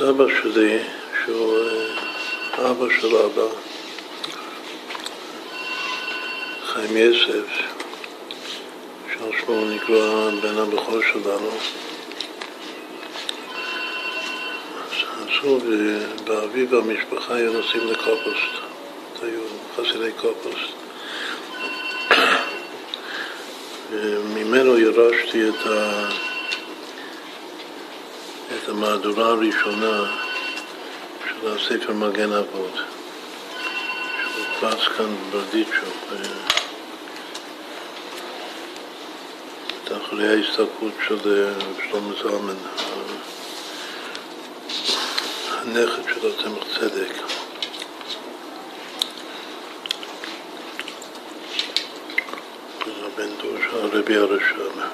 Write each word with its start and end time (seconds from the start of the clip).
סבא 0.00 0.24
שלי, 0.42 0.78
שהוא 1.24 1.58
אה, 1.58 2.70
אבא 2.70 2.86
של 3.00 3.16
אבא, 3.16 3.46
חיים 6.66 6.96
יסף, 6.96 7.46
שעל 9.12 9.30
שמו 9.40 9.64
נקרא 9.64 10.30
בן 10.42 10.58
הבכור 10.58 10.98
שלנו, 11.12 11.50
עשו 15.26 15.58
באביב 16.24 16.74
המשפחה 16.74 17.34
היו 17.34 17.52
נוסעים 17.52 17.86
לקופוסט, 17.86 18.54
היו 19.22 19.40
חסידי 19.76 20.12
קופוסט. 20.20 20.72
וממנו 23.90 24.78
ירשתי 24.78 25.48
את, 25.48 25.66
ה... 25.66 26.29
המהדורה 28.82 29.26
הראשונה 29.26 30.04
של 31.28 31.48
הספר 31.48 31.92
מגן 31.92 32.32
אבות, 32.32 32.74
שהודפס 34.22 34.88
כאן 34.96 35.14
ברדיצ'וק, 35.30 36.12
אחרי 40.06 40.28
ההסתכלות 40.28 40.92
של 41.08 41.46
שלמה 41.90 42.14
זלמן, 42.22 42.54
הנכד 45.50 46.02
של 46.14 46.28
הצמח 46.28 46.64
צדק. 46.78 47.12
בן 53.16 53.28
דור 53.42 53.56
של 53.70 53.76
הרבי 53.76 54.16
הרשם. 54.16 54.89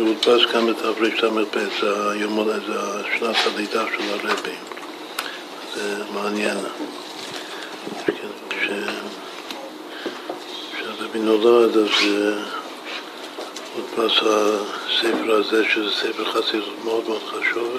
זה 0.00 0.06
הודפס 0.06 0.46
כאן 0.52 0.66
בתרס"ב, 0.66 1.58
זה 1.80 1.92
שנת 3.18 3.36
הלידה 3.46 3.84
של 3.86 4.02
הרבי. 4.10 4.56
זה 5.74 6.04
מעניין. 6.14 6.56
כשהרבי 10.88 11.18
נולד 11.18 11.76
אז 11.76 11.90
הודפס 13.74 14.18
הספר 14.22 15.34
הזה, 15.34 15.64
שזה 15.74 15.90
ספר 15.90 16.24
חסידות 16.24 16.84
מאוד 16.84 17.04
מאוד 17.08 17.22
חשוב. 17.22 17.76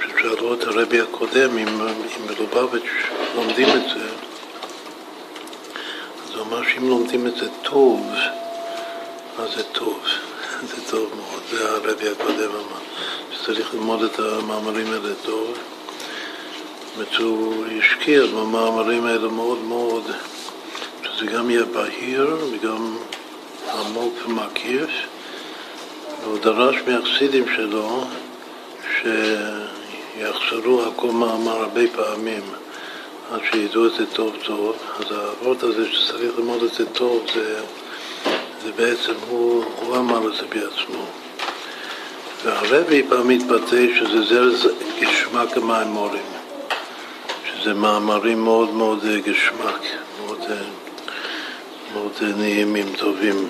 כששאלו 0.00 0.54
את 0.54 0.62
הרבי 0.62 1.00
הקודם 1.00 1.58
אם, 1.58 1.80
מלובביץ' 2.26 2.90
לומדים 3.34 3.68
את 3.68 3.88
זה, 3.94 4.08
זה 6.32 6.38
אומר 6.40 6.62
שאם 6.68 6.88
לומדים 6.88 7.26
את 7.26 7.36
זה 7.36 7.46
טוב, 7.62 8.06
אז 8.12 8.39
זה 9.56 9.62
טוב, 9.62 10.00
זה 10.62 10.90
טוב 10.90 11.10
מאוד, 11.16 11.42
זה 11.50 11.70
הרבי 11.70 12.08
הקודם 12.08 12.50
אמר, 12.50 12.80
שצריך 13.32 13.74
ללמוד 13.74 14.02
את 14.02 14.18
המאמרים 14.18 14.92
האלה 14.92 15.14
טוב. 15.24 15.58
זאת 16.96 17.14
הוא 17.14 17.64
השקיע 17.78 18.26
במאמרים 18.26 19.06
האלה 19.06 19.28
מאוד 19.28 19.58
מאוד, 19.58 20.02
שזה 21.02 21.26
גם 21.26 21.50
יהיה 21.50 21.64
בהיר 21.64 22.36
וגם 22.52 22.96
עמוק 23.72 24.14
ומקיף, 24.26 24.90
והוא 26.22 26.38
דרש 26.38 26.76
מהחסידים 26.86 27.44
שלו 27.56 28.04
שיחזרו 30.16 30.82
הכל 30.82 31.10
מאמר 31.10 31.56
הרבה 31.56 31.82
פעמים. 31.94 32.42
עד 33.32 33.40
שידעו 33.50 33.86
את 33.86 33.92
זה 33.98 34.06
טוב 34.06 34.36
טוב, 34.44 34.76
אז 34.98 35.04
העבוד 35.12 35.64
הזה 35.64 35.88
שצריך 35.92 36.38
ללמוד 36.38 36.62
את 36.62 36.74
זה 36.74 36.86
טוב, 36.86 37.26
זה, 37.34 37.60
זה 38.64 38.72
בעצם, 38.76 39.12
הוא, 39.28 39.64
הוא 39.82 39.96
אמר 39.96 40.28
את 40.28 40.34
זה 40.34 40.46
בעצמו. 40.46 41.04
והרבי 42.44 43.02
פעם 43.08 43.28
מתבטא 43.28 43.86
שזה 43.98 44.22
זרז 44.24 44.68
גשמק 45.00 45.56
המימורים, 45.56 46.22
שזה 47.46 47.74
מאמרים 47.74 48.44
מאוד 48.44 48.74
מאוד 48.74 49.04
גשמק, 49.24 49.82
מאוד, 50.20 50.38
מאוד 51.92 52.12
נעימים, 52.36 52.86
טובים. 52.98 53.48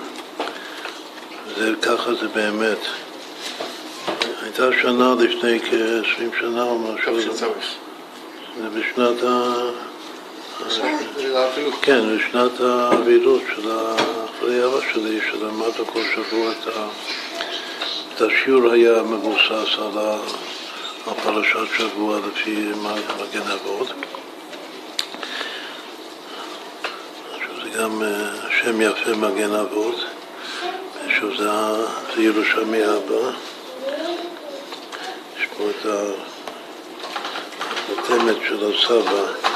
זה, 1.57 1.73
ככה 1.81 2.13
זה 2.13 2.27
באמת. 2.27 2.79
הייתה 4.41 4.67
שנה 4.81 5.15
לפני 5.19 5.59
כ-20 5.59 6.39
שנה 6.39 6.63
או 6.63 6.79
משהו. 6.79 7.21
זה 8.61 8.69
בשנת 8.69 9.23
ה... 9.23 9.90
כן, 11.81 12.17
בשנת 12.17 12.61
האבילות 12.61 13.41
של 13.55 13.71
אחרי 14.25 14.65
אבא 14.65 14.79
שלי, 14.93 15.19
שלמדנו 15.31 15.85
כל 15.85 16.01
שבוע 16.15 16.51
את, 16.51 18.21
השיעור 18.21 18.71
היה 18.71 19.03
מבוסס 19.03 19.77
על, 19.77 20.19
פרשת 21.23 21.75
שבוע 21.77 22.19
לפי 22.27 22.71
מגן 22.81 23.51
אבות. 23.51 23.87
זה 27.63 27.79
גם 27.79 28.01
שם 28.61 28.81
יפה 28.81 29.15
מגן 29.15 29.53
אבות, 29.53 29.95
שזה 31.19 31.49
ירושלמי 32.17 32.83
הבא. 32.83 33.31
יש 35.37 35.45
פה 35.57 35.63
את. 35.69 35.85
החותמת 37.91 38.35
של 38.47 38.71
הסבא, 38.71 39.50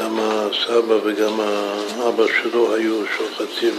גם 0.00 0.18
הסבא 0.20 0.94
וגם 1.04 1.40
האבא 1.40 2.24
שלו 2.26 2.74
היו 2.74 3.02
שוחטים 3.16 3.74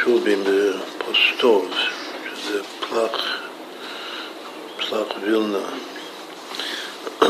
שובים 0.00 0.44
בפוסטוב, 0.44 1.72
שזה 2.34 2.62
פלח, 2.80 3.40
פלח 4.76 5.06
וילנה, 5.22 5.58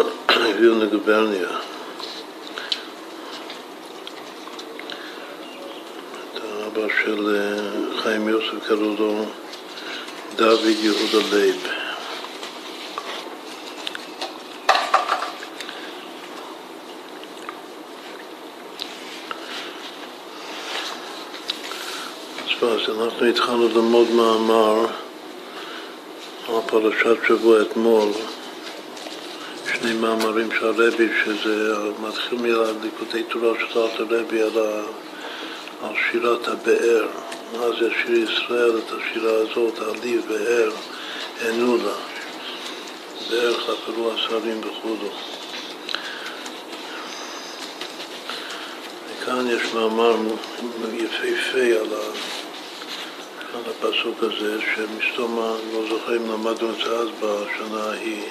וילנה 0.60 0.84
גוברניה. 0.84 1.48
את 6.34 6.40
האבא 6.44 6.86
של 7.04 7.36
חיים 8.02 8.28
יוסף 8.28 8.66
קראו 8.68 8.94
לו 8.98 9.24
דוד 10.36 10.76
יהודה 10.82 11.28
לייב. 11.32 11.80
אז 22.89 22.89
אנחנו 23.04 23.26
התחלנו 23.26 23.68
ללמוד 23.68 24.10
מאמר 24.10 24.86
על 26.48 26.54
פרשת 26.66 27.16
שבוע 27.28 27.62
אתמול, 27.62 28.08
שני 29.72 29.92
מאמרים 29.92 30.48
של 30.58 30.66
הרבי, 30.66 31.08
שזה 31.24 31.74
מתחיל 32.02 32.38
מליקודי 32.38 33.22
תורה 33.22 33.52
של 33.72 33.78
הרבי 33.78 34.42
על, 34.42 34.58
על 35.82 35.94
שירת 36.10 36.48
הבאר. 36.48 37.08
אז 37.62 37.72
יש 37.72 37.92
שיר 38.06 38.16
ישראל, 38.16 38.78
את 38.78 38.92
השירה 38.92 39.32
הזאת, 39.32 39.78
עלי 39.78 40.18
באר, 40.18 40.70
ענו 41.48 41.76
לה. 41.76 41.94
באר 43.30 43.54
חפרו 43.54 44.12
השרים 44.12 44.60
וכו'. 44.60 44.96
וכאן 49.10 49.46
יש 49.46 49.74
מאמר 49.74 50.16
יפהפה 50.92 51.58
על 51.58 51.94
ה... 51.94 52.39
על 53.54 53.62
הפסוק 53.70 54.22
הזה, 54.22 54.60
שמסתום 54.74 55.38
לא 55.72 55.88
זוכר 55.88 56.16
אם 56.16 56.30
למדנו 56.30 56.70
את 56.70 56.76
זה 56.76 56.96
אז 56.96 57.08
בשנה 57.20 57.82
ההיא, 57.90 58.22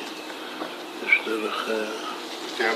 יש 1.05 1.19
דרך... 1.25 1.69
כן. 2.57 2.73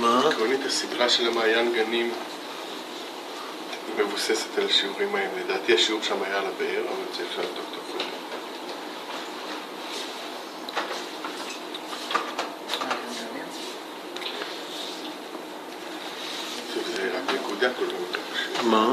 מה? 0.00 0.28
עקרונית 0.28 0.60
הסדרה 0.66 1.08
של 1.08 1.28
המעיין 1.28 1.72
גנים 1.72 2.12
היא 3.86 4.04
מבוססת 4.04 4.58
על 4.58 4.66
השיעורים 4.66 5.14
האלה. 5.14 5.28
לדעתי 5.44 5.74
השיעור 5.74 6.02
שם 6.02 6.22
היה 6.22 6.38
על 6.38 6.46
הבאר, 6.46 6.80
אבל 6.80 7.16
זה 7.16 7.22
אפשר 7.30 7.42
לבדוק 7.42 7.66
אותו 7.70 7.92
קודם. 7.92 8.06
זה 16.96 17.10
רק 17.16 17.34
נקודה 17.34 17.68
כל 17.78 17.84
הזמן. 17.84 18.70
מה? 18.70 18.92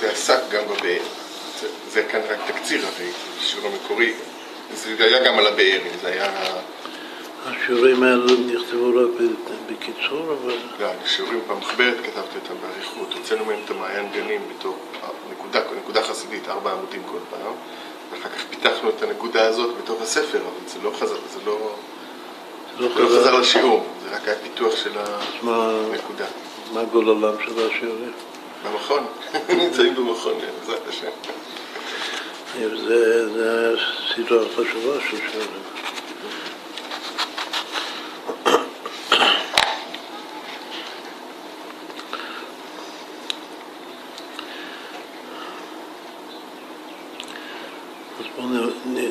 זה 0.00 0.10
עסק 0.10 0.40
גם 0.50 0.64
בבאר. 0.64 1.02
זה, 1.98 2.04
כאן 2.04 2.20
רק 2.28 2.38
תקציר 2.46 2.86
הרי, 2.86 3.10
השיעור 3.40 3.70
המקורי. 3.72 4.12
זה 4.74 5.04
היה 5.04 5.24
גם 5.24 5.38
על 5.38 5.46
הבאר, 5.46 5.80
זה 6.02 6.08
היה... 6.08 6.32
השיעורים 7.46 8.02
האלה 8.02 8.32
נכתבו 8.46 8.88
רק 8.88 9.28
בקיצור, 9.70 10.32
אבל... 10.32 10.54
לא, 10.80 10.86
השיעורים 11.04 11.40
במחברת 11.48 11.94
כתבתי 11.96 12.38
אותם 12.42 12.54
באריכות. 12.62 13.14
הוצאנו 13.14 13.44
מהם 13.44 13.58
את 13.64 13.70
המעיין 13.70 14.08
גנים 14.12 14.40
בתור 14.48 14.78
נקודה, 15.32 15.60
נקודה 15.82 16.02
חסידית, 16.02 16.48
ארבע 16.48 16.72
עמודים 16.72 17.02
כל 17.06 17.18
פעם. 17.30 17.52
ואחר 18.10 18.28
כך 18.28 18.44
פיתחנו 18.50 18.88
את 18.88 19.02
הנקודה 19.02 19.46
הזאת 19.46 19.76
בתוך 19.82 20.02
הספר, 20.02 20.38
אבל 20.38 20.68
זה 20.68 20.78
לא 20.82 20.90
חזר, 21.00 21.18
זה 21.34 21.40
לא... 21.46 21.74
לא 22.78 22.88
לא 22.88 22.94
חזר. 22.94 23.40
לשיעור, 23.40 23.86
זה 24.02 24.16
רק 24.16 24.28
היה 24.28 24.36
פיתוח 24.36 24.76
של 24.76 24.92
הנקודה. 24.98 26.26
מה 26.72 26.84
גוללם 26.84 27.34
של 27.44 27.66
השיעורים? 27.66 28.12
במכון, 28.64 29.06
נמצאים 29.58 29.94
במכון, 29.94 30.34
בעזרת 30.60 30.88
השם. 30.88 31.10
זה 32.56 33.26
סדרה 34.14 34.44
חשובה 34.56 35.00
שהוא 35.08 35.20
שואל. 35.32 35.46
אז 48.18 48.26
בואו 48.36 48.48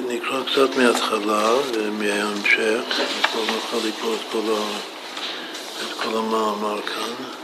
נקרא 0.07 0.43
קצת 0.43 0.77
מההתחלה 0.77 1.53
ומההמשך, 1.73 2.99
לא 3.35 3.41
נוכל 3.45 3.87
לקרוא 3.87 4.15
את 4.15 5.93
כל 6.03 6.17
המאמר 6.17 6.81
כאן. 6.81 7.37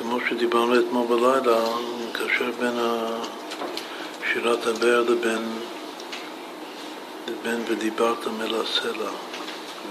כמו 0.00 0.18
שדיברנו 0.30 0.80
אתמול 0.80 1.06
בלילה, 1.06 1.58
מקשר 2.08 2.50
בין 2.60 2.78
שירת 4.32 4.66
הבאר 4.66 5.00
לבין, 5.00 5.48
לבין 7.28 7.64
ודיברת 7.66 8.26
מל 8.26 8.54
הסלע 8.54 9.10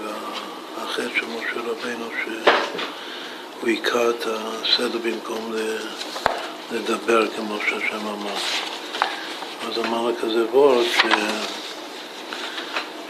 והחטא 0.02 1.08
של 1.16 1.26
משה 1.26 1.60
רבינו 1.66 2.04
שהוא 2.22 3.68
היכה 3.68 4.10
את 4.10 4.26
הסלע 4.26 4.98
במקום 5.02 5.54
לדבר 6.72 7.28
כמו 7.36 7.56
שהשם 7.68 8.06
אמר. 8.06 8.36
אז 9.68 9.78
אמר 9.78 10.10
כזה 10.20 10.44
וורד 10.50 10.84
ש... 10.84 11.00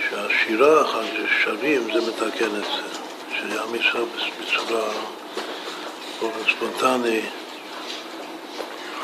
שהשירה, 0.09 0.85
שרים, 1.45 1.83
זה 1.95 2.01
מתקן 2.11 2.57
את 2.57 2.65
זה, 2.65 2.99
שעם 3.31 3.75
ישראל 3.75 4.05
בצורה 4.41 4.91
באופן 6.21 6.51
ספונטני, 6.51 7.21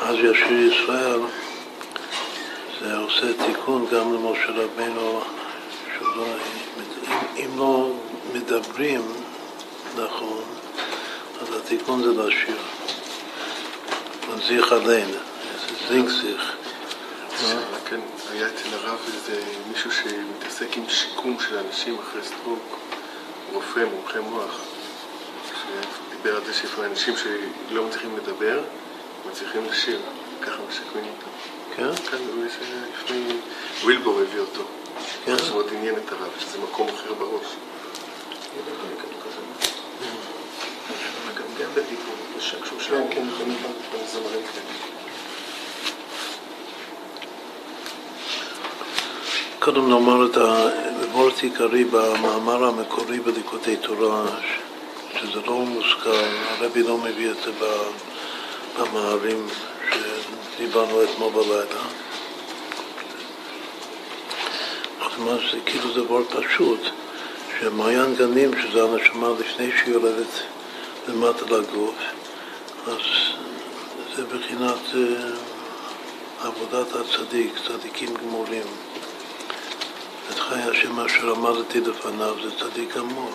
אז 0.01 0.15
ישיר 0.15 0.73
ישראל, 0.73 1.19
זה 2.81 2.97
עושה 2.97 3.25
תיקון 3.45 3.85
גם 3.91 4.13
למשה 4.13 4.51
רבינו, 4.51 5.21
שלא, 5.97 6.25
אם, 7.07 7.13
אם 7.37 7.59
לא 7.59 7.91
מדברים 8.33 9.01
נכון, 9.95 10.43
אז 11.41 11.55
התיקון 11.55 12.03
זה 12.03 12.23
לשיר. 12.23 12.57
מנזיך 14.29 14.71
עלינו, 14.71 15.11
זה 15.11 15.87
זינגסיך. 15.87 16.55
כן, 17.85 17.99
היה 18.31 18.47
אצל 18.47 18.73
הרב 18.73 18.99
איזה 19.07 19.41
מישהו 19.71 19.91
שמתעסק 19.91 20.77
עם 20.77 20.83
שיקום 20.89 21.37
של 21.39 21.57
אנשים 21.57 21.97
אחרי 21.99 22.21
סטרוק, 22.23 22.77
רופא, 23.53 23.79
מומחה 23.79 24.21
מוח. 24.21 24.76
דיבר 26.27 26.39
על 26.39 26.45
זה 26.45 26.53
שלפעמים 26.53 26.91
אנשים 26.91 27.13
שלא 27.17 27.83
מצליחים 27.83 28.17
לדבר, 28.17 28.59
מצליחים 29.29 29.65
לשיר, 29.69 29.99
ככה 30.41 30.57
משקמים 30.69 31.05
אותם. 31.05 31.29
כן? 31.75 32.09
כן, 32.11 32.17
לפני 32.95 33.23
ווילבור 33.83 34.21
הביא 34.21 34.39
אותו. 34.39 34.63
כן. 35.25 35.37
זה 35.37 35.51
מאוד 35.51 35.65
עניין 35.71 35.95
את 35.95 36.11
הרב, 36.11 36.29
שזה 36.39 36.57
מקום 36.59 36.87
אחר 36.89 37.13
בראש. 37.13 37.45
כן, 38.53 38.61
כן, 38.65 39.03
כן. 39.03 39.17
קודם 49.59 49.89
נאמר 49.89 50.25
את 50.25 50.37
הוורט 50.37 51.43
עיקרי 51.43 51.83
במאמר 51.83 52.65
המקורי 52.65 53.19
בליקודי 53.19 53.75
תורה, 53.75 54.25
שזה 55.19 55.41
לא 55.45 55.53
מוזכר, 55.53 56.25
הרבי 56.49 56.83
לא 56.83 56.97
מביא 56.97 57.31
את 57.31 57.37
זה 57.45 57.51
במאמרים 58.77 59.47
שדיברנו 59.91 61.03
אתמול 61.03 61.33
בלילה. 61.33 61.81
כלומר, 65.17 65.37
זה 65.51 65.57
כאילו 65.65 65.93
דבר 65.93 66.23
פשוט, 66.23 66.79
שמעיין 67.59 68.15
גנים, 68.15 68.51
שזה 68.61 68.83
הנשמה 68.83 69.27
לפני 69.39 69.71
שהיא 69.77 69.93
יורדת 69.93 70.41
למטה 71.07 71.45
לגוף, 71.45 71.95
אז 72.87 72.99
זה 74.15 74.23
בחינת 74.25 74.79
uh, 74.93 76.47
עבודת 76.47 76.87
הצדיק, 76.95 77.53
צדיקים 77.67 78.09
גמורים. 78.13 78.67
את 80.29 80.39
חיי 80.39 80.63
השם 80.63 80.99
אשר 80.99 81.35
עמדתי 81.35 81.79
לפניו 81.81 82.35
זה 82.43 82.49
צדיק 82.59 82.97
גמור, 82.97 83.31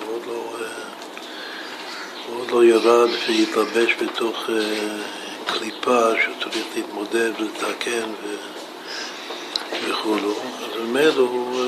הוא 0.00 0.14
עוד 0.14 0.22
לא, 0.26 0.56
uh, 0.58 0.97
הוא 2.28 2.40
עוד 2.40 2.50
לא 2.50 2.64
ירד 2.64 3.08
והתלבש 3.28 3.94
בתוך 4.02 4.36
uh, 4.46 4.52
קליפה 5.46 6.10
שצריך 6.22 6.66
להתמודד 6.76 7.30
ולתקן 7.40 8.10
ו... 8.22 8.36
וכולו, 9.88 10.32
אז 10.32 10.80
ממילא 10.80 11.20
הוא, 11.20 11.64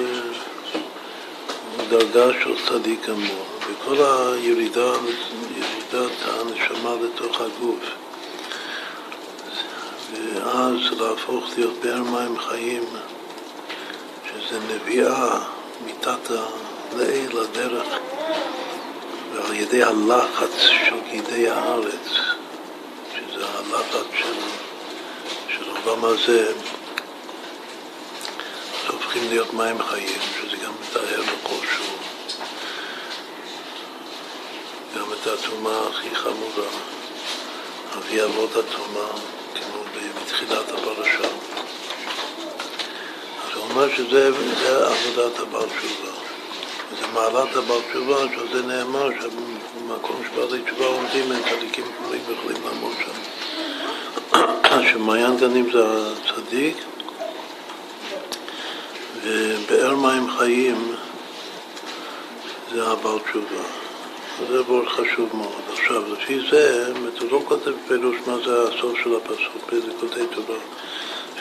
הוא 1.76 1.84
דרגה 1.88 2.32
של 2.42 2.54
צדיק 2.68 3.08
גמור, 3.08 3.46
וכל 3.60 3.96
הירידה, 3.96 4.92
ירידת 5.56 6.12
הנשמה 6.22 6.94
לתוך 7.02 7.40
הגוף, 7.40 7.84
ואז 10.12 11.00
להפוך 11.00 11.44
להיות 11.56 11.74
באר 11.82 12.02
מים 12.02 12.38
חיים, 12.38 12.84
שזה 14.26 14.58
נביאה 14.74 15.38
מתת 15.86 16.30
לאל 16.96 17.28
לדרך, 17.32 17.86
ועל 19.40 19.54
ידי 19.54 19.82
הלחץ 19.82 20.56
של 20.58 20.96
גידי 21.10 21.50
הארץ, 21.50 22.08
שזה 23.14 23.46
הלחץ 23.46 24.06
של, 24.18 24.34
של 25.48 25.70
העולם 25.70 26.04
הזה, 26.04 26.52
הופכים 28.88 29.28
להיות 29.28 29.54
מים 29.54 29.82
חיים, 29.82 30.18
שזה 30.40 30.56
גם 30.56 30.72
מתאר 30.82 31.22
בכלשהו, 31.22 31.94
גם 34.96 35.12
את 35.12 35.26
הטומאה 35.26 35.88
הכי 35.88 36.14
חמורה, 36.14 36.70
אבי 37.96 38.22
אבות 38.24 38.56
הטומאה, 38.56 39.12
כמו 39.54 39.82
בתחילת 40.24 40.68
הפרשה. 40.68 41.28
אז 43.44 43.54
הוא 43.56 43.64
אומר 43.64 43.94
שזה 43.94 44.28
עבודת 44.86 45.38
הבעל 45.38 45.68
תשובה. 45.78 46.29
זה 46.90 47.06
מעלת 47.14 47.56
הבעל 47.56 47.80
תשובה, 47.90 48.16
שעל 48.34 48.48
זה 48.52 48.62
נאמר 48.66 49.08
שבמקום 49.20 50.22
שבעלי 50.26 50.62
תשובה 50.62 50.86
עומדים 50.86 51.32
הם 51.32 51.42
צדיקים 51.50 51.84
גמורים 51.98 52.20
ויכולים 52.26 52.62
לעמוד 52.64 52.92
שם. 53.04 53.20
שמעיין 54.92 55.36
גנים 55.36 55.70
זה 55.72 55.84
הצדיק, 56.12 56.76
ובאר 59.22 59.96
מים 59.96 60.30
חיים 60.38 60.94
זה 62.72 62.86
הבעל 62.86 63.18
תשובה. 63.18 63.62
זה 64.48 64.62
דבר 64.62 64.88
חשוב 64.88 65.28
מאוד. 65.34 65.62
עכשיו, 65.72 66.12
לפי 66.12 66.40
זה, 66.50 66.92
הוא 67.20 67.28
לא 67.30 67.42
כותב 67.44 67.72
פירוש 67.88 68.16
מה 68.26 68.36
זה 68.44 68.62
הסוף 68.68 68.98
של 69.04 69.16
הפסוק 69.16 69.70
באיזה 69.70 69.92
כותב 70.00 70.24
תורה, 70.34 70.58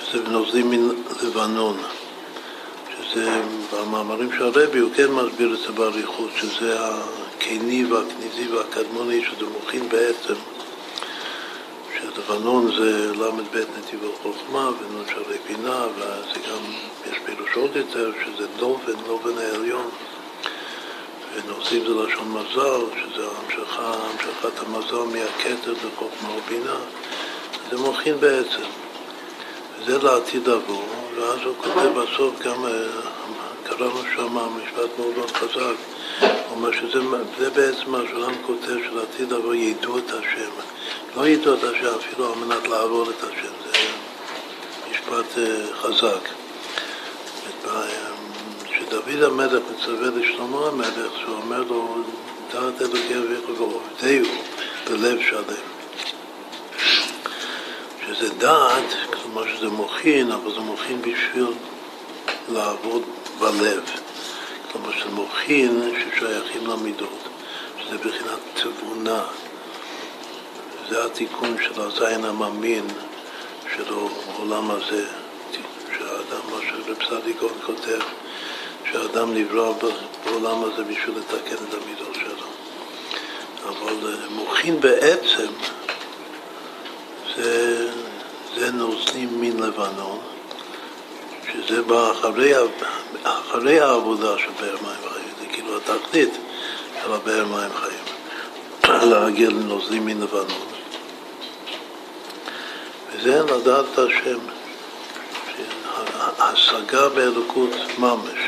שזה 0.01 0.29
נוזלים 0.29 0.71
מלבנון, 0.71 1.77
שזה 3.11 3.41
במאמרים 3.73 4.29
של 4.31 4.43
הרבי 4.43 4.79
הוא 4.79 4.91
כן 4.95 5.11
מסביר 5.11 5.53
את 5.53 5.59
זה 5.59 5.71
באריכות, 5.71 6.29
שזה 6.35 6.77
הקיני 6.79 7.85
והכניזי 7.85 8.47
והקדמוני, 8.47 9.21
שזה 9.25 9.45
מוכין 9.45 9.89
בעצם. 9.89 10.33
שלבנון 11.97 12.71
זה 12.77 13.13
ל"ב 13.13 13.57
נתיב 13.77 13.99
החוכמה 14.13 14.69
ונון 14.79 15.05
שערי 15.07 15.37
בינה, 15.47 15.85
וזה 15.95 16.39
גם, 16.49 16.63
יש 17.11 17.17
פירוש 17.25 17.55
עוד 17.55 17.75
יותר, 17.75 18.11
שזה 18.25 18.47
לובן, 18.59 18.93
לובן 19.07 19.37
העליון. 19.37 19.89
ונושאים 21.33 21.83
זה 21.87 21.93
לשון 21.93 22.31
מזל, 22.31 22.81
שזה 22.95 23.27
המשכה, 23.27 23.93
המשכת 23.93 24.59
המזל 24.59 25.17
מהכתר 25.17 25.73
לחוכמה 25.87 26.29
ובינה. 26.29 26.77
זה 27.71 27.77
מוכין 27.77 28.19
בעצם. 28.19 28.67
וזה 29.79 29.97
לעתיד 29.97 30.47
לבוא, 30.47 30.83
ואז 31.19 31.39
הוא 31.43 31.55
כותב 31.57 31.99
בסוף 31.99 32.39
גם, 32.39 32.65
קראנו 33.63 34.01
שם 34.15 34.37
משפט 34.63 34.89
מאוד 34.99 35.17
מאוד 35.17 35.31
חזק, 35.31 35.75
הוא 36.19 36.29
אומר 36.49 36.71
שזה 36.71 36.99
בעצם 37.55 37.91
מה 37.91 38.01
שאדם 38.09 38.33
כותב 38.45 38.77
שלעתיד 38.89 39.31
לבוא 39.31 39.55
ידעו 39.55 39.97
את 39.97 40.09
השם. 40.09 40.51
לא 41.15 41.27
ידעו 41.27 41.53
את 41.53 41.63
השם 41.63 41.95
אפילו 41.99 42.33
על 42.33 42.39
מנת 42.39 42.67
לעבור 42.67 43.09
את 43.09 43.23
השם, 43.23 43.53
זה 43.63 43.79
משפט 44.91 45.39
חזק. 45.73 46.29
כשדוד 48.71 49.23
המלך 49.23 49.63
מצווה 49.75 50.07
לשלמה 50.07 50.67
המלך, 50.67 51.19
שהוא 51.21 51.35
אומר 51.35 51.63
לו, 51.63 51.95
דעת 52.53 52.81
אלוקי 52.81 53.17
אביך 53.17 53.59
ועובדהו 53.59 54.31
בלב 54.89 55.19
שלם. 55.29 55.78
שזה 58.09 58.33
דעת, 58.33 58.95
כלומר 59.13 59.55
שזה 59.55 59.69
מוכין, 59.69 60.31
אבל 60.31 60.51
זה 60.53 60.59
מוכין 60.59 61.01
בשביל 61.01 61.53
לעבוד 62.53 63.01
בלב. 63.39 63.83
כלומר 64.71 64.91
של 64.91 65.09
מוחין 65.09 65.91
ששייכים 65.99 66.67
למידות, 66.67 67.19
שזה 67.79 67.97
בחינת 67.97 68.39
תבונה. 68.53 69.23
זה 70.89 71.05
התיקון 71.05 71.55
של 71.63 71.81
הזין 71.81 72.25
המאמין 72.25 72.85
של 73.75 73.83
העולם 73.93 74.71
הזה, 74.71 75.05
שהאדם, 75.97 76.41
מה 76.51 76.57
שרב 76.69 76.97
סדיקון 77.09 77.53
כותב, 77.65 77.99
שהאדם 78.91 79.33
נברא 79.33 79.73
בעולם 80.25 80.63
הזה 80.63 80.83
בשביל 80.83 81.15
לתקן 81.17 81.63
את 81.69 81.73
המידות 81.73 82.15
שלו. 82.15 82.47
אבל 83.69 84.15
מוחין 84.29 84.79
בעצם 84.79 85.47
זה, 87.35 87.89
זה 88.57 88.71
נוזלים 88.71 89.41
מן 89.41 89.59
לבנון, 89.59 90.19
שזה 91.53 91.81
בא 91.81 92.11
אחרי, 92.11 92.53
אחרי 93.23 93.79
העבודה 93.79 94.37
של 94.37 94.49
באר 94.59 94.75
מים 94.81 95.09
חיים, 95.11 95.33
זה 95.39 95.45
כאילו 95.53 95.77
התכלית 95.77 96.33
של 97.03 97.13
הבאר 97.13 97.45
מים 97.45 97.71
חיים, 97.73 98.03
להגיע 99.11 99.49
לנוזלים 99.49 100.05
מן 100.05 100.21
לבנון. 100.21 100.67
וזה 103.11 103.43
לדעת 103.43 103.85
את 103.93 103.99
השם, 103.99 104.39
השגה 106.39 107.09
באלוקות 107.09 107.69
ממש. 107.97 108.39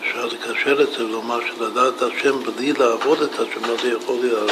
אפשר 0.00 0.26
לקשר 0.26 0.82
את 0.82 0.92
זה 0.92 1.04
ולומר 1.04 1.40
שלדעת 1.46 2.02
השם 2.02 2.42
בלי 2.42 2.72
לעבוד 2.72 3.22
את 3.22 3.32
השם, 3.32 3.60
מה 3.60 3.82
זה 3.82 3.88
יכול 3.88 4.16
להיות? 4.22 4.50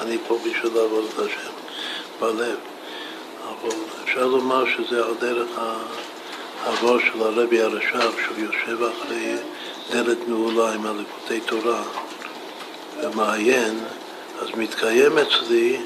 אני 0.00 0.18
פה 0.26 0.38
בשביל 0.38 0.72
לעבוד 0.74 1.04
את 1.14 1.18
השם 1.18 1.50
בלב. 2.20 2.56
אבל 3.48 3.76
אפשר 4.04 4.26
לומר 4.26 4.64
שזה 4.76 5.04
על 5.04 5.14
דרך 5.20 5.48
העבור 6.64 6.98
של 6.98 7.22
הרבי 7.22 7.62
הרש"ב, 7.62 8.10
שהוא 8.24 8.38
יושב 8.38 8.82
אחרי 8.82 9.36
דלת 9.90 10.28
נעולה 10.28 10.74
עם 10.74 10.86
הליקוטי 10.86 11.40
תורה 11.40 11.82
ומעיין, 13.02 13.78
אז 14.40 14.48
מתקיים 14.56 15.18
אצלי 15.18 15.80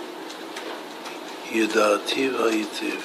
ידעתי 1.50 2.30
והייטיב. 2.30 3.02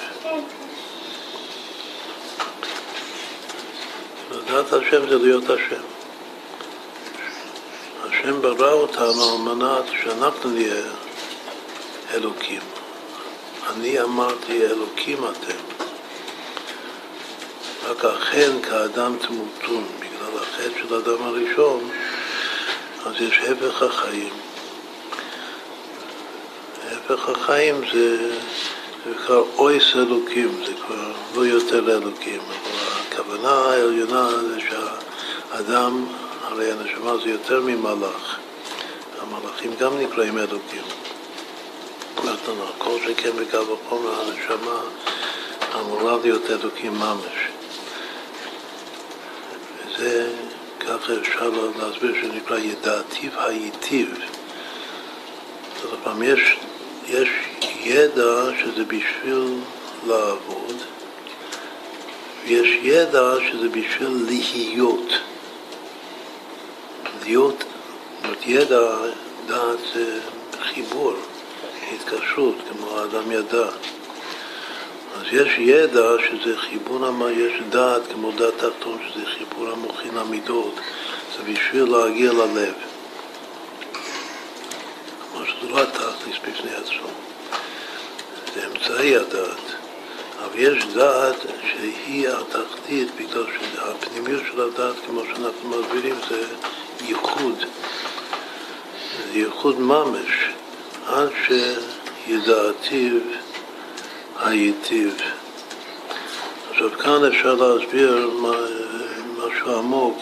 לדעת 4.30 4.72
השם 4.72 5.08
זה 5.08 5.18
להיות 5.18 5.44
השם. 5.50 5.93
השם 8.08 8.42
ברא 8.42 8.72
אותנו 8.72 9.32
על 9.32 9.54
מנת 9.54 9.84
שאנחנו 10.02 10.50
נהיה 10.50 10.82
אלוקים. 12.14 12.60
אני 13.70 14.00
אמרתי 14.00 14.66
אלוקים 14.66 15.18
אתם. 15.24 15.56
רק 17.88 18.04
אכן 18.04 18.62
כאדם 18.62 19.16
תמותון, 19.16 19.84
בגלל 19.98 20.42
החטא 20.42 20.78
של 20.80 20.94
האדם 20.94 21.22
הראשון, 21.22 21.90
אז 23.06 23.14
יש 23.20 23.38
הפך 23.38 23.82
החיים. 23.82 24.32
הפך 26.92 27.28
החיים 27.28 27.80
זה, 27.92 28.32
זה 29.04 29.14
כבר 29.26 29.44
אויס 29.56 29.96
אלוקים, 29.96 30.64
זה 30.66 30.72
כבר 30.86 31.12
לא 31.34 31.46
יותר 31.46 31.96
אלוקים, 31.96 32.40
אבל 32.40 33.02
הכוונה 33.08 33.50
העליונה 33.50 34.28
זה 34.28 34.58
שהאדם, 34.60 36.06
הרי 36.48 36.72
הנשמה 36.72 37.16
זה 37.24 37.30
יותר 37.30 37.60
ממלאך, 37.60 38.38
המלאכים 39.20 39.70
גם 39.80 39.98
נקראים 39.98 40.38
אלוקים. 40.38 40.82
כל 42.78 42.98
שכן 43.06 43.30
בקו 43.30 43.76
החומר 43.86 44.20
הנשמה 44.20 44.80
אמורה 45.80 46.16
להיות 46.22 46.50
אלוקים 46.50 46.92
ממש. 46.92 47.48
וזה, 49.86 50.32
ככה 50.80 51.12
אפשר 51.20 51.50
להסביר 51.78 52.14
שנקרא 52.20 52.58
ידעתיו 52.58 53.30
הייטיב. 53.36 54.18
זאת 55.82 55.92
אומרת, 56.06 56.22
יש, 56.22 56.56
יש 57.06 57.28
ידע 57.80 58.50
שזה 58.60 58.84
בשביל 58.84 59.60
לעבוד, 60.06 60.76
ויש 62.44 62.68
ידע 62.82 63.34
שזה 63.50 63.68
בשביל 63.68 64.24
להיות. 64.26 65.12
להיות, 67.24 67.64
זאת 68.22 68.46
ידע, 68.46 68.96
דעת 69.46 69.78
זה 69.94 70.20
חיבור. 70.62 71.14
התקשרות, 71.92 72.54
כמו 72.70 72.98
האדם 72.98 73.32
ידע. 73.32 73.66
אז 75.16 75.26
יש 75.32 75.58
ידע 75.58 76.08
שזה 76.30 76.58
חיבור, 76.58 77.30
יש 77.30 77.52
דעת 77.70 78.02
כמו 78.12 78.32
דעת 78.32 78.54
תחתון, 78.56 78.98
שזה 79.08 79.26
חיבור 79.26 79.70
המוחין 79.70 80.18
המידות, 80.18 80.74
זה 81.36 81.52
בשביל 81.52 81.84
להגיע 81.84 82.32
ללב. 82.32 82.74
כלומר 85.32 85.46
שזה 85.46 85.68
לא 85.70 85.82
התכלס 85.82 86.36
בפני 86.48 86.74
עצמו, 86.74 87.08
זה 88.54 88.66
אמצעי 88.66 89.16
הדעת. 89.16 89.74
אבל 90.44 90.58
יש 90.58 90.84
דעת 90.84 91.36
שהיא 91.62 92.28
התחתית 92.28 93.08
בגלל 93.16 93.44
שהפנימיות 93.46 94.42
של 94.52 94.60
הדעת, 94.60 94.94
כמו 95.06 95.22
שאנחנו 95.24 95.68
מסבירים, 95.68 96.14
זה 96.28 96.46
ייחוד. 97.08 97.64
ייחוד 99.32 99.80
ממש. 99.80 100.48
עד 101.06 101.28
שידעתיו 101.46 103.18
הייטיב. 104.40 105.14
עכשיו 106.70 106.90
כאן 106.90 107.24
אפשר 107.24 107.54
להסביר 107.54 108.30
משהו 109.38 109.78
עמוק. 109.78 110.18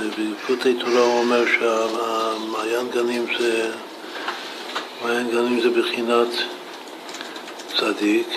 בפרוטי 0.00 0.74
תורה 0.74 1.00
הוא 1.00 1.18
אומר 1.20 1.44
שהמעיין 1.46 2.90
גנים 2.90 3.26
זה, 3.38 3.70
מעיין 5.02 5.30
גנים 5.30 5.60
זה 5.60 5.70
בחינת 5.70 6.28
צדיק, 7.76 8.28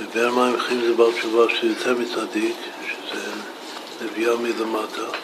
ובאר 0.00 0.30
מים 0.30 0.60
חיים 0.60 0.80
זה 0.80 0.94
בר 0.94 1.12
תשובה 1.12 1.54
שיותר 1.60 1.94
מצדיק, 1.94 2.56
שזה 2.86 3.30
נביאה 4.04 4.36
מלמטה. 4.36 5.23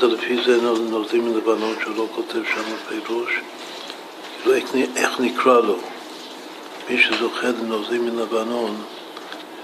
זה 0.00 0.06
לפי 0.06 0.44
זה 0.44 0.60
נולדים 0.90 1.24
מלבנון 1.24 1.74
שהוא 1.80 1.96
לא 1.96 2.06
כותב 2.14 2.40
שם 2.54 2.62
פירוש? 2.88 3.40
כאילו 4.42 4.86
איך 4.96 5.20
נקרא 5.20 5.60
לו? 5.60 5.76
מי 6.90 7.02
שזוכה 7.02 7.46
לנוזלים 7.46 8.06
מלבנון 8.06 8.76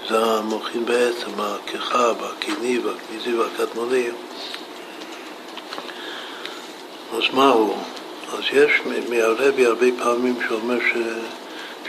זה 0.09 0.25
המוחין 0.25 0.85
בעצם, 0.85 1.29
הכיכב, 1.37 2.15
הקיני 2.21 2.79
והכניזי 2.79 3.33
והקטנוני. 3.33 4.07
אז 7.13 7.23
מה 7.33 7.49
הוא? 7.49 7.75
אז 8.33 8.43
יש 8.53 8.71
מהרבי 9.09 9.65
הרבה 9.65 9.87
פעמים 9.97 10.35
שאומר 10.47 10.79
ש, 10.79 10.97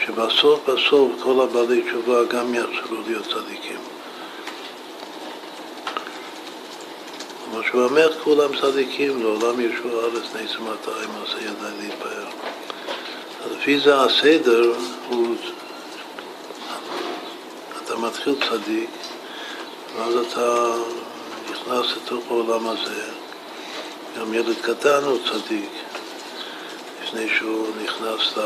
שבסוף 0.04 0.68
בסוף 0.68 1.12
כל 1.22 1.40
הבעלי 1.40 1.82
תשובה 1.82 2.24
גם 2.24 2.54
יחזרו 2.54 2.96
להיות 3.06 3.24
צדיקים. 3.24 3.99
כמו 7.50 7.62
שהוא 7.62 7.84
אומר, 7.84 8.20
כולם 8.24 8.50
צדיקים, 8.60 9.22
לעולם 9.22 9.60
ישוע 9.60 10.04
ארץ 10.04 10.24
נס 10.34 10.56
ומאתיים 10.56 11.10
מעשה 11.20 11.38
ידי 11.38 11.76
להתפאר. 11.80 12.26
לפי 13.50 13.80
זה 13.80 14.00
הסדר 14.00 14.72
הוא, 15.08 15.36
אתה 17.84 17.96
מתחיל 17.96 18.34
צדיק, 18.50 18.90
ואז 19.96 20.14
אתה 20.16 20.72
נכנס 21.50 21.96
לתוך 21.96 22.24
העולם 22.30 22.66
הזה. 22.66 23.02
גם 24.18 24.34
ילד 24.34 24.56
קטן 24.62 25.04
הוא 25.04 25.18
צדיק, 25.30 25.70
לפני 27.02 27.28
שהוא 27.38 27.66
נכנס 27.84 28.38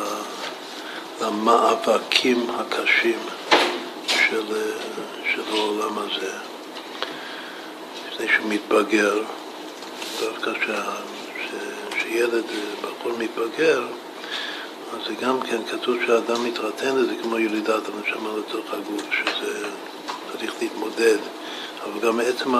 למאבקים 1.21 2.47
הקשים 2.51 3.19
של, 4.07 4.45
של 5.35 5.43
העולם 5.53 5.99
הזה. 5.99 6.54
לפני 8.15 8.29
שהוא 8.29 8.49
מתבגר, 8.49 9.23
דווקא 10.21 10.53
שילד, 12.03 12.45
בחור 12.83 13.13
מתבגר, 13.19 13.87
אז 14.93 15.07
זה 15.07 15.15
גם 15.15 15.41
כן 15.41 15.65
כתוב 15.71 15.97
שהאדם 16.07 16.45
מתרתן 16.45 16.97
לזה 16.97 17.15
כמו 17.23 17.39
ילידת 17.39 17.83
הנשמה 17.89 18.31
לתוך 18.39 18.67
הגוף, 18.73 19.03
שזה 19.13 19.69
צריך 20.33 20.53
להתמודד, 20.61 21.17
אבל 21.85 22.01
גם 22.09 22.21
עצם 22.21 22.55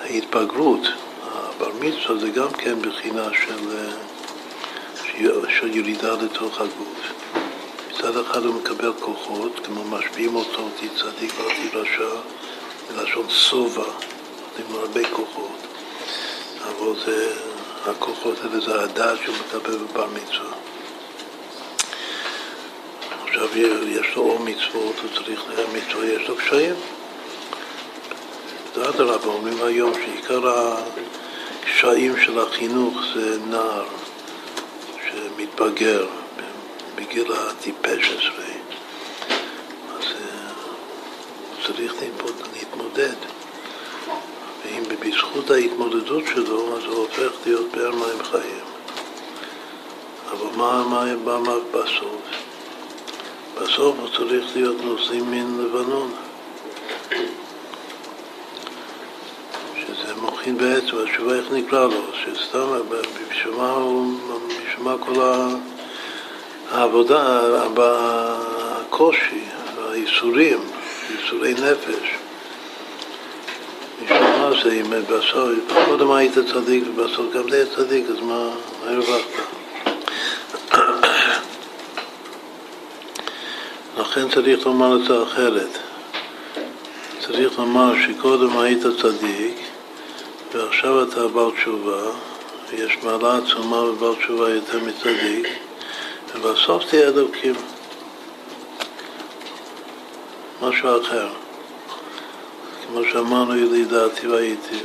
ההתבגרות, 0.00 0.86
הבר 1.32 1.70
מצווה 1.80 2.18
זה 2.20 2.30
גם 2.30 2.52
כן 2.52 2.82
בחינה 2.82 3.28
של, 3.32 3.88
של 5.60 5.76
ילידה 5.76 6.12
לתוך 6.12 6.60
הגוף. 6.60 7.12
מצד 7.90 8.16
אחד 8.16 8.44
הוא 8.44 8.54
מקבל 8.54 8.92
כוחות, 9.00 9.60
כמו 9.66 9.84
משפיעים 9.84 10.36
אותו, 10.36 10.60
אותי 10.60 10.88
צדיק 10.88 11.32
ואל 11.40 11.80
רשע, 11.80 12.37
מלשון 12.96 13.30
שובע, 13.30 13.84
נותנים 14.42 14.80
הרבה 14.80 15.08
כוחות, 15.10 15.66
אבל 16.62 17.00
זה, 17.06 17.32
הכוחות 17.86 18.36
האלה 18.44 18.60
זה 18.60 18.82
הדעת 18.82 19.18
שהוא 19.22 19.36
מקבל 19.46 19.76
בבר 19.76 20.06
מצווה. 20.06 20.52
עכשיו 23.26 23.58
יש 23.88 24.16
לו 24.16 24.22
אור 24.22 24.40
מצוות, 24.40 24.94
הוא 25.02 25.10
צריך 25.14 25.44
מצווה, 25.74 26.06
יש 26.06 26.28
לו 26.28 26.36
קשיים. 26.36 26.74
אדרבה, 28.82 29.26
אומרים 29.26 29.62
היום 29.62 29.92
שעיקר 29.94 30.40
הקשיים 31.62 32.20
של 32.20 32.38
החינוך 32.38 32.96
זה 33.14 33.38
נער 33.50 33.86
שמתבגר 35.08 36.06
בגיל 36.94 37.32
הטיפש 37.32 38.10
עשרה. 38.10 38.44
אז 39.98 40.04
אה, 40.04 40.52
צריך 41.66 41.94
להתמודד. 42.54 43.14
ואם 44.64 44.82
בזכות 45.00 45.50
ההתמודדות 45.50 46.24
שלו, 46.34 46.76
אז 46.76 46.84
הוא 46.84 46.96
הופך 46.96 47.32
להיות 47.46 47.66
באר 47.72 47.90
מים 47.90 48.22
חיים. 48.22 48.64
אבל 50.32 50.56
מה, 50.56 50.84
מה, 50.88 51.16
מה, 51.24 51.38
מה 51.38 51.54
בסוף? 51.70 52.22
בסוף 53.62 53.96
הוא 54.00 54.08
צריך 54.16 54.56
להיות 54.56 54.76
נושאים 54.84 55.30
מן 55.30 55.64
לבנון. 55.64 56.12
שזה 59.76 60.14
מוכין 60.20 60.58
בעצם, 60.58 60.96
התשובה 61.06 61.34
איך 61.34 61.52
נקרא 61.52 61.86
לו, 61.86 62.02
שסתם, 62.14 62.66
בשביל 63.30 63.54
מה 64.78 64.96
כל 64.98 65.20
העבודה, 66.70 67.40
הקושי, 67.78 69.44
הייסורים, 69.90 70.58
ייסורי 71.10 71.52
נפש. 71.52 72.14
מה 74.10 74.50
זה, 74.62 74.72
אם 74.72 74.90
בסוף, 74.90 75.48
קודם 75.84 76.12
היית 76.12 76.32
צדיק 76.52 76.84
ובסוף 76.88 77.34
גם 77.34 77.50
די 77.50 77.62
צדיק, 77.76 78.04
אז 78.10 78.20
מה 78.20 78.50
הרווחת? 78.86 79.58
לכן 83.98 84.28
צריך 84.28 84.66
לומר 84.66 84.96
את 84.96 85.04
זה 85.04 85.22
אחרת. 85.22 85.78
צריך 87.20 87.58
לומר 87.58 87.92
שקודם 88.06 88.58
היית 88.58 88.82
צדיק 89.02 89.54
ועכשיו 90.54 91.02
אתה 91.02 91.28
בעל 91.28 91.50
תשובה, 91.50 92.02
ויש 92.70 92.98
מעלה 93.02 93.38
עצומה 93.38 93.82
בבעל 93.82 94.14
תשובה 94.14 94.50
יותר 94.50 94.78
מצדיק, 94.78 95.48
ובסוף 96.34 96.84
תהיה 96.84 97.08
אלוקים. 97.08 97.54
משהו 100.62 101.00
אחר. 101.02 101.28
כמו 102.86 103.00
שאמרנו, 103.12 103.56
ידי 103.56 103.84
דעתי 103.84 104.26
והייתי. 104.26 104.78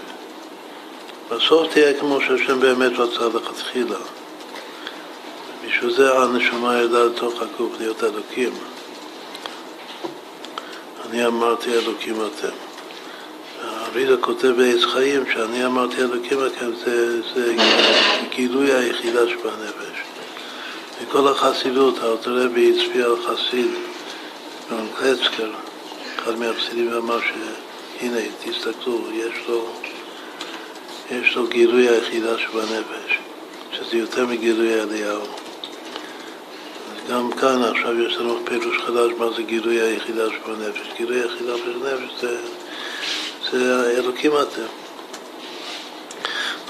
בסוף 1.31 1.73
תהיה 1.73 1.99
כמו 1.99 2.21
שהשם 2.21 2.59
באמת 2.59 2.91
רצה 2.97 3.37
לכתחילה. 3.37 3.97
בשביל 5.67 5.93
זה 5.93 6.17
הנשמה 6.19 6.81
ידעה 6.81 7.03
לתוך 7.03 7.41
הגוף 7.41 7.71
להיות 7.79 8.03
אלוקים. 8.03 8.53
אני 11.09 11.25
אמרתי 11.25 11.73
אלוקים 11.73 12.15
אתם. 12.15 12.55
אריזה 13.63 14.17
כותב 14.17 14.47
בעץ 14.57 14.83
חיים 14.83 15.23
שאני 15.33 15.65
אמרתי 15.65 16.01
אלוקים 16.01 16.37
אתם 16.45 16.75
זה, 16.85 17.21
זה 17.21 17.55
גילוי 18.29 18.73
היחידה 18.73 19.29
שבנפש. 19.29 19.99
מכל 21.03 21.27
החסידות, 21.27 21.99
האוטורבי 21.99 22.73
הצביע 22.75 23.05
על 23.05 23.15
חסיד, 23.25 23.71
רון 24.73 24.87
קלצקר, 24.99 25.49
אחד 26.23 26.39
מהחסידים 26.39 26.93
אמר 26.93 27.19
שהנה, 27.21 28.21
תסתכלו, 28.43 29.01
יש 29.13 29.33
לו, 29.47 29.69
יש 31.11 31.35
לו 31.35 31.47
גילוי 31.47 31.89
היחידה 31.89 32.37
שבנפש, 32.37 33.17
שזה 33.71 33.97
יותר 33.97 34.25
מגילוי 34.25 34.81
אליהו. 34.81 35.21
גם 37.09 37.31
כאן 37.31 37.63
עכשיו 37.63 38.01
יש 38.01 38.15
לנו 38.15 38.39
פירוש 38.45 38.77
חדש 38.77 39.11
מה 39.17 39.25
זה 39.35 39.43
גילוי 39.43 39.81
היחידה 39.81 40.23
שבנפש. 40.29 40.87
גילוי 40.97 41.21
היחידה 41.21 41.57
שבנפש 41.57 42.21
זה, 42.21 42.37
זה 43.51 43.91
אלוקים 43.97 44.31
אתם. 44.31 44.65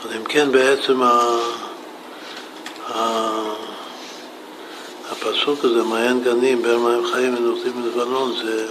אז 0.06 0.16
אם 0.16 0.24
כן 0.24 0.52
בעצם 0.52 1.02
ה, 1.02 1.39
ה, 2.88 3.62
הפסוק 5.13 5.65
הזה, 5.65 5.84
מעיין 5.84 6.23
גנים, 6.23 6.62
בין 6.62 6.78
מים 6.78 7.06
חיים 7.13 7.36
ונוחים 7.38 7.82
מלבנון, 7.82 8.34
זה, 8.43 8.67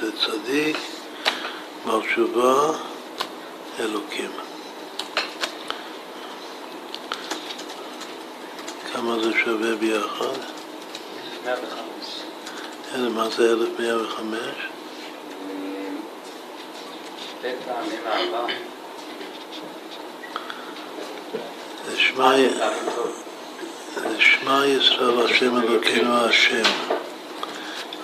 זה 0.00 0.12
צדיק, 0.12 0.76
בר 1.86 2.00
תשובה, 2.00 2.72
אלוקים. 3.80 4.30
כמה 8.92 9.18
זה 9.22 9.30
שווה 9.44 9.76
ביחד? 9.76 10.38
105. 11.44 11.62
איזה, 12.94 13.08
מה 13.08 13.28
זה 13.28 13.52
1105? 13.52 14.38
שתי 17.20 17.48
פעמים 17.66 18.00
אהבה. 18.06 18.46
זה 21.84 21.96
שמע 21.96 22.32
שמע 24.18 24.66
ישראל 24.66 25.26
השם 25.26 25.56
אלוקינו 25.56 26.16
השם. 26.16 26.62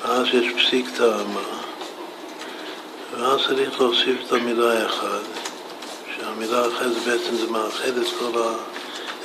ואז 0.03 0.27
יש 0.33 0.53
פסיק 0.53 0.87
טעמה, 0.97 1.41
ואז 3.13 3.41
צריך 3.47 3.81
להוסיף 3.81 4.17
את 4.27 4.33
המילה 4.33 4.87
אחד, 4.87 5.21
שהמילה 6.17 6.67
אחת 6.67 6.87
בעצם 7.07 7.37
זה 7.37 7.51
מאחד 7.51 7.97
את 7.97 8.07
כל, 8.19 8.43
ה, 8.43 8.53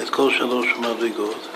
את 0.01 0.09
כל 0.09 0.31
שלוש 0.37 0.67
מדרגות. 0.77 1.47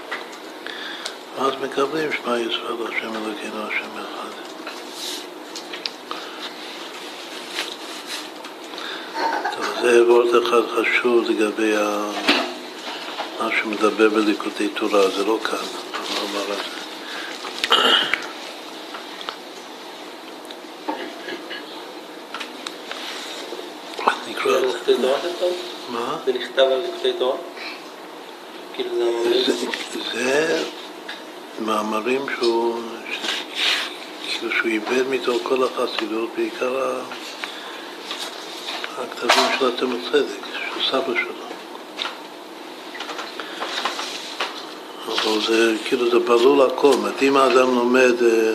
ואז 1.38 1.54
מקבלים 1.64 2.10
שמע 2.12 2.40
ישראל 2.40 2.76
השם 2.88 3.12
אלוקינו 3.16 3.68
השם 3.68 3.90
אחד. 3.96 4.30
טוב, 9.56 9.66
זה 9.82 10.12
וורט 10.12 10.44
אחד 10.44 10.62
חשוב 10.76 11.30
לגבי 11.30 11.76
ה... 11.78 12.37
מה 13.40 13.50
שמדבר 13.62 14.10
בליקודי 14.10 14.68
תורה, 14.68 15.10
זה 15.10 15.26
לא 15.26 15.40
כאן, 15.44 15.58
לא 16.16 16.22
אומר 16.22 16.54
את 16.54 16.58
זה. 16.58 16.78
זה 24.86 24.98
נכתב? 24.98 25.46
מה? 25.90 26.18
זה 26.26 26.34
נכתב 26.34 26.60
על 26.60 26.82
ליקוטי 26.82 27.14
תורה? 27.14 27.38
כאילו 28.74 29.24
זה 30.14 30.64
מאמרים 31.60 32.26
שהוא, 32.36 32.82
איבד 34.66 35.08
מתוך 35.10 35.38
כל 35.44 35.64
החסידות, 35.64 36.30
בעיקר 36.36 37.02
הכתבים 38.98 39.46
של 39.60 39.68
התמר 39.68 39.98
צדק, 40.12 40.46
של 40.54 40.92
סבא 40.92 41.14
שלו. 41.14 41.47
אבל 45.28 45.42
זה 45.48 45.74
כאילו 45.86 46.10
זה 46.12 46.20
ברור 46.20 46.66
לכל, 46.66 46.92
זאת 46.92 47.24
אם 47.24 47.38
האדם 47.38 47.76
לומד 47.76 48.24
אה, 48.24 48.54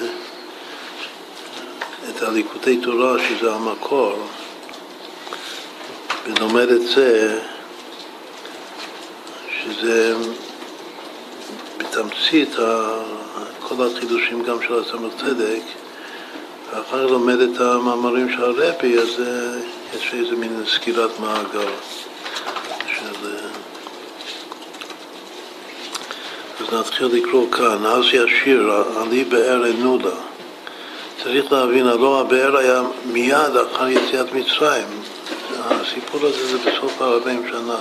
את 2.10 2.22
הליקוטי 2.22 2.76
תורה, 2.76 3.16
שזה 3.28 3.52
המקור, 3.52 4.26
ולומד 6.26 6.68
את 6.68 6.82
זה, 6.82 7.38
שזה 9.50 10.14
בתמצית 11.78 12.56
כל 13.60 13.74
החידושים 13.86 14.42
גם 14.42 14.56
של 14.62 14.78
הסמר 14.78 15.08
צדק, 15.20 15.62
ואחר 16.70 17.06
כך 17.06 17.10
לומד 17.10 17.40
את 17.40 17.60
המאמרים 17.60 18.32
של 18.32 18.44
הרבי, 18.44 18.98
אז 18.98 19.20
אה, 19.20 19.58
יש 19.96 20.14
איזה 20.14 20.36
מין 20.36 20.64
סקירת 20.66 21.20
מעגל 21.20 21.70
של... 22.86 23.26
אה, 23.26 23.48
אז 26.60 26.61
נתחיל 26.72 27.06
לקרוא 27.06 27.50
כאן, 27.52 27.86
אז 27.86 28.04
ישיר, 28.04 28.72
עלי 28.96 29.24
באר 29.24 29.70
אנודה. 29.70 30.16
צריך 31.22 31.52
להבין, 31.52 31.86
הלא 31.86 32.20
הבאר 32.20 32.56
היה 32.56 32.82
מיד 33.06 33.56
אחר 33.56 33.88
יציאת 33.88 34.32
מצרים. 34.32 34.86
הסיפור 35.64 36.26
הזה 36.26 36.46
זה 36.46 36.58
בסוף 36.70 37.02
ה-40 37.02 37.50
שנה. 37.50 37.80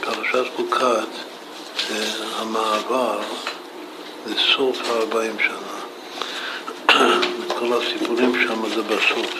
שפרשת 0.00 0.44
חוקת 0.56 1.12
זה 1.88 2.04
המעבר 2.36 3.18
לסוף 4.26 4.78
ה-40 4.80 5.42
שנה. 5.42 5.78
כל 7.48 7.72
הסיפורים 7.72 8.32
שם 8.46 8.68
זה 8.74 8.82
בסוף. 8.82 9.34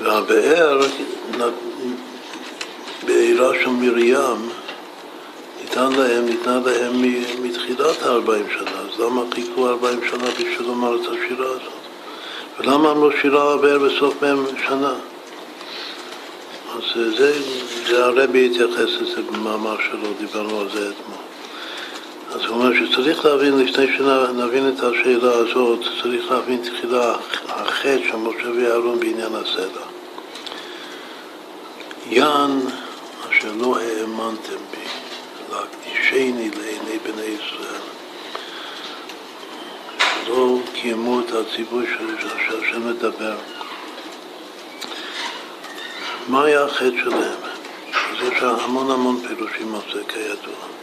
והבאר, 0.00 0.80
בעירה 3.06 3.52
של 3.62 3.70
מרים, 3.70 4.50
ניתן 5.60 5.92
להם, 5.92 6.26
ניתנה 6.26 6.60
להם 6.64 7.02
מתחילת 7.42 8.02
ה-40 8.02 8.58
שנה, 8.58 8.70
אז 8.70 9.00
למה 9.00 9.22
חיכו 9.34 9.68
40 9.68 10.00
שנה 10.10 10.30
בשביל 10.30 10.66
לומר 10.68 10.94
את 10.94 11.06
השירה 11.06 11.46
הזאת? 11.46 11.78
ולמה 12.58 12.90
אמרו 12.90 13.10
שירה 13.20 13.54
הבאר 13.54 13.78
בסוף 13.78 14.22
מהם 14.22 14.44
שנה? 14.68 14.94
אז 16.76 16.82
זה 17.16 17.32
זה 17.86 18.04
הרבי 18.04 18.46
התייחס 18.46 18.90
לזה 19.00 19.22
במאמר 19.22 19.76
שלו, 19.90 20.08
דיברנו 20.18 20.60
על 20.60 20.68
זה 20.70 20.90
אתמול. 20.90 21.27
אז 22.30 22.40
הוא 22.44 22.48
אומר 22.48 22.70
שצריך 22.74 23.24
להבין, 23.24 23.58
לפני 23.58 23.86
שנבין 23.96 24.68
את 24.68 24.80
השאלה 24.80 25.32
הזאת, 25.32 25.80
צריך 26.02 26.30
להבין 26.30 26.62
תחילה 26.62 27.16
החטא 27.48 27.98
של 28.08 28.16
משה 28.16 28.50
ויערון 28.50 29.00
בעניין 29.00 29.34
הסלע. 29.34 29.84
יען 32.10 32.60
אשר 33.30 33.52
לא 33.60 33.78
האמנתם 33.78 34.62
בי, 34.70 34.84
להקדישני 35.52 36.50
לעיני 36.50 36.98
בני 37.04 37.22
ישראל. 37.22 37.82
שלא 40.28 40.58
קיימו 40.72 41.20
את 41.20 41.32
הציווי 41.32 41.86
שהשם 42.20 42.88
מדבר. 42.90 43.36
מה 46.28 46.44
היה 46.44 46.64
החטא 46.64 46.96
שלהם? 47.04 47.40
אז 47.92 48.32
יש 48.32 48.42
המון 48.42 48.90
המון 48.90 49.20
פירושים 49.28 49.74
על 49.74 49.80
זה 49.94 50.02
כידוע. 50.08 50.77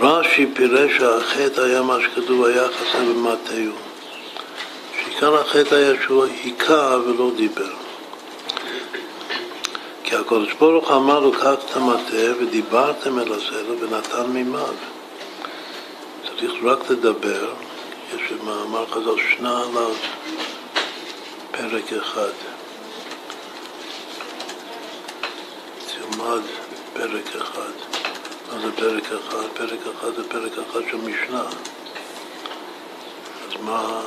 רש"י 0.00 0.46
פירש 0.54 0.92
שהחטא 0.98 1.60
היה 1.60 1.82
מה 1.82 1.98
שכתוב 2.00 2.44
היה 2.44 2.68
חסר 2.68 2.98
במטהו. 2.98 3.72
שעיקר 4.98 5.40
החטא 5.40 5.74
היה 5.74 5.92
שהוא 6.02 6.24
היכה 6.24 6.96
ולא 7.06 7.30
דיבר. 7.36 7.72
כי 10.04 10.16
הקדוש 10.16 10.52
ברוך 10.52 10.90
אמר 10.90 11.20
לו 11.20 11.32
קח 11.32 11.54
את 11.64 11.76
המטה 11.76 12.40
ודיברתם 12.40 13.18
אל 13.18 13.32
הסלע 13.32 13.72
ונתן 13.80 14.26
מימיו. 14.26 14.74
צריך 16.24 16.52
רק 16.64 16.90
לדבר, 16.90 17.52
יש 18.14 18.32
במאמר 18.32 18.86
חז"ל 18.86 19.16
שנה 19.36 19.62
עליו 19.62 19.94
פרק 21.50 21.92
אחד. 21.92 22.32
תלמד 25.86 26.42
פרק 26.94 27.36
אחד. 27.36 27.93
זה 28.60 28.72
פרק 28.76 29.04
אחד? 29.12 29.46
פרק 29.54 29.80
אחד 29.94 30.14
זה 30.16 30.28
פרק 30.28 30.52
אחד 30.52 30.80
של 30.90 30.96
משנה. 30.96 31.44
אז 33.46 33.60
מה, 33.60 34.02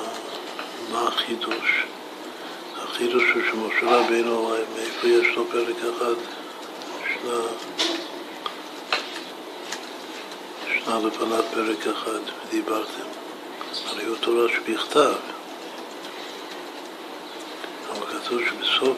מה 0.92 1.08
החידוש? 1.08 1.86
החידוש 2.84 3.24
הוא 3.34 3.42
שמשה 3.52 3.96
רבינו, 3.96 4.54
מאיפה 4.76 5.08
יש 5.08 5.36
לו 5.36 5.46
פרק 5.52 5.76
אחד? 5.80 6.14
שנה, 7.08 7.40
שנה 10.68 11.00
לפניו 11.08 11.44
פרק 11.54 11.88
אחד, 11.88 12.20
ודיברתם. 12.48 13.08
הרי 13.86 14.06
הוא 14.06 14.18
תורה 14.18 14.48
שבכתב. 14.50 15.37
כתוב 18.28 18.42
שבסוף, 18.50 18.98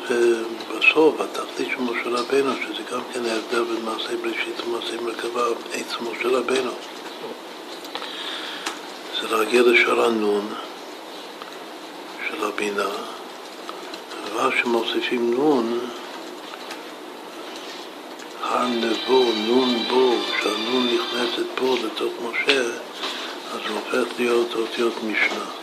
בסוף, 0.70 1.22
התכלית 1.22 1.70
של 1.70 1.82
משה 1.82 2.10
רבינו, 2.10 2.52
שזה 2.56 2.84
גם 2.92 3.02
כן 3.14 3.26
ההבדל 3.26 3.64
בין 3.64 3.86
מעשי 3.86 4.16
בראשית 4.22 4.68
ומעשי 4.68 4.96
מרכבה, 5.02 5.48
עצם 5.74 6.12
משה 6.12 6.28
רבינו. 6.28 6.72
זה 9.22 9.38
להגיע 9.38 9.62
לשער 9.62 10.06
הנון 10.06 10.48
של 12.28 12.46
הבינה, 12.46 12.90
ואז 14.36 14.52
שמוסיפים 14.62 15.34
נון, 15.34 15.80
הר 18.42 18.68
נבו, 18.68 19.32
נון 19.48 19.84
בו, 19.90 20.16
שהנון 20.42 20.88
נכנסת 20.88 21.46
פה 21.56 21.76
לתוך 21.86 22.14
משה, 22.22 22.62
אז 23.54 23.60
הוא 23.70 23.80
הופך 23.80 24.20
להיות 24.20 24.56
אותיות 24.56 25.04
משנה. 25.04 25.59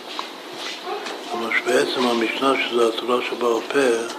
כלומר 1.38 1.54
שבעצם 1.58 2.06
המשנה 2.06 2.54
שזה 2.68 2.88
התורה 2.88 3.18
שבעל 3.28 3.60
פה, 3.72 4.14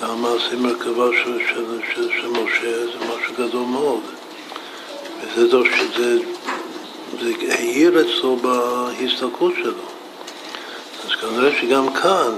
זה 0.00 0.06
המעשה 0.06 0.56
מרכבה 0.56 1.06
של, 1.24 1.38
של, 1.48 1.80
של, 1.94 2.10
של 2.20 2.28
משה, 2.28 2.86
זה 2.86 2.98
משהו 2.98 3.34
גדול 3.34 3.66
מאוד. 3.66 4.00
וזה 5.22 5.48
דור 5.48 5.64
שזה 5.64 6.18
זה 7.20 7.32
העיר 7.48 8.00
אצלו 8.00 8.36
בהסתכלות 8.36 9.52
שלו. 9.62 9.84
אז 11.04 11.10
כנראה 11.20 11.60
שגם 11.60 11.92
כאן, 11.92 12.32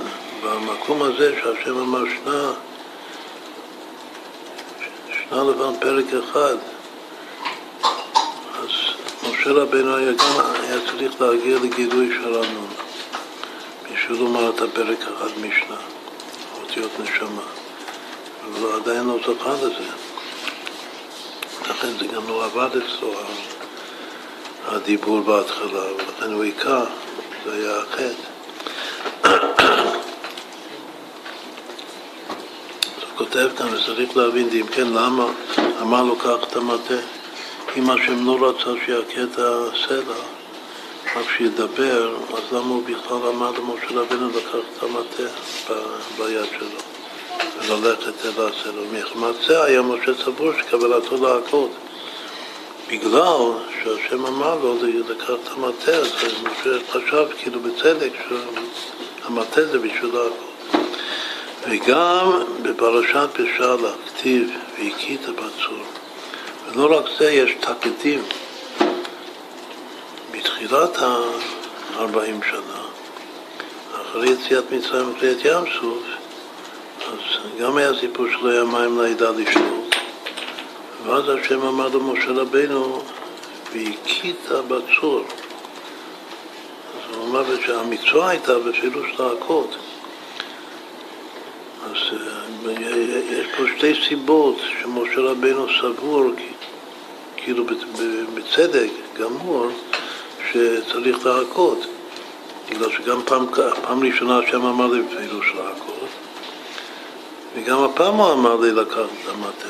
במקום 0.44 1.02
הזה 1.02 1.34
שהשם 1.42 1.78
אמר 1.78 2.04
שנה, 2.04 2.52
שנה 5.12 5.44
לבן 5.44 5.80
פרק 5.80 6.04
אחד, 6.24 6.56
אז 8.62 8.70
משה 9.30 9.50
רבינו 9.50 9.96
היה 9.96 10.12
גם 10.12 10.40
היה 10.62 10.76
צריך 10.90 11.20
להגיע 11.20 11.58
לגילוי 11.58 12.08
של 12.22 12.34
הנון. 12.34 12.83
בשביל 14.04 14.18
לומר 14.18 14.50
את 14.50 14.60
הפרק 14.60 14.98
אחד 15.00 15.38
משנה, 15.38 15.76
אותיות 16.62 16.90
נשמה. 17.00 17.42
אבל 18.44 18.72
עדיין 18.72 19.06
לא 19.06 19.18
זכה 19.18 19.52
לזה. 19.52 19.90
לכן 21.70 21.88
זה 21.98 22.06
גם 22.06 22.28
לא 22.28 22.44
עבד 22.44 22.68
אצלו, 22.76 23.12
הדיבור 24.64 25.20
בהתחלה, 25.20 25.92
ולכן 25.92 26.32
הוא 26.32 26.42
היכה, 26.42 26.84
זה 27.44 27.52
היה 27.52 27.76
החטא. 27.82 28.28
כותב 33.16 33.48
כאן, 33.56 33.66
וצריך 33.74 34.16
להבין, 34.16 34.48
אם 34.52 34.66
כן, 34.66 34.86
למה 34.86 35.26
אמר 35.80 36.02
לו 36.02 36.18
כך 36.18 36.36
את 36.42 36.56
המטה? 36.56 37.00
אם 37.76 37.90
השם 37.90 38.26
לא 38.26 38.48
רצה 38.48 38.70
שיכה 38.86 39.22
את 39.22 39.38
הסלע, 39.38 40.14
רק 41.16 41.26
שידבר, 41.36 42.16
אז 42.36 42.52
למה 42.52 42.74
הוא 42.74 42.82
בכלל 42.82 43.26
אמר 43.28 43.50
למשה 43.50 44.00
רבינו 44.00 44.28
לקח 44.28 44.54
את 44.54 44.82
המטה 44.82 45.22
ביד 46.18 46.44
שלו 46.58 46.80
וללכת 47.58 48.24
אל 48.24 48.30
הסלע? 48.30 48.82
מחמת 48.92 49.34
זה 49.46 49.62
היה 49.62 49.82
משה 49.82 50.14
סבור 50.24 50.52
שקבלתו 50.58 51.16
להכות. 51.16 51.70
בגלל 52.88 53.52
שהשם 53.82 54.26
אמר 54.26 54.54
לו 54.62 54.74
לקח 55.08 55.30
את 55.30 55.48
המטה, 55.56 55.96
אז 55.96 56.12
משה 56.42 56.78
חשב 56.90 57.26
כאילו 57.38 57.60
בצדק 57.60 58.12
שהמטה 58.28 59.66
זה 59.66 59.78
בשביל 59.78 60.10
להכות. 60.14 60.54
וגם 61.68 62.42
בפרשת 62.62 63.28
בשאלה 63.34 63.90
כתיב 64.06 64.50
והכית 64.78 65.20
בצור. 65.28 65.84
ולא 66.72 66.98
רק 66.98 67.04
זה, 67.18 67.32
יש 67.32 67.56
תקדים. 67.60 68.22
בתחילת 70.64 70.98
ה-40 70.98 72.44
שנה, 72.50 72.82
אחרי 74.02 74.30
יציאת 74.30 74.64
מצרים 74.72 75.10
וקריאת 75.10 75.44
ים 75.44 75.64
סוף, 75.80 76.02
אז 77.06 77.18
גם 77.60 77.76
היה 77.76 77.90
סיפור 78.00 78.26
שלא 78.30 78.50
היה 78.50 78.64
מים 78.64 79.00
לעדה 79.00 79.30
לשתות, 79.30 79.94
ואז 81.06 81.28
השם 81.28 81.62
אמר 81.62 81.88
למשה 81.88 82.30
רבינו, 82.30 83.02
והכית 83.72 84.48
בצור. 84.68 85.24
אז 86.94 87.16
הוא 87.16 87.26
אמר 87.26 87.44
שהמצווה 87.66 88.30
הייתה 88.30 88.58
בפילוש 88.58 89.08
להכות. 89.18 89.76
אז 91.84 91.96
יש 93.30 93.46
פה 93.56 93.62
שתי 93.76 93.94
סיבות 94.08 94.56
שמשה 94.82 95.20
רבינו 95.20 95.66
סבור, 95.80 96.24
כאילו 97.36 97.64
בצדק 98.34 98.90
גמור, 99.18 99.70
שצריך 100.54 101.26
להכות. 101.26 101.86
בגלל 102.70 102.90
שגם 102.92 103.22
פעם, 103.24 103.46
פעם 103.82 104.04
ראשונה 104.04 104.38
השם 104.38 104.66
אמר 104.66 104.86
לי 104.86 105.02
בפילוש 105.02 105.46
להכות, 105.54 106.08
וגם 107.54 107.84
הפעם 107.84 108.14
הוא 108.14 108.32
אמר 108.32 108.56
לי 108.56 108.72
לקחת 108.72 108.96
את 108.96 109.28
המטה. 109.28 109.68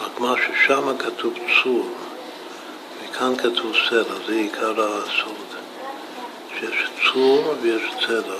רק 0.00 0.20
מה 0.20 0.34
ששם 0.36 0.98
כתוב 0.98 1.34
צור, 1.62 1.88
וכאן 3.04 3.36
כתוב 3.36 3.72
סלע, 3.88 4.14
זה 4.26 4.32
עיקר 4.32 4.74
הסוד. 4.78 5.50
שיש 6.58 6.90
צור 7.12 7.54
ויש 7.62 7.82
צלע. 8.06 8.36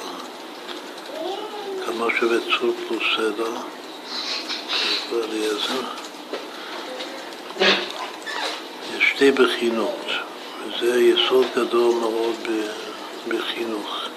כמה 1.87 2.07
שווה 2.21 2.39
צור 2.41 2.75
פלוס 2.89 3.03
סלע? 3.17 3.61
אליעזר. 5.13 5.83
יש 8.97 9.10
שתי 9.21 9.33
בחינות, 9.33 10.07
וזה 10.67 11.01
יסוד 11.01 11.47
גדול 11.57 11.95
מאוד 11.95 12.37
בחינוך. 13.29 14.09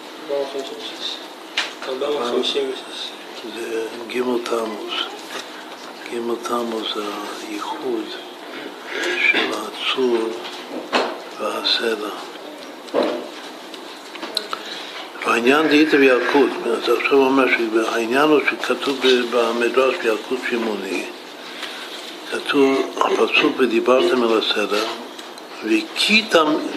זה 3.55 3.87
ג' 4.07 4.21
תמוז. 4.43 4.93
ג' 6.11 6.17
תמוז 6.43 6.93
זה 6.95 7.03
הייחוד 7.47 8.05
של 9.31 9.51
הצור 9.51 10.29
והסלע. 11.39 12.09
העניין 15.25 15.67
דהית 15.67 15.93
בילקוט, 15.93 16.51
אז 16.65 16.89
עכשיו 16.89 17.17
הוא 17.17 17.25
אומר 17.25 17.45
שהעניין 17.47 18.29
הוא 18.29 18.39
שכתוב 18.49 18.99
במדרש 19.31 19.95
בילקוט 19.95 20.39
שמעוני, 20.49 21.05
כתוב 22.33 22.77
הפסוק 22.97 23.53
ודיברתם 23.57 24.23
על 24.23 24.39
הסדר, 24.39 24.85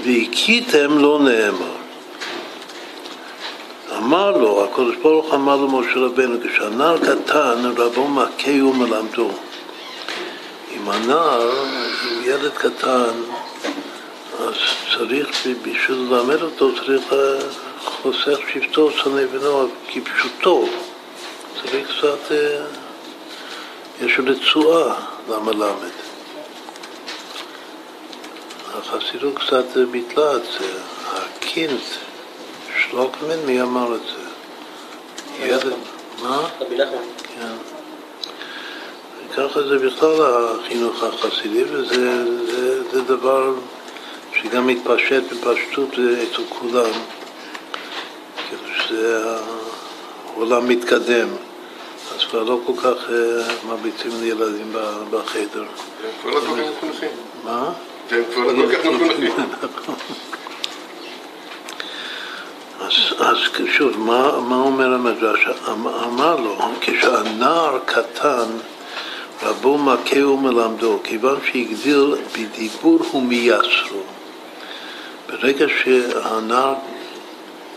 והכיתם 0.05 0.99
לא 0.99 1.21
נאמר. 1.23 1.77
אמר 3.97 4.31
לו, 4.31 4.64
הקדוש 4.64 4.97
ברוך 4.97 5.35
אמר 5.35 5.57
למשה 5.57 5.99
רבנו, 5.99 6.37
כשהנער 6.45 6.99
קטן 6.99 7.73
רבו 7.77 8.09
מכה 8.09 8.64
ומלמדו. 8.64 9.31
אם 10.77 10.90
הנער, 10.90 11.51
אם 12.05 12.23
ילד 12.25 12.53
קטן, 12.55 13.14
אז 14.38 14.55
צריך, 14.97 15.47
בשביל 15.62 15.99
ללמד 16.11 16.42
אותו, 16.42 16.71
צריך 16.75 17.14
חוסך 17.85 18.38
שבטו, 18.53 18.90
שונא 18.90 19.27
בנו, 19.27 19.69
כפשוטו. 19.88 20.69
צריך 21.62 21.99
קצת, 21.99 22.33
אה, 22.33 22.64
יש 24.01 24.19
לו 24.19 24.25
רצועה 25.29 25.41
למלמד. 25.41 25.91
החסידות 28.75 29.35
קצת 29.39 29.77
ביטלה 29.91 30.37
את 30.37 30.43
זה. 30.43 30.79
הקינט, 31.07 31.81
שלוקמן, 32.81 33.47
מי 33.47 33.62
אמר 33.62 33.95
את 33.95 34.01
זה? 34.01 34.27
ילד, 35.47 35.73
מה? 36.23 36.49
רבי 36.61 36.77
נחמן. 36.77 36.97
כן. 37.35 37.53
ככה 39.37 39.62
זה 39.62 39.79
בכלל 39.79 40.15
החינוך 40.23 41.03
החסידי, 41.03 41.65
וזה 41.65 42.25
זה, 42.47 42.91
זה 42.91 43.03
דבר 43.03 43.55
שגם 44.35 44.67
מתפשט 44.67 45.23
בפשטות 45.33 45.93
אצל 45.93 46.43
כולם, 46.49 46.91
כאילו 48.49 48.62
שזה 48.79 49.25
העולם 50.35 50.69
מתקדם, 50.69 51.29
אז 52.16 52.24
כבר 52.24 52.42
לא 52.42 52.59
כל 52.66 52.72
כך 52.76 53.11
אה, 53.11 53.55
מרביצים 53.68 54.11
לילדים 54.20 54.72
בחדר. 55.11 55.61
הם 55.62 56.11
כבר 56.22 56.31
לא 56.31 56.40
כל 56.40 56.46
כך 56.46 56.70
מחונכים. 56.76 57.09
מה? 57.44 57.72
והם 58.11 58.24
כבר 58.35 58.52
לא 58.52 58.66
כל 58.66 58.72
כך 58.76 58.87
מחונכים. 58.87 59.33
אז, 63.18 63.37
שוב, 63.76 63.98
מה, 63.98 64.40
מה 64.40 64.57
אומר 64.57 64.94
המדרש? 64.94 65.46
אמ- 65.68 65.87
אמר 65.88 66.37
לו, 66.37 66.57
כשהנער 66.81 67.79
קטן, 67.85 68.48
רבו 69.42 69.79
מכה 69.79 70.26
ומלמדו, 70.26 70.98
כיוון 71.05 71.38
שהגדיל 71.44 72.14
בדיבור 72.33 73.16
ומייסרו. 73.16 74.02
ברגע 75.29 75.66
שהנער 75.83 76.74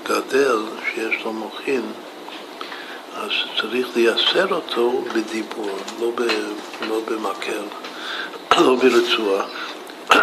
גדל, 0.03 0.59
שיש 0.93 1.23
לו 1.25 1.33
מוחין, 1.33 1.81
אז 3.19 3.31
צריך 3.61 3.87
לייסר 3.95 4.53
אותו 4.53 5.03
בדיבור, 5.13 5.77
לא, 5.99 6.11
ב, 6.15 6.21
לא 6.87 6.99
במקל, 7.05 7.63
לא 8.65 8.75
ברצועה. 8.75 9.45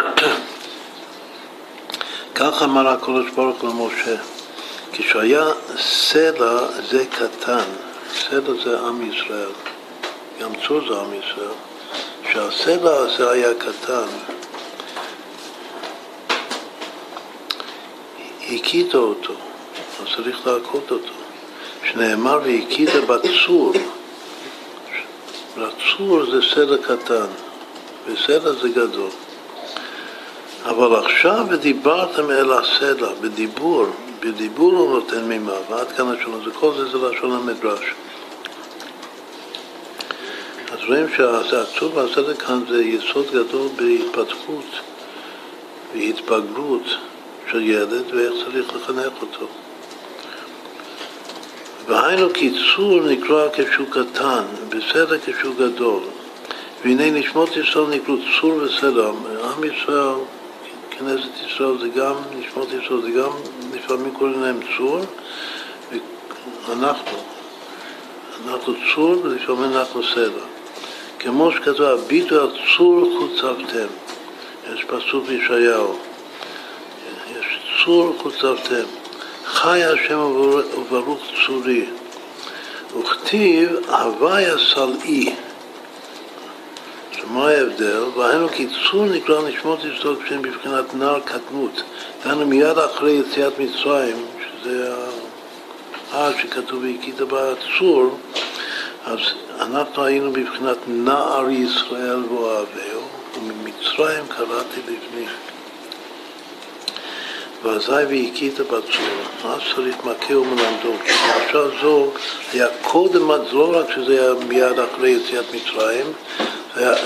כך 2.35 2.61
אמר 2.63 2.87
הקדוש 2.87 3.29
ברוך 3.35 3.61
הוא 3.61 3.69
למשה, 3.69 4.15
כשהיה 4.91 5.45
סלע 5.77 6.67
זה 6.89 7.05
קטן, 7.05 7.65
סלע 8.13 8.63
זה 8.63 8.79
עם 8.79 9.11
ישראל, 9.11 9.51
גם 10.41 10.51
צור 10.67 10.81
זה 10.87 10.99
עם 10.99 11.13
ישראל, 11.13 11.57
כשהסלע 12.23 12.95
הזה 12.97 13.31
היה 13.31 13.53
קטן, 13.53 14.07
הכית 18.49 18.95
אותו, 18.95 19.33
אז 20.01 20.07
צריך 20.15 20.47
להכות 20.47 20.91
אותו. 20.91 21.16
שנאמר 21.91 22.39
והכית 22.43 22.89
בצור, 23.07 23.73
הצור 25.57 26.25
זה 26.31 26.41
סלע 26.53 26.77
קטן, 26.77 27.25
וסלע 28.05 28.53
זה 28.61 28.69
גדול. 28.69 29.09
אבל 30.65 31.05
עכשיו 31.05 31.45
ודיברתם 31.49 32.31
אל 32.31 32.51
הסלע, 32.53 33.09
בדיבור, 33.21 33.85
בדיבור 34.19 34.73
הוא 34.73 34.89
נותן 34.89 35.23
מימה, 35.23 35.53
ועד 35.69 35.91
כאן 35.91 36.07
השונה, 36.07 36.37
זה 36.45 36.51
כל 36.51 36.71
זה 36.77 36.85
זה 36.85 36.97
לשון 36.97 37.31
המדרש. 37.31 37.93
אז 40.71 40.79
רואים 40.87 41.05
שהעצוב 41.15 41.97
והסלע 41.97 42.33
כאן 42.33 42.59
זה 42.69 42.83
יסוד 42.83 43.25
גדול 43.31 43.67
בהתפתחות 43.75 44.65
והתבגרות 45.93 46.85
של 47.51 47.61
ילד 47.61 48.13
ואיך 48.13 48.33
צריך 48.45 48.75
לחנך 48.75 49.13
אותו. 49.21 49.47
והיינו 51.87 52.29
קיצור 52.33 53.01
נקרא 53.01 53.47
כשהוא 53.53 53.87
קטן, 53.89 54.43
בסלע 54.69 55.17
כשהוא 55.25 55.55
גדול. 55.55 56.03
והנה 56.83 57.11
נשמות 57.11 57.49
ישראל 57.57 57.85
נקראו 57.89 58.17
צור 58.41 58.53
וסלע. 58.53 59.09
עם 59.43 59.63
ישראל 59.63 60.15
כנסת 60.89 61.45
ישראל 61.45 61.77
זה 61.79 61.89
גם, 61.89 62.13
נשמות 62.39 62.67
ישראל 62.67 63.01
זה 63.01 63.11
גם, 63.11 63.31
לפעמים 63.73 64.11
קוראים 64.13 64.41
להם 64.41 64.59
צור, 64.77 64.99
ואנחנו, 66.67 67.17
אנחנו 68.47 68.73
צור 68.95 69.15
ולפעמים 69.23 69.73
אנחנו 69.73 70.03
סלע. 70.03 70.43
כמו 71.19 71.51
שכתוב, 71.51 71.81
הביטו 71.81 72.41
על 72.41 72.49
צור 72.77 73.17
חוצבתם. 73.19 73.87
יש 74.73 74.83
פסוק 74.83 75.25
בישעיהו. 75.27 75.97
יש 77.31 77.59
צור 77.83 78.15
חוצבתם. 78.17 78.96
חי 79.47 79.83
השם 79.83 80.19
וברוך 80.19 81.19
צורי. 81.45 81.85
וכתיב 82.99 83.69
הוויה 83.87 84.55
סלעי. 84.73 85.35
מה 87.31 87.49
ההבדל? 87.49 88.03
והיינו 88.17 88.49
קיצור 88.49 89.05
נקרא 89.05 89.49
נשמות 89.49 89.79
ישראל 89.83 90.15
כשהם 90.25 90.41
בבחינת 90.41 90.93
נער 90.93 91.19
קטנות. 91.19 91.83
דהיינו 92.23 92.45
מיד 92.45 92.77
אחרי 92.77 93.11
יציאת 93.11 93.53
מצרים, 93.59 94.25
שזה 94.41 94.93
ההר 96.11 96.31
שכתוב 96.41 96.83
והכית 96.83 97.15
בצור, 97.19 98.17
אז 99.05 99.19
אנחנו 99.59 100.03
היינו 100.03 100.31
בבחינת 100.31 100.77
נער 100.87 101.49
ישראל 101.49 102.23
ואוהביהו, 102.23 103.01
וממצרים 103.37 104.23
קראתי 104.27 104.79
לבני. 104.81 105.25
ואזי 107.63 107.91
והכית 107.91 108.59
בצור, 108.59 108.81
אז 109.43 109.61
צריך 109.75 109.95
מכה 110.03 110.37
ומלמדו. 110.37 110.93
כי 111.05 111.11
פרשה 111.51 111.81
זו 111.81 112.11
היה 112.53 112.67
קודם, 112.81 113.45
זה 113.49 113.53
לא 113.53 113.79
רק 113.79 113.85
שזה 113.95 114.21
היה 114.21 114.33
מיד 114.47 114.79
אחרי 114.79 115.09
יציאת 115.09 115.45
מצרים, 115.53 116.05
זה 116.75 116.89
היה 116.89 116.97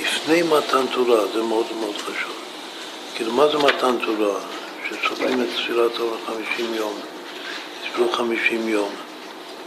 לפני 0.00 0.42
מתן 0.42 0.86
תורה, 0.94 1.26
זה 1.34 1.42
מאוד 1.42 1.66
מאוד 1.80 1.96
חשוב. 1.96 2.32
כאילו, 3.14 3.32
מה 3.32 3.48
זה 3.48 3.58
מתן 3.58 3.96
תורה? 4.04 4.38
שסופרים 4.88 5.42
את 5.42 5.46
ספירת 5.56 5.96
העולם 5.98 6.16
50 6.26 6.74
יום, 6.74 6.92
הסבירו 7.84 8.12
50 8.12 8.68
יום, 8.68 8.90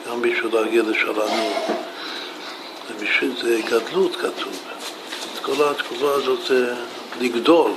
גם 0.10 0.21
בשביל 0.21 0.56
להגיע 0.56 0.84
לשלנו. 0.84 1.54
זה, 3.41 3.60
גדלות 3.65 4.15
כתוב. 4.15 4.54
את 5.34 5.39
כל 5.41 5.69
התקופה 5.71 6.12
הזאת 6.13 6.39
זה 6.47 6.73
לגדול. 7.19 7.71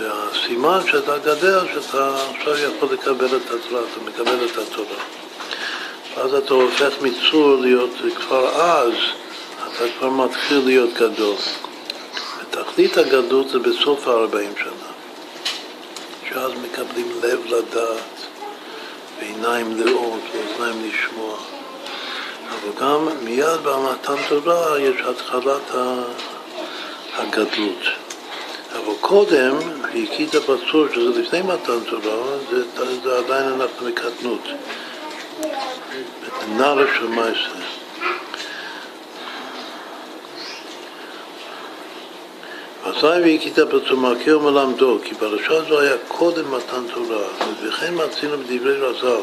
והסימן 0.00 0.80
שאתה 0.86 1.18
גדל, 1.18 1.60
שאתה 1.74 2.14
עכשיו 2.36 2.54
יכול 2.58 2.88
לקבל 2.92 3.36
את 3.36 3.50
התורה, 3.50 3.82
אתה 3.92 4.00
מקבל 4.04 4.44
את 4.44 4.58
התורה. 4.58 5.02
ואז 6.14 6.34
אתה 6.34 6.54
הופך 6.54 6.92
מצור 7.02 7.56
להיות 7.60 7.90
כבר 8.16 8.48
אז, 8.48 8.92
אתה 9.56 9.84
כבר 9.98 10.10
מתחיל 10.10 10.62
להיות 10.64 10.90
גדול. 10.94 11.36
ותכלית 12.40 12.96
הגדלות 12.96 13.48
זה 13.48 13.58
בסוף 13.58 14.08
הארבעים 14.08 14.52
שנה, 14.56 14.90
שאז 16.28 16.52
מקבלים 16.62 17.08
לב 17.22 17.40
לדעת, 17.46 18.26
ועיניים 19.18 19.76
לראות, 19.80 20.20
ואוזניים 20.32 20.90
לשמוע. 20.90 21.36
אבל 22.48 22.80
גם 22.80 23.08
מיד 23.22 23.60
במתן 23.62 24.16
תורה 24.28 24.80
יש 24.80 25.00
התחלת 25.00 25.74
הגדלות. 27.16 28.09
אבל 28.72 28.94
קודם, 29.00 29.56
הכית 29.84 30.34
בצור, 30.34 30.86
שזה 30.94 31.20
לפני 31.20 31.42
מתן 31.42 31.80
תורה, 31.90 32.36
זה, 32.50 32.62
זה 33.02 33.18
עדיין 33.18 33.52
אנחנו 33.52 33.88
מקטנות. 33.88 34.42
נער 36.56 36.86
של 36.98 37.06
מייסר. 37.06 37.50
אזי 42.84 43.06
והכית 43.06 43.58
בצור 43.58 43.96
מכה 43.96 44.36
ומלמדו, 44.36 44.98
כי 45.04 45.14
פרשה 45.14 45.62
זו 45.68 45.80
היה 45.80 45.96
קודם 46.08 46.54
מתן 46.54 46.82
תורה, 46.94 47.26
וכן 47.62 47.94
מצינו 47.94 48.38
בדברי 48.38 48.76
רז"ל. 48.76 49.20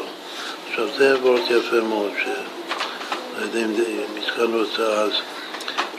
עכשיו 0.70 0.86
זה 0.98 1.16
וורט 1.22 1.50
יפה 1.50 1.80
מאוד, 1.80 2.10
שלא 2.22 3.42
יודע 3.42 3.60
אם 3.60 3.72
הזכרנו 4.22 4.62
את 4.62 4.68
זה 4.76 4.86
אז, 4.86 5.12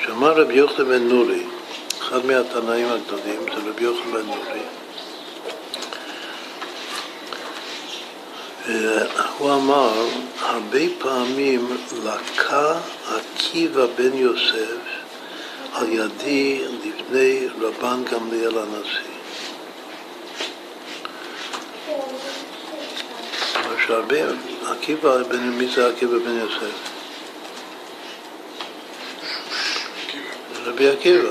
שאמר 0.05 0.41
רבי 0.41 0.53
יוחנן 0.53 0.85
בן 0.85 1.07
נורי, 1.07 1.43
אחד 2.09 2.25
מהתנאים 2.25 2.89
הגדולים, 2.89 3.39
זה 3.45 3.69
רבי 3.69 3.83
יוחנן 3.83 4.11
בן 4.11 4.25
נורי. 4.25 4.59
הוא 9.37 9.53
אמר, 9.53 10.07
הרבה 10.39 10.79
פעמים 10.99 11.77
לקה 12.03 12.79
עקיבא 13.07 13.85
בן 13.85 14.13
יוסף 14.17 14.81
על 15.73 15.89
ידי 15.89 16.65
לפני 16.85 17.47
רבן 17.61 18.03
גמליאל 18.11 18.57
הנשיא. 18.57 19.09
שהרבה 23.87 24.15
עקיבא, 24.71 25.23
בן- 25.23 25.49
מי 25.49 25.67
זה 25.75 25.87
עקיבא 25.87 26.17
בן 26.17 26.39
יוסף? 26.39 26.75
רבי 30.65 30.89
עקיבא. 30.89 31.29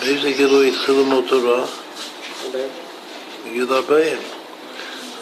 באיזה 0.00 0.30
גיל 0.30 0.48
הוא 0.48 0.62
התחיל 0.62 0.94
ללמוד 0.94 1.24
תורה? 1.28 1.64
בגיל 3.46 3.72
40. 3.72 4.18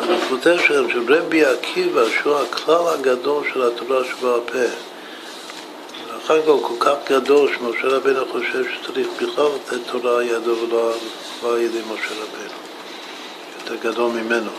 אז 0.01 0.09
הוא 0.09 0.17
כותב 0.29 0.57
שם 0.67 0.91
שרבי 0.91 1.45
עקיבא, 1.45 2.03
שהוא 2.21 2.37
הכלל 2.37 2.89
הגדול 2.89 3.45
של 3.53 3.63
התורה 3.63 4.05
שבעל 4.05 4.41
פה, 4.41 4.59
ואחר 6.09 6.43
כך 6.43 6.49
הוא 6.49 6.63
כל 6.63 6.75
כך 6.81 7.11
גדול 7.11 7.49
שמשה 7.55 7.89
רבנו 7.89 8.27
חושב 8.33 8.65
שצריך 8.75 9.09
בכלל 9.17 9.45
לתת 9.45 9.91
תורה 9.91 10.17
על 10.17 10.23
ידו 10.23 10.57
ולא 10.59 10.93
לא 11.43 11.55
על 11.55 11.61
ידי 11.61 11.79
משה 11.79 12.15
רבנו. 12.15 12.57
יותר 13.59 13.91
גדול 13.91 14.13
ממנו. 14.13 14.51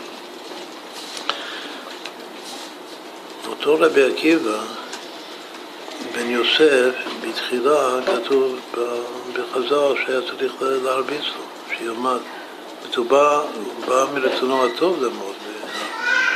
אותו 3.48 3.76
רבי 3.80 4.02
עקיבא, 4.04 4.58
בן 6.14 6.30
יוסף, 6.30 6.94
בתחילה 7.20 7.98
כתוב 8.06 8.58
בחז"ל 9.38 9.94
שהיה 10.06 10.20
צריך 10.30 10.52
להרביץ 10.60 11.24
לו, 11.24 11.76
שילמד. 11.78 12.18
הוא 12.96 13.06
בא, 13.86 14.04
מרצונו 14.14 14.66
הטוב 14.66 15.02
ללמוד, 15.02 15.34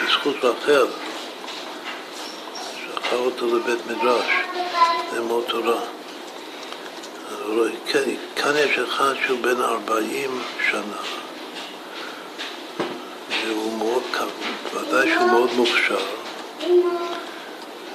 בזכות 0.04 0.36
רחל, 0.44 0.86
שלחה 2.76 3.16
אותו 3.16 3.56
לבית 3.56 3.86
מדרש 3.86 4.30
ללמוד 5.12 5.44
תורה. 5.48 5.80
כן, 7.86 8.02
כאן 8.36 8.52
יש 8.56 8.78
אחד 8.78 9.14
שהוא 9.26 9.38
בן 9.40 9.60
40 9.60 10.42
שנה, 10.70 11.02
והוא 13.46 13.78
מאוד, 13.78 14.02
ודאי 14.74 15.10
שהוא 15.14 15.30
מאוד 15.30 15.50
מוכשר, 15.52 16.04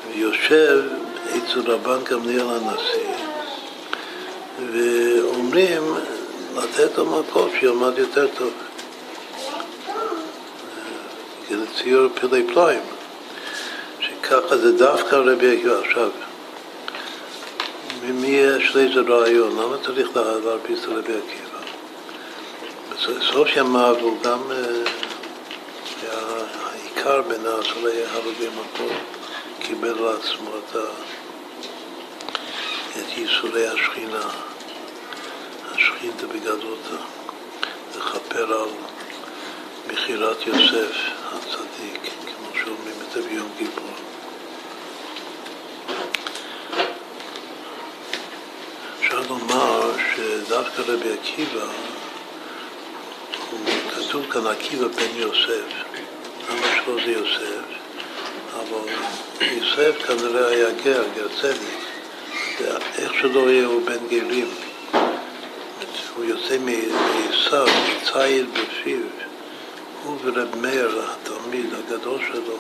ויושב 0.08 0.84
אצל 1.30 1.72
רבן 1.72 2.04
גמליאל 2.04 2.50
הנשיא, 2.50 3.27
ואומרים 4.74 5.94
לתת 6.56 6.98
לו 6.98 7.06
מקום 7.06 7.50
שילמד 7.60 7.98
יותר 7.98 8.28
טוב. 8.38 8.52
זה 11.50 11.56
ציור 11.76 12.08
פלאי 12.16 12.44
פלאים, 12.54 12.82
שככה 14.00 14.58
זה 14.58 14.72
דווקא 14.78 15.16
רבי 15.16 15.58
עקיבא. 15.58 15.80
עכשיו, 15.80 16.10
ממי 18.04 18.28
יש 18.28 18.76
לאיזה 18.76 19.02
רעיון? 19.02 19.52
למה 19.60 19.76
צריך 19.86 20.18
לה- 20.18 20.40
להרביץ 20.46 20.80
לרבי 20.86 21.14
עקיבא? 21.14 21.58
בסוף 23.20 23.48
ימיו 23.56 23.96
הוא 24.02 24.18
גם 24.24 24.40
אה, 24.52 24.56
היה 26.02 26.20
העיקר 26.66 27.22
בנעזרי 27.22 28.04
הרוגי 28.06 28.48
מקום, 28.48 28.98
קיבל 29.60 29.94
לעצמו 30.02 30.50
את, 30.58 30.76
ה, 30.76 30.80
את 33.00 33.18
ייסורי 33.18 33.68
השכינה, 33.68 34.30
השכינתה 35.72 36.28
בגדולתה, 36.28 36.96
לכפר 37.98 38.54
על 38.54 38.70
מכירת 39.88 40.48
יוסף 40.48 40.96
הצדיק, 41.32 42.12
כמו 42.26 42.48
שאומרים 42.54 42.96
את 43.08 43.12
זה 43.14 43.30
ביום 43.30 43.50
כיפור. 43.58 43.94
אפשר 49.00 49.22
לומר 49.30 49.92
שדווקא 50.16 50.82
רבי 50.82 51.14
עקיבא, 51.14 51.66
הוא 53.52 53.60
כתוב 53.96 54.32
כאן 54.32 54.48
עקיבא 54.48 54.88
בן 54.88 55.16
יוסף, 55.16 55.66
למה 56.50 56.68
שלו 56.76 56.96
זה 57.06 57.12
יוסף? 57.12 57.64
אבל 58.54 58.92
יוסף 59.42 60.08
כנראה 60.08 60.48
היה 60.48 60.72
גר, 60.72 61.04
גר 61.16 61.28
צדיק, 61.42 61.77
איך 62.98 63.14
שלא 63.22 63.40
יהיה 63.40 63.66
הוא 63.66 63.82
בן 63.86 64.08
גרים. 64.10 64.48
הוא 66.16 66.26
יוצא 66.26 66.58
מעשיו, 66.58 67.68
ציד 68.04 68.46
בפיו, 68.54 69.00
הוא 70.04 70.18
ורב 70.24 70.56
מאיר, 70.62 71.02
התלמיד 71.12 71.66
הגדול 71.74 72.20
שלו, 72.28 72.58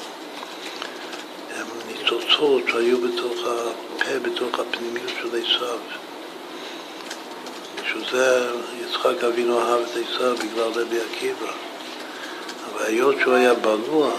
הם 1.55 1.65
ניצוצות 1.87 2.63
שהיו 2.67 2.97
בתוך 2.97 3.35
הפה, 3.45 4.19
בתוך 4.21 4.59
הפנימיות 4.59 5.11
של 5.21 5.27
עשיו. 5.27 5.77
בשביל 7.83 8.03
זה 8.11 8.49
יצחק 8.81 9.23
אבינו 9.23 9.59
אהב 9.59 9.81
את 9.81 9.89
עשיו 9.89 10.35
בגלל 10.35 10.83
רבי 10.83 10.97
עקיבא. 11.01 11.51
אבל 12.73 12.85
היות 12.85 13.15
שהוא 13.21 13.33
היה 13.33 13.53
בנוע, 13.53 14.11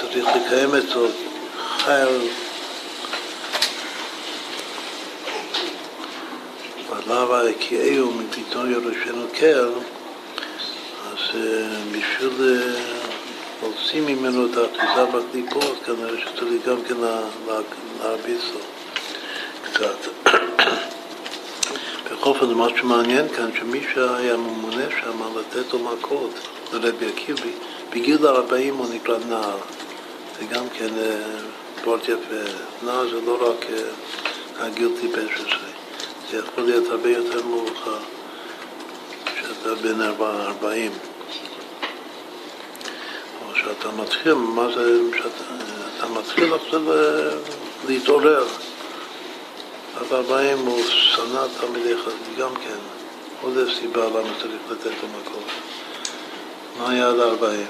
צריך 0.00 0.26
לקיים 0.36 0.74
אצלו 0.74 1.06
חייל 1.78 2.28
ועליו 7.06 7.34
היקיעהו 7.36 8.12
מפתאום 8.12 8.70
יורשנו 8.70 9.26
קל, 9.40 9.68
אז 11.12 11.18
בשביל 11.92 12.62
להוציא 13.62 14.00
ממנו 14.00 14.46
את 14.46 14.56
האחיזה 14.56 15.04
בקליפות, 15.04 15.78
כנראה 15.86 16.20
שצריך 16.20 16.66
גם 16.68 16.76
כן 16.88 16.94
לה- 16.96 17.20
לה- 17.46 17.60
להרביץ 18.02 18.40
לו 18.54 18.60
קצת. 19.72 19.96
בכל 22.12 22.30
אופן, 22.30 22.46
מה 22.50 22.66
שמעניין 22.78 23.28
כאן, 23.28 23.50
שמי 23.58 23.80
שהיה 23.94 24.36
ממונה 24.36 24.84
שם 25.00 25.38
לתת 25.38 25.72
לו 25.72 25.78
מכות 25.78 26.30
לרבי 26.72 27.06
עקיבא, 27.06 27.40
בגיל 27.90 28.26
40 28.26 28.74
הוא 28.74 28.86
נקרא 28.94 29.16
נער. 29.28 29.56
זה 30.38 30.44
גם 30.50 30.64
כן 30.78 30.88
וורט 31.84 32.02
יפה. 32.02 32.50
נער 32.82 33.08
זה 33.10 33.20
לא 33.26 33.50
רק 33.50 33.66
הגיל 34.58 34.88
טיפש. 35.00 35.63
זה 36.34 36.40
יכול 36.40 36.64
להיות 36.64 36.88
הרבה 36.90 37.10
יותר 37.10 37.46
מאוחר, 37.46 37.98
שאתה 39.40 39.74
בן 39.74 40.00
40. 40.00 40.92
או 43.42 43.54
שאתה 43.54 43.88
מתחיל, 43.90 44.34
מה 44.34 44.68
זה, 44.74 44.98
שאתה 45.16 45.44
אתה 45.98 46.06
מתחיל 46.08 46.54
עכשיו 46.54 46.92
אה, 46.92 47.30
להתעורר. 47.88 48.44
עד 49.96 50.12
40 50.12 50.58
הוא 50.58 50.82
שנא 50.86 51.46
תלמידי 51.60 51.94
חסיד, 51.96 52.38
גם 52.38 52.54
כן. 52.54 52.78
עוד 53.42 53.54
סיבה 53.80 54.06
למה 54.06 54.30
צריך 54.40 54.60
לתת 54.70 54.90
לו 55.02 55.08
מקום. 55.20 55.42
מה 56.78 56.90
היה 56.90 57.08
עד 57.08 57.20
40? 57.20 57.66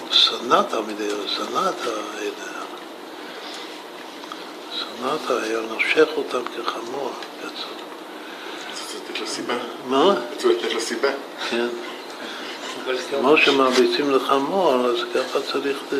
הוא 0.00 0.08
שנא 0.12 0.62
תלמידי, 0.70 1.10
הוא 1.10 1.26
שנא 1.26 1.68
את 1.68 1.86
האלה. 1.86 2.59
שנאת 5.00 5.42
היה 5.42 5.60
נושך 5.60 6.08
אותם 6.16 6.40
כחמור. 6.56 7.10
לתת 9.10 9.20
לו 9.20 9.26
סיבה. 9.26 9.54
מה? 9.86 10.14
רצו 10.32 10.48
לתת 10.50 10.72
לו 10.72 10.80
סיבה. 10.80 11.08
כן. 11.50 11.66
כמו 13.10 13.36
שמרביצים 13.36 14.10
לחמור, 14.10 14.86
אז 14.86 14.96
ככה 15.14 15.40
צריך 15.52 15.78
אה, 15.92 15.98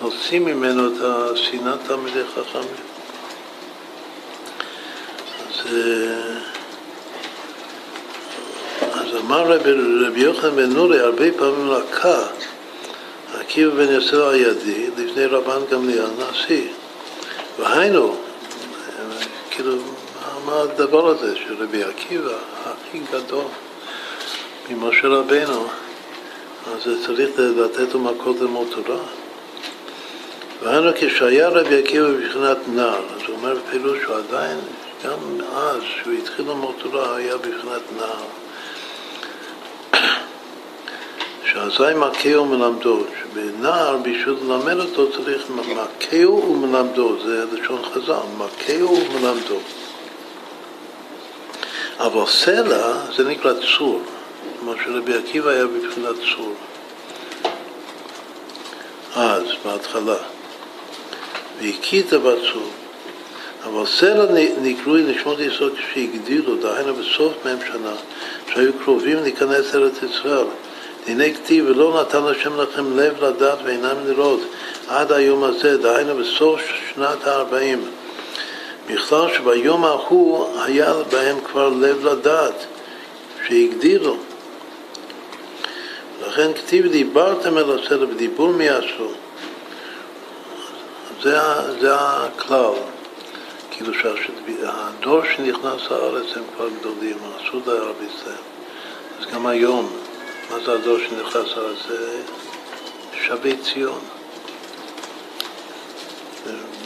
להוציא 0.00 0.38
ממנו 0.38 0.86
את 0.86 1.00
השנאת 1.00 1.78
תלמידי 1.86 2.22
חכמים. 2.34 2.66
אז, 5.48 5.74
אה, 5.74 6.38
אז 8.92 9.16
אמר 9.20 9.52
רבי, 9.52 9.70
רבי 10.06 10.20
יוחנן 10.20 10.56
בן 10.56 10.72
נורי, 10.72 11.00
הרבה 11.00 11.32
פעמים 11.38 11.70
לקה 11.70 12.26
עקיבא 13.34 13.70
בן 13.74 13.92
יוסף 13.92 14.14
על 14.14 14.34
ידי 14.34 14.90
לפני 14.96 15.26
רבן 15.26 15.60
גמליאל 15.70 16.06
נשיא. 16.30 16.68
והיינו, 17.58 18.16
כאילו, 19.50 19.72
מה 20.44 20.60
הדבר 20.60 21.08
הזה 21.08 21.36
שרבי 21.36 21.84
עקיבא, 21.84 22.36
הכי 22.64 23.00
גדול 23.12 23.44
ממשה 24.70 25.08
רבנו, 25.08 25.66
אז 26.66 26.88
צריך 27.06 27.30
לתת 27.38 27.94
לו 27.94 28.00
מכות 28.00 28.36
ללמוד 28.40 28.66
תורה. 28.70 29.00
והיינו 30.62 30.90
כשהיה 30.94 31.48
רבי 31.48 31.78
עקיבא 31.78 32.08
בבחינת 32.08 32.58
נער, 32.68 33.02
אז 33.14 33.22
הוא 33.26 33.36
אומר 33.36 33.54
בפירוש 33.54 33.98
שהוא 34.02 34.16
עדיין, 34.16 34.58
גם 35.04 35.18
אז, 35.56 35.80
כשהוא 35.82 36.14
התחיל 36.14 36.44
ללמוד 36.48 36.74
תורה, 36.82 37.16
היה 37.16 37.36
בבחינת 37.36 37.82
נער. 37.96 38.45
שאזי 41.56 41.94
מכהו 41.96 42.44
מלמדו, 42.44 43.00
שבנער 43.20 43.96
בשביל 43.96 44.36
ללמד 44.42 44.80
אותו 44.80 45.12
צריך 45.12 45.50
מכהו 45.50 46.52
ומלמדו, 46.52 47.16
זה 47.24 47.44
לשון 47.52 47.82
חז"ל, 47.94 48.20
מכהו 48.38 48.98
ומלמדו. 49.10 49.58
אבל 51.98 52.26
סלע 52.26 52.92
זה 53.16 53.24
נקרא 53.24 53.52
צור, 53.52 54.02
כמו 54.60 54.72
שרבי 54.84 55.14
עקיבא 55.14 55.50
היה 55.50 55.66
בבחינת 55.66 56.16
צור. 56.34 56.54
אז, 59.14 59.44
בהתחלה. 59.64 60.16
והכית 61.60 62.12
בצור. 62.12 62.70
אבל 63.64 63.86
סלע 63.86 64.24
נקראו 64.62 64.96
נשמות 64.96 65.40
יסוד 65.40 65.72
כשהגדילו, 65.78 66.56
דהיינו 66.56 66.94
בסוף 66.94 67.32
מהם 67.44 67.58
שנה, 67.66 67.94
שהיו 68.52 68.72
קרובים 68.84 69.22
להיכנס 69.22 69.74
לארץ 69.74 70.02
ישראל. 70.02 70.46
הנה 71.06 71.24
כתיב 71.34 71.64
ולא 71.68 72.00
נתן 72.00 72.24
השם 72.24 72.60
לכם 72.60 72.96
לב 72.96 73.24
לדעת 73.24 73.58
ועיניים 73.64 73.96
לראות 74.06 74.40
עד 74.88 75.12
היום 75.12 75.44
הזה, 75.44 75.78
דהיינו 75.78 76.16
בסוף 76.16 76.60
שנת 76.94 77.26
הארבעים. 77.26 77.84
בכלל 78.86 79.34
שביום 79.34 79.84
ההוא 79.84 80.60
היה 80.64 80.92
בהם 81.12 81.40
כבר 81.40 81.68
לב 81.68 82.06
לדעת, 82.06 82.66
שהגדירו. 83.46 84.16
לכן 86.26 86.52
כתיב 86.54 86.86
דיברתם 86.86 87.58
אל 87.58 87.78
הסדר 87.78 88.06
ודיבור 88.10 88.48
מי 88.48 88.68
עשו. 88.68 89.08
זה, 91.22 91.38
זה 91.80 91.94
הכלל. 91.94 92.72
כאילו 93.70 93.92
שהדור 93.94 95.22
שנכנס 95.36 95.90
לארץ 95.90 96.26
הם 96.36 96.42
כבר 96.56 96.68
גדולים, 96.80 97.16
עשו 97.36 97.60
לערב 97.66 97.94
ישראל. 98.02 98.36
אז 99.20 99.26
גם 99.34 99.46
היום, 99.46 99.92
מה 100.50 100.60
זה 100.64 100.72
הדור 100.72 100.98
שנכנס 100.98 101.56
לארץ? 101.56 101.78
זה 101.88 102.22
שבי 103.26 103.56
ציון. 103.56 104.00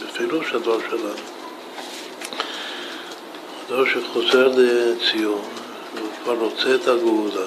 בפירוש 0.02 0.52
הדור 0.52 0.78
שלנו. 0.90 1.14
הדור 3.66 3.84
שחוזר 3.86 4.52
לציון, 4.56 5.48
הוא 6.00 6.08
כבר 6.22 6.34
רוצה 6.34 6.74
את 6.74 6.88
הגאולה. 6.88 7.46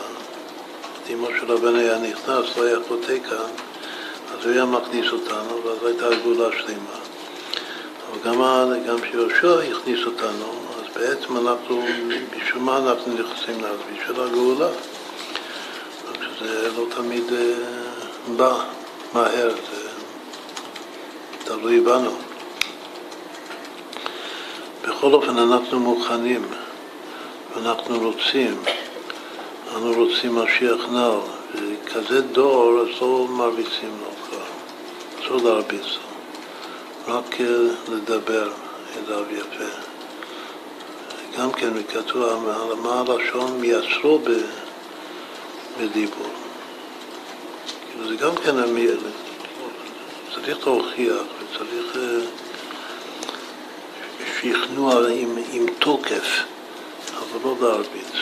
אמו 1.13 1.27
של 1.39 1.51
הבן 1.51 1.75
היה 1.75 1.97
נכנס, 1.97 2.57
לא 2.57 2.63
היה 2.63 2.77
חוטא 2.87 3.17
כאן, 3.29 3.49
אז 4.33 4.45
הוא 4.45 4.53
היה 4.53 4.65
מכניס 4.65 5.11
אותנו, 5.11 5.63
ואז 5.63 5.77
הייתה 5.85 6.09
גאולה 6.23 6.49
שלמה. 6.57 6.99
אבל 8.11 8.19
גם, 8.23 8.41
גם 8.87 8.97
שיהושע 9.11 9.61
הכניס 9.61 9.99
אותנו, 10.05 10.53
אז 10.77 10.95
בעצם 10.95 11.37
אנחנו, 11.37 11.85
בשביל 12.37 12.63
מה 12.63 12.77
אנחנו 12.77 13.13
נכנסים 13.13 13.61
לארץ? 13.61 13.79
בשביל 13.93 14.21
הגאולה. 14.21 14.69
שזה 16.39 16.71
לא 16.77 16.85
תמיד 16.95 17.23
אה, 17.33 17.53
בא 18.35 18.63
מהר, 19.13 19.49
זה 19.49 19.89
תלוי 21.43 21.79
בנו. 21.79 22.11
בכל 24.81 25.13
אופן 25.13 25.37
אנחנו 25.37 25.79
מוכנים, 25.79 26.45
ואנחנו 27.55 27.99
רוצים, 27.99 28.55
אנו 29.75 29.93
רוצים 29.93 30.35
משיח 30.35 30.89
נער, 30.91 31.21
וכזה 31.55 32.21
דור 32.21 32.79
אז 32.81 33.01
לא 33.01 33.27
מרביצים 33.29 33.97
לו 34.01 34.09
כבר, 34.25 34.45
אסור 35.21 35.49
להרביץ 35.49 35.85
לו, 35.85 37.13
רק 37.15 37.37
לדבר 37.91 38.49
אליו 38.97 39.23
יפה. 39.31 39.93
גם 41.37 41.51
כן, 41.51 41.69
וכתוב, 41.75 42.49
מה 42.83 43.03
הלשון 43.07 43.61
מייצרו 43.61 44.19
בדיבור. 45.79 46.27
כאילו 47.91 48.09
זה 48.09 48.15
גם 48.15 48.35
כן, 48.35 48.55
צריך 50.35 50.67
להוכיח 50.67 51.21
וצריך... 51.39 51.97
שכנוע 54.43 55.09
עם, 55.09 55.37
עם 55.51 55.65
תוקף, 55.79 56.43
אבל 57.17 57.39
לא 57.43 57.55
להרביץ. 57.61 58.13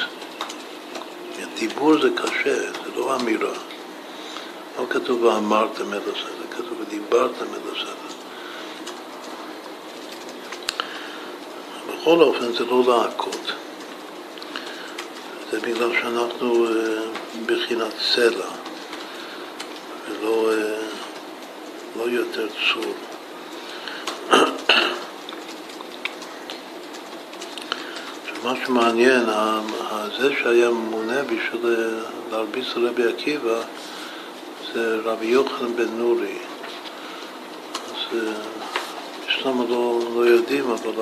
דיבור 1.60 2.02
זה 2.02 2.10
קשה, 2.16 2.72
זה 2.72 2.92
לא 2.96 3.16
אמירה. 3.16 3.54
לא 4.80 4.86
כתוב 4.90 5.24
ואמרתם 5.24 5.94
את 5.94 6.02
הסדר, 6.08 6.46
כתוב 6.52 6.82
ודיברתם 6.82 7.46
את 7.46 7.72
הסדר. 7.72 8.18
בכל 11.88 12.22
אופן 12.22 12.54
זה 12.54 12.66
לא 12.66 12.84
להכות. 12.88 13.61
זה 15.52 15.60
בגלל 15.60 15.92
שאנחנו 16.02 16.66
אה, 16.66 16.72
בחינת 17.46 17.94
סלע 18.02 18.46
ולא 20.10 20.52
אה, 20.52 20.78
לא 21.98 22.04
יותר 22.04 22.48
צור. 22.48 22.94
מה 28.44 28.54
שמעניין, 28.66 29.26
זה 30.20 30.30
שהיה 30.42 30.70
ממונה 30.70 31.24
בשביל 31.24 31.76
להרביץ 32.32 32.66
לרבי 32.76 33.08
עקיבא 33.08 33.62
זה 34.74 35.00
רבי 35.04 35.26
יוחנן 35.26 35.76
בן 35.76 35.90
נורי. 35.98 36.38
אז 37.86 38.18
אצלנו 39.26 39.68
לא, 39.70 40.00
לא 40.16 40.30
יודעים, 40.30 40.70
אבל 40.70 40.94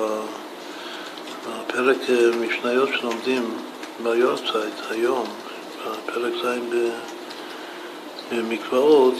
הפרק 1.48 1.96
אה, 2.08 2.30
משניות 2.40 2.88
שלומדים 2.98 3.56
ביורצייט 4.02 4.74
היום, 4.90 5.26
בפרק 5.78 6.32
ז' 6.42 6.58
במקוואות, 8.32 9.14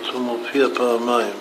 אז 0.00 0.06
הוא 0.12 0.20
מופיע 0.20 0.66
פעמיים. 0.74 1.34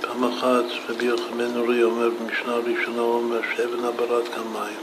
פעם 0.00 0.24
אחת 0.24 0.64
רבי 0.88 1.04
יוחנן 1.04 1.38
בן 1.38 1.54
נורי 1.54 1.82
אומר 1.82 2.08
במשנה 2.08 2.52
הראשונה, 2.52 3.00
הוא 3.00 3.14
אומר 3.14 3.40
שאבן 3.56 3.84
הברת 3.84 4.28
כמים. 4.28 4.78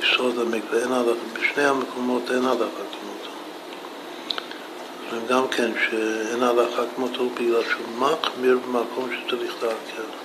לשרוד 0.00 0.38
המקווה, 0.38 0.82
אין 0.82 0.92
הלכה, 0.92 1.10
בשני 1.32 1.64
המקומות 1.64 2.22
אין 2.30 2.44
הלכה 2.44 2.64
כמותו. 2.64 3.30
אז 5.12 5.28
גם 5.28 5.48
כן 5.48 5.70
שאין 5.88 6.42
הלכה 6.42 6.82
כמותו 6.96 7.28
בגלל 7.28 7.62
שהוא 7.62 7.86
מחמיר 7.98 8.58
במקום 8.58 9.10
שצריך 9.12 9.54
להקל. 9.62 10.23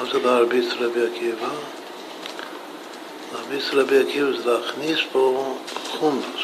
מה 0.00 0.06
זה 0.12 0.18
להרביץ 0.18 0.72
רבי 0.80 1.06
עקיבא? 1.06 1.48
להרביץ 3.32 3.64
רבי 3.72 3.98
עקיבא 3.98 4.36
זה 4.36 4.50
להכניס 4.50 4.98
פה 5.12 5.54
חומוס. 5.90 6.42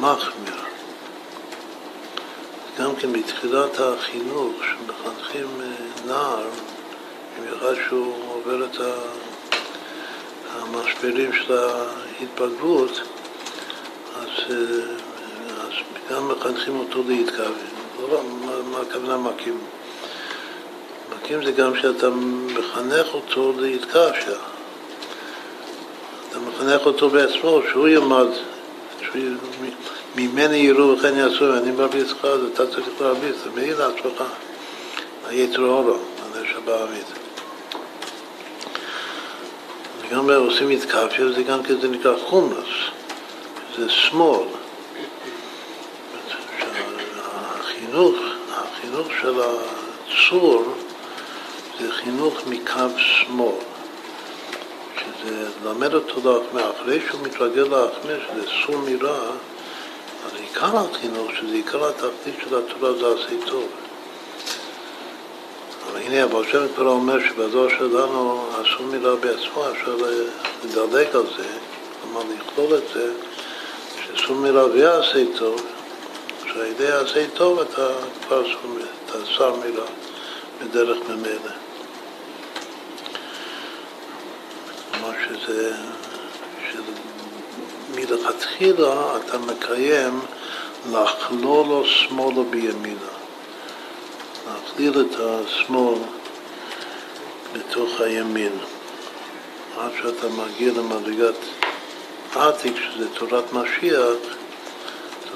מחמיר. 0.00 0.54
גם 2.78 2.96
כן 2.96 3.12
בתחילת 3.12 3.80
החינוך, 3.80 4.52
שמחנכים 4.62 5.46
אה, 5.60 5.66
נער, 6.06 6.46
במיוחד 7.38 7.74
שהוא 7.88 8.14
עובר 8.28 8.64
את 8.64 8.76
המשברים 10.50 11.32
של 11.32 11.58
ההתבגרות, 11.58 13.00
אז, 14.16 14.28
אה, 14.50 14.56
אז 15.60 15.72
גם 16.10 16.28
מחנכים 16.28 16.76
אותו 16.76 17.02
להתכוון. 17.08 17.52
לא, 18.00 18.22
מה, 18.24 18.62
מה 18.62 18.78
הכוונה 18.80 19.16
מכים? 19.16 19.58
מכים 21.24 21.44
זה 21.44 21.52
גם 21.52 21.76
שאתה 21.76 22.10
מחנך 22.54 23.06
אותו 23.14 23.52
להתקשר. 23.58 24.36
אתה 26.30 26.38
מחנך 26.38 26.86
אותו 26.86 27.10
בעצמו, 27.10 27.60
שהוא 27.70 27.88
ילמד 27.88 28.26
ממני 30.16 30.56
יראו 30.56 30.98
וכן 30.98 31.18
יעשו, 31.18 31.56
אני 31.56 31.70
מרביץ 31.70 32.10
לך, 32.10 32.24
אז 32.24 32.40
אתה 32.52 32.66
צריך 32.66 33.00
להרביץ, 33.00 33.36
זה 33.44 33.50
מעיד 33.54 33.76
לעצמך. 33.76 34.22
היתר 35.28 35.62
אורו, 35.62 35.96
הנפש 36.24 36.50
הבעמית. 36.56 37.06
וגם 40.00 40.30
עושים 40.30 40.68
מתקפיה, 40.68 41.32
זה 41.32 41.42
גם 41.42 41.62
כזה 41.62 41.88
נקרא 41.88 42.14
חומוס, 42.24 42.68
זה 43.78 43.90
שמאל. 43.90 44.46
החינוך, 47.60 48.16
החינוך 48.50 49.08
של 49.20 49.40
הצור 49.40 50.83
זה 51.80 51.92
חינוך 51.92 52.46
מקו 52.46 52.80
שמאל. 52.96 53.54
שזה 54.96 55.46
ללמד 55.64 55.94
אותו 55.94 56.14
להחמיר, 56.24 56.70
אחרי 56.70 57.00
שהוא 57.08 57.20
מתרגל 57.22 57.62
להחמיר, 57.62 58.20
שזה 58.26 58.46
סור 58.66 58.76
מרע, 58.76 59.18
אז 60.26 60.40
עיקר 60.40 60.76
החינוך, 60.76 61.30
שזה 61.40 61.54
עיקר 61.54 61.88
התחתית 61.88 62.34
של 62.44 62.58
התורה, 62.58 62.92
זה 62.92 63.06
עשה 63.06 63.46
טוב. 63.50 63.68
אבל 65.90 66.00
הנה, 66.00 66.24
אבל 66.24 66.44
שם 66.52 66.66
כבר 66.74 66.88
אומר 66.88 67.28
שבדור 67.28 67.68
שלנו 67.68 68.46
אסור 68.52 68.86
מילה 68.86 69.16
בעצמו, 69.16 69.70
אפשר 69.70 69.96
לדלג 70.64 71.16
על 71.16 71.26
זה, 71.36 71.48
כלומר 72.02 72.20
לכלול 72.20 72.78
את 72.78 72.82
זה, 72.94 73.12
שסור 74.14 74.36
מילה 74.36 74.64
ויעשה 74.64 75.24
טוב, 75.38 75.62
שעל 76.46 76.66
ידי 76.66 76.84
יעשה 76.84 77.26
טוב 77.34 77.60
אתה 77.60 77.88
כבר 78.26 78.42
שר 79.24 79.54
מילה 79.56 79.84
בדרך 80.60 80.98
ממילא. 81.08 81.63
שזה, 85.02 85.72
שמלכתחילה 87.92 89.16
אתה 89.16 89.38
מקיים 89.38 90.20
להכלול 90.92 91.66
לו 91.66 91.84
שמאלה 91.84 92.42
בימינה. 92.50 93.14
להכליל 94.46 95.00
את 95.00 95.16
השמאל 95.20 95.98
בתוך 97.52 98.00
הימין. 98.00 98.52
עד 99.78 99.90
שאתה 100.02 100.26
מגיע 100.28 100.72
למדרגת 100.72 101.34
עתיק, 102.34 102.76
שזה 102.76 103.08
תורת 103.08 103.52
משיח, 103.52 104.08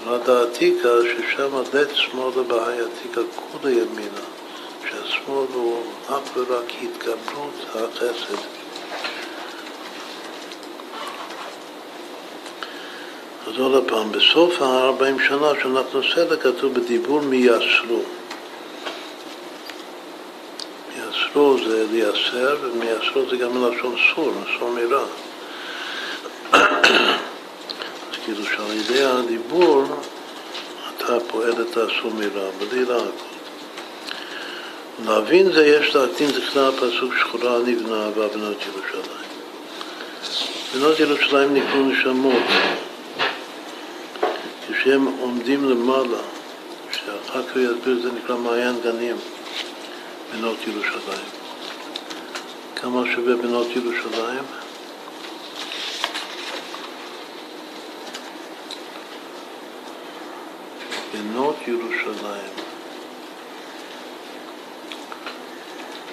תורת 0.05 0.29
העתיקה, 0.29 0.89
ששם 1.03 1.63
לית 1.75 1.89
שמאלה 1.95 2.43
בהי 2.47 2.79
עתיקה 2.81 3.21
כולה 3.37 3.75
ימינה, 3.75 4.25
שהשמאל 4.91 5.47
הוא 5.55 5.83
אך 6.09 6.37
ורק 6.37 6.73
התגברות 6.83 7.55
החסד. 7.75 8.58
אז 13.59 13.63
עוד 13.63 13.85
פעם, 13.89 14.13
בסוף 14.13 14.63
ה-40 14.63 15.29
שנה 15.29 15.51
שאנחנו 15.63 16.01
סדר 16.15 16.37
כתוב 16.37 16.75
בדיבור 16.75 17.21
מייסרו. 17.21 18.03
מייסרו 20.97 21.57
זה 21.69 21.87
לייסר, 21.91 22.57
ומייסרו 22.63 23.23
זה 23.31 23.37
גם 23.37 23.63
מלשון 23.63 23.97
סור, 24.15 24.33
סור 24.59 24.71
מרע. 24.71 25.05
אז 26.53 28.17
כאילו 28.25 28.45
שעל 28.45 28.73
ידי 28.73 29.05
הדיבור 29.05 29.85
אתה 30.97 31.17
פועל 31.29 31.53
את 31.53 31.77
הסור 31.77 32.13
מרע, 32.15 32.51
בלי 32.59 32.81
לעקוד. 32.81 33.13
להבין 35.07 35.53
זה 35.53 35.67
יש 35.67 35.95
להקטין 35.95 36.29
זכנה 36.29 36.69
הפסוק 36.69 37.15
שחורה 37.21 37.59
נבנה 37.59 38.05
אהבה 38.05 38.29
בנות 38.29 38.57
ירושלים. 38.67 39.29
בנות 40.75 41.01
ירושלים 41.01 41.55
נקראו 41.55 41.83
נשמות. 41.83 42.43
כשהם 44.81 45.05
עומדים 45.05 45.65
למעלה, 45.65 46.19
שאחר 46.93 47.43
כך 47.43 47.57
יסביר, 47.57 48.03
זה 48.03 48.13
נקרא 48.13 48.37
מעיין 48.37 48.81
גנים, 48.81 49.17
בנות 50.33 50.57
ירושלים. 50.67 51.27
כמה 52.77 53.03
שווה 53.15 53.37
בנות 53.37 53.67
ירושלים? 53.77 54.45
בנות 61.13 61.57
ירושלים. 61.67 62.53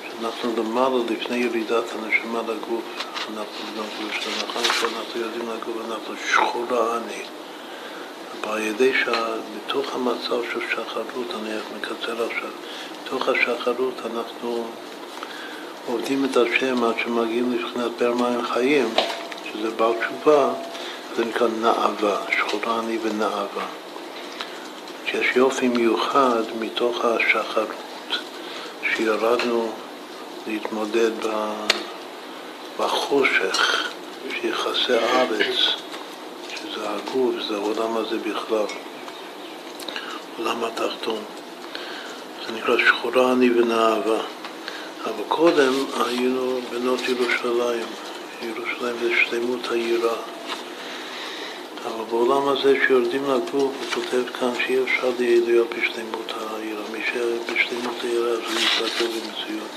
שאנחנו 0.09 0.53
למעלה 0.57 1.03
לפני 1.09 1.37
ירידת 1.37 1.83
הנשמה 1.91 2.41
לגוף, 2.41 2.83
אנחנו 3.33 3.65
בנות 3.73 3.89
ירושלים. 4.01 4.49
אחר 4.49 4.63
כך 4.63 4.83
אנחנו 4.83 5.21
יודעים 5.21 5.49
לגוף, 5.49 5.75
אנחנו 5.89 6.13
שחורה 6.31 6.97
אני. 6.97 7.44
אבל 8.43 8.51
על 8.51 8.61
ידי 8.61 8.91
שבתוך 8.93 9.95
המצב 9.95 10.41
של 10.53 10.59
שחרות, 10.71 11.27
אני 11.35 11.49
מקצר 11.77 12.25
עכשיו, 12.25 12.49
בתוך 13.03 13.29
השחרות 13.29 13.93
אנחנו 14.13 14.67
עובדים 15.87 16.25
את 16.25 16.37
השם 16.37 16.83
עד 16.83 16.93
שמגיעים 17.03 17.51
לבחינת 17.51 17.91
בר 17.99 18.13
מים 18.13 18.41
חיים, 18.41 18.93
שזה 19.51 19.71
בר 19.71 19.93
תשובה, 19.99 20.53
זה 21.15 21.25
נקרא 21.25 21.47
נאווה, 21.47 22.17
שחורה 22.37 22.79
אני 22.79 22.97
ונאווה. 23.01 23.65
שיש 25.05 25.35
יופי 25.35 25.67
מיוחד 25.67 26.43
מתוך 26.59 27.05
השחרות, 27.05 27.69
שירדנו 28.95 29.71
להתמודד 30.47 31.11
בחושך, 32.77 33.89
שיחסי 34.41 34.93
הארץ. 34.93 35.84
הגוף, 36.85 37.35
זה 37.47 37.55
העולם 37.55 37.97
הזה 37.97 38.17
בכלל, 38.17 38.65
עולם 40.37 40.63
התחתון. 40.63 41.23
זה 42.45 42.51
נקרא 42.51 42.77
שחורה 42.77 43.31
אני 43.31 43.49
ונאווה. 43.51 44.21
אבל 45.05 45.23
קודם 45.27 45.73
היינו 46.05 46.59
בנות 46.71 46.99
ירושלים. 47.09 47.85
ירושלים 48.41 48.95
זה 49.01 49.09
שלמות 49.25 49.71
העירה. 49.71 50.15
אבל 51.85 52.03
בעולם 52.09 52.47
הזה 52.47 52.75
שיורדים 52.87 53.23
לגוף, 53.23 53.53
הוא 53.53 53.71
כותב 53.93 54.29
כאן 54.39 54.51
שאי 54.65 54.83
אפשר 54.83 55.11
להיות 55.19 55.67
בשלמות 55.69 56.33
העירה. 56.39 56.81
מי 56.91 56.99
שבשלמות 57.13 57.95
העירה 58.03 58.29
אז 58.29 58.39
הוא 58.39 58.59
יתבטא 58.59 59.05
במציאות. 59.05 59.71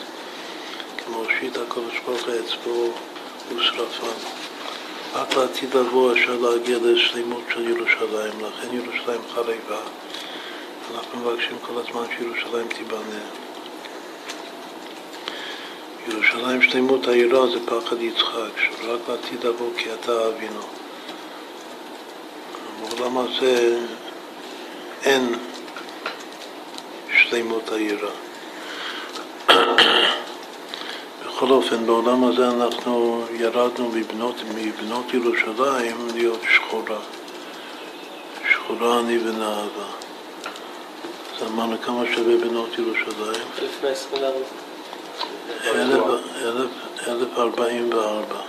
כמו 1.06 1.24
שיט 1.40 1.56
הקודש 1.56 1.98
ברוך 2.06 2.28
אצבעו 2.28 2.92
ושרפן. 3.56 4.47
רק 5.18 5.36
לעתיד 5.36 5.74
לבוא 5.74 6.12
אפשר 6.12 6.36
להגיע 6.36 6.78
לשלימות 6.82 7.42
של 7.54 7.68
ירושלים, 7.68 8.32
לכן 8.40 8.76
ירושלים 8.76 9.20
חרבה. 9.34 9.80
אנחנו 10.94 11.18
מבקשים 11.20 11.58
כל 11.62 11.72
הזמן 11.80 12.02
שירושלים 12.18 12.68
תיבנה. 12.68 13.20
ירושלים 16.08 16.62
שלמות 16.62 17.08
העירה 17.08 17.46
זה 17.46 17.66
פחד 17.66 18.02
יצחק, 18.02 18.50
שרק 18.56 19.00
לעתיד 19.08 19.44
לבוא 19.44 19.70
כי 19.76 19.94
אתה 19.94 20.28
אבינו. 20.28 20.62
בעולם 22.80 23.18
הזה 23.18 23.78
אין 25.04 25.34
שלמות 27.18 27.72
העירה. 27.72 28.27
בכל 31.38 31.50
אופן, 31.50 31.86
בעולם 31.86 32.24
הזה 32.24 32.50
אנחנו 32.50 33.24
ירדנו 33.32 33.88
מבנות, 33.88 34.36
מבנות 34.54 35.14
ירושלים 35.14 36.08
להיות 36.14 36.40
שחורה. 36.54 36.98
שחורה 38.52 39.00
אני 39.00 39.18
ונאווה. 39.18 39.86
אז 41.36 41.42
אמרנו 41.46 41.76
כמה 41.82 42.02
שווה 42.14 42.36
בנות 42.36 42.78
ירושלים? 42.78 43.44
1044. 47.06 48.40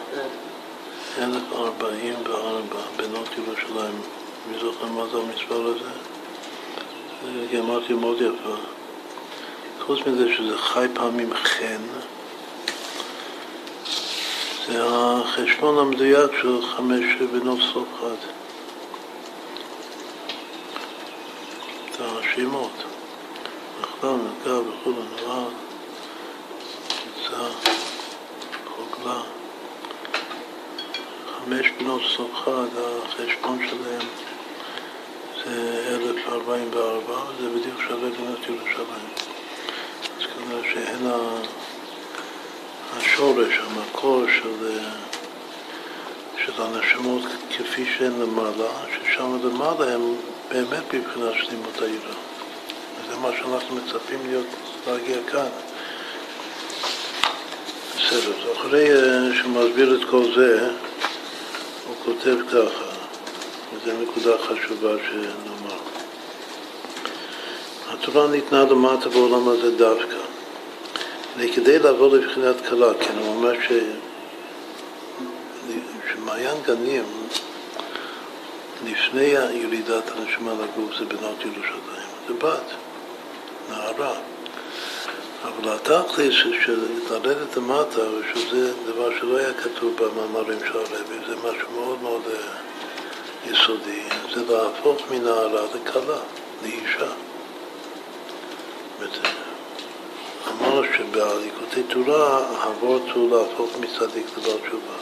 1044 1.18 2.78
בנות 2.98 3.28
ירושלים. 3.38 4.02
מי 4.52 4.60
זוכר 4.62 4.86
מה 4.86 5.04
זה 5.12 5.18
המספר 5.18 5.66
הזה? 5.66 5.90
אמרתי 7.60 7.94
מאוד 7.94 8.18
יפה. 8.22 8.56
חוץ 9.80 10.00
מזה 10.08 10.36
שזה 10.38 10.58
חי 10.58 10.88
פעמים 10.94 11.34
חן, 11.34 11.82
זה 14.72 14.84
החשבון 14.84 15.78
המדויק 15.78 16.32
של 16.42 16.62
חמש 16.62 17.06
בנות 17.32 17.60
צלופחד. 17.74 18.16
את 21.86 22.00
השמות. 22.00 22.72
נחלה, 23.82 24.12
נגע 24.12 24.60
וכו', 24.60 24.92
נורא, 24.92 25.44
קיצה, 26.88 27.44
חוגלה. 28.68 29.22
חמש 31.36 31.68
בנות 31.80 32.02
צלופחד, 32.16 32.68
החשבון 32.78 33.60
שלהם 33.70 34.08
זה 35.46 35.84
1044, 35.88 37.14
זה 37.42 37.50
בדיוק 37.50 37.82
שווה 37.88 38.10
בנות 38.10 38.40
ירושלים. 38.50 39.10
אז 40.20 40.26
כנראה 40.26 40.64
שהן 40.74 41.08
ה... 41.08 41.40
השורש, 42.98 43.54
המקור 43.60 44.24
של, 44.28 44.80
של 46.46 46.62
הנשמות 46.62 47.24
כפי 47.50 47.86
שהן 47.98 48.14
למעלה, 48.22 48.70
ששם 48.94 49.38
למעלה 49.44 49.94
הם 49.94 50.16
באמת 50.52 50.84
בבחינת 50.94 51.34
שלימות 51.34 51.82
העירה. 51.82 52.14
וזה 53.02 53.18
מה 53.18 53.30
שאנחנו 53.38 53.76
מצפים 53.76 54.20
להיות, 54.28 54.46
להגיע 54.88 55.18
כאן. 55.32 55.48
בסדר, 57.96 58.54
אחרי 58.54 58.92
אה, 58.92 59.36
שהוא 59.36 59.52
מסביר 59.52 60.02
את 60.02 60.10
כל 60.10 60.24
זה, 60.36 60.70
הוא 61.88 61.96
כותב 62.06 62.38
ככה, 62.48 62.86
וזו 63.74 63.92
נקודה 64.02 64.38
חשובה 64.38 64.92
שנאמר. 65.10 65.80
התורה 67.90 68.28
ניתנה 68.28 68.64
למטה 68.64 69.10
בעולם 69.10 69.50
הזה 69.50 69.78
דווקא. 69.78 70.39
וכדי 71.38 71.80
לעבור 71.80 72.08
לבחינת 72.08 72.56
כלה, 72.70 72.94
כן, 72.94 73.18
הוא 73.18 73.36
אומר 73.36 73.54
ש... 73.62 73.72
שמעיין 76.12 76.58
גנים, 76.66 77.04
לפני 78.86 79.34
ירידת 79.52 80.12
הנשמה 80.12 80.52
לגוף 80.54 80.96
זה 81.00 81.06
בנות 81.06 81.38
ירושלים, 81.42 82.10
זה 82.28 82.34
בת, 82.34 82.72
נערה. 83.70 84.16
אבל 85.44 85.74
התכלס 85.74 86.34
של 86.66 86.86
לרדת 87.10 87.58
למטה, 87.58 88.02
ושזה 88.10 88.74
דבר 88.86 89.10
שלא 89.20 89.38
היה 89.38 89.54
כתוב 89.54 89.96
במאמרים 89.98 90.60
של 90.60 90.78
הרבי, 90.78 91.16
זה 91.28 91.36
משהו 91.36 91.72
מאוד 91.76 92.02
מאוד 92.02 92.22
אה, 92.34 93.52
יסודי, 93.52 94.04
זה 94.34 94.54
להפוך 94.54 95.02
מנערה 95.12 95.62
לכלה, 95.76 96.18
לאישה. 96.64 97.12
אמרנו 100.62 100.84
שבליקוטי 100.84 101.84
תורה 101.84 102.38
הוורט 102.64 103.02
הוא 103.14 103.38
להפוך 103.38 103.70
מצדיק 103.80 104.26
לדבר 104.38 104.58
תשובה. 104.58 104.94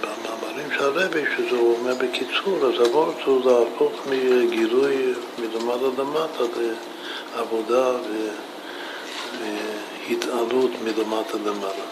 ובמאמרים 0.00 0.70
של 0.76 0.84
הרבי, 0.84 1.22
שזה 1.36 1.56
הוא 1.56 1.76
אומר 1.78 1.94
בקיצור, 1.94 2.66
אז 2.66 2.80
הוורט 2.80 3.22
הוא 3.24 3.44
להפוך 3.44 3.92
מגילוי 4.10 5.14
מלמעלה 5.38 5.88
למטה 5.98 6.44
לעבודה 7.36 7.92
והתעלות 10.08 10.70
מלמטה 10.84 11.38
למעלה. 11.44 11.86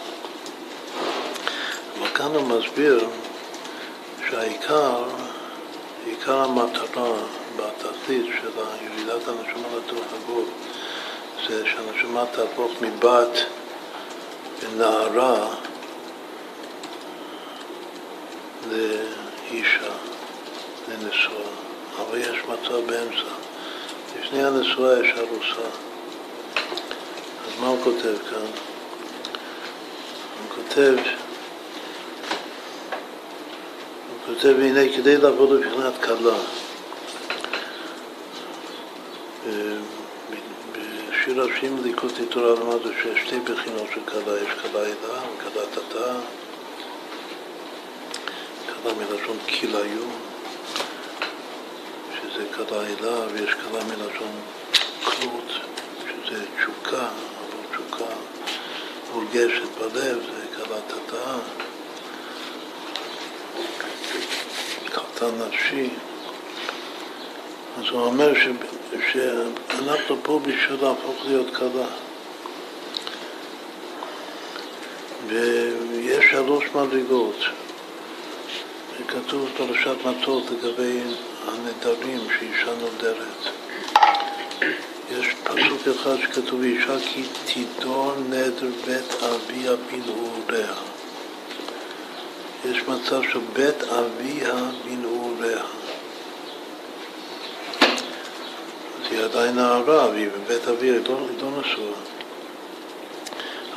אבל 1.99 2.07
כאן 2.07 2.35
הוא 2.35 2.43
מסביר 2.43 3.07
שהעיקר, 4.29 5.03
עיקר 6.05 6.37
המטרה 6.37 7.13
בתחתית 7.57 8.25
של 8.41 8.49
ירידת 8.81 9.27
הנשמה 9.27 9.67
לתוך 9.77 10.05
הגוף, 10.13 10.49
זה 11.47 11.63
שהנשמה 11.65 12.23
תהפוך 12.31 12.71
מבת 12.81 13.37
לנערה 14.63 15.47
לאישה, 18.71 19.91
לנשואה, 20.87 21.49
אבל 22.01 22.17
יש 22.17 22.37
מצב 22.47 22.85
באמצע. 22.87 23.29
לפני 24.19 24.43
הנשואה 24.43 24.99
יש 24.99 25.13
ארוסה. 25.17 25.69
אז 27.47 27.59
מה 27.61 27.67
הוא 27.67 27.83
כותב 27.83 28.17
כאן? 28.29 28.47
הוא 30.39 30.55
כותב 30.55 30.95
הוא 34.27 34.35
כותב, 34.35 34.55
הנה, 34.59 34.93
כדי 34.95 35.17
לעבוד 35.17 35.49
בבחינת 35.49 35.93
כלה, 36.03 36.35
בשיר 40.71 41.41
השירים 41.43 41.83
ליקוטי 41.83 42.25
תורה 42.25 42.49
למדנו 42.49 42.91
שיש 43.03 43.27
שתי 43.27 43.39
בחינות 43.39 43.87
של 43.93 44.01
כלה, 44.05 44.37
יש 44.37 44.49
כלה 44.61 44.83
עילה 44.83 45.19
וכלה 45.37 45.65
תתה, 45.71 46.13
כלה 48.65 48.93
מלשון 48.93 49.37
כיליון, 49.47 50.11
שזה 52.13 52.45
כלה 52.55 52.81
עילה, 52.87 53.19
ויש 53.33 53.53
כלה 53.53 53.83
מלשון 53.83 54.31
כלות, 55.03 55.51
שזה 56.03 56.45
תשוקה, 56.57 57.07
אבל 57.07 57.63
תשוקה 57.71 58.13
מורגשת 59.13 59.77
בלב, 59.79 60.19
זה 60.19 60.45
כלה 60.55 60.77
תתה, 60.87 61.37
חתן 64.89 65.31
נפשי. 65.47 65.89
אז 67.77 67.83
הוא 67.91 68.01
אומר 68.01 68.33
ש... 68.33 68.47
שאנחנו 69.11 70.15
פה 70.23 70.39
בשביל 70.43 70.81
להפוך 70.81 71.25
להיות 71.25 71.55
כלה. 71.55 71.87
ויש 75.27 76.25
שלוש 76.31 76.65
מדרגות. 76.75 77.35
כתוב 79.07 79.49
בפרשת 79.49 79.95
מטות 80.05 80.43
לגבי 80.51 80.99
הנדרים 81.47 82.19
שאישה 82.39 82.71
נודרת. 82.81 83.53
יש 85.11 85.27
פסוק 85.43 85.87
אחד 85.95 86.15
שכתוב 86.21 86.61
אישה 86.61 86.99
כי 86.99 87.23
תידור 87.45 88.13
נדר 88.29 88.69
בית 88.85 89.23
אביה 89.23 89.71
בנעוריה. 89.75 90.73
יש 92.65 92.77
מצב 92.87 93.21
של 93.31 93.39
בית 93.53 93.83
אביה 93.83 94.55
בנעוריה. 94.85 95.76
היא 99.17 99.25
עדיין 99.25 99.55
נערה, 99.55 100.09
והיא 100.09 100.29
בבית 100.29 100.67
אביה, 100.67 100.93
היא 100.93 101.01
לא, 101.09 101.19
לא 101.41 101.61
נשואה. 101.61 101.99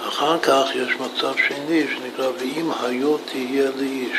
אחר 0.08 0.38
כך 0.38 0.64
יש 0.74 0.92
מצב 0.96 1.32
שני 1.48 1.84
שנקרא 1.88 2.30
ואם 2.38 2.70
היו 2.82 3.18
תהיה 3.18 3.70
לאיש. 3.76 4.18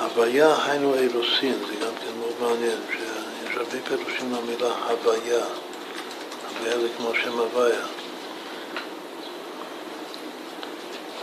הוויה 0.00 0.54
היינו 0.66 0.94
אירוסין, 0.94 1.54
זה 1.68 1.74
גם 1.86 1.92
כן 2.00 2.18
מאוד 2.18 2.34
מעניין, 2.40 2.78
שיש 2.90 3.56
הרבה 3.56 3.76
פירושים 3.84 4.34
למילה 4.34 4.74
הוויה. 4.88 5.44
הוויה 6.48 6.78
זה 6.78 6.88
כמו 6.96 7.10
שם 7.22 7.38
הוויה. 7.38 7.84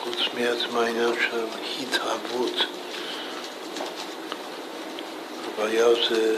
חוץ 0.04 0.18
מעצם 0.34 0.78
העניין 0.78 1.14
של 1.30 1.46
התהוות. 1.82 2.66
הוויה 5.58 5.88
זה 6.10 6.38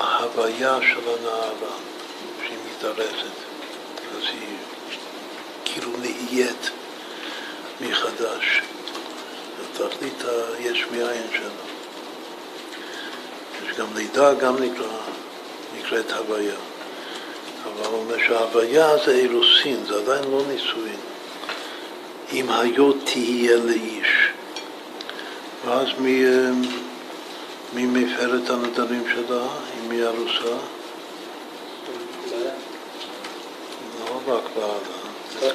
ההוויה 0.00 0.78
של 0.82 1.08
הנערה, 1.08 1.76
שהיא 2.46 2.58
מתארסת. 2.70 3.36
אז 4.16 4.22
היא 4.22 4.56
כאילו 5.64 5.90
נהיית 6.00 6.70
מחדש. 7.80 8.62
זו 9.58 9.88
תכלית 9.88 10.24
היש 10.58 10.84
מאין 10.92 11.26
שלה. 11.32 11.64
יש 13.64 13.78
גם 13.78 13.86
לידה, 13.94 14.34
גם 14.34 14.54
נקרא, 14.56 14.86
נקראת 15.78 16.12
הוויה. 16.12 16.54
אבל 17.64 17.86
הוא 17.86 17.98
אומר 17.98 18.18
שההוויה 18.26 18.88
זה 19.04 19.10
אירוסין, 19.10 19.84
זה 19.88 19.96
עדיין 19.96 20.30
לא 20.30 20.42
נישואין. 20.48 21.00
אם 22.32 22.50
היו 22.50 22.92
תהיה 22.92 23.56
לאיש. 23.56 24.28
ואז 25.64 25.88
מי... 25.98 26.24
מי 27.74 27.86
מפר 27.86 28.36
את 28.36 28.50
הנדרים 28.50 29.04
שלה, 29.14 29.46
אם 29.84 29.90
היא 29.90 30.04
ארוסה? 30.04 30.56
לא 34.00 34.20
רק 34.26 34.42
בעלה. 34.54 35.54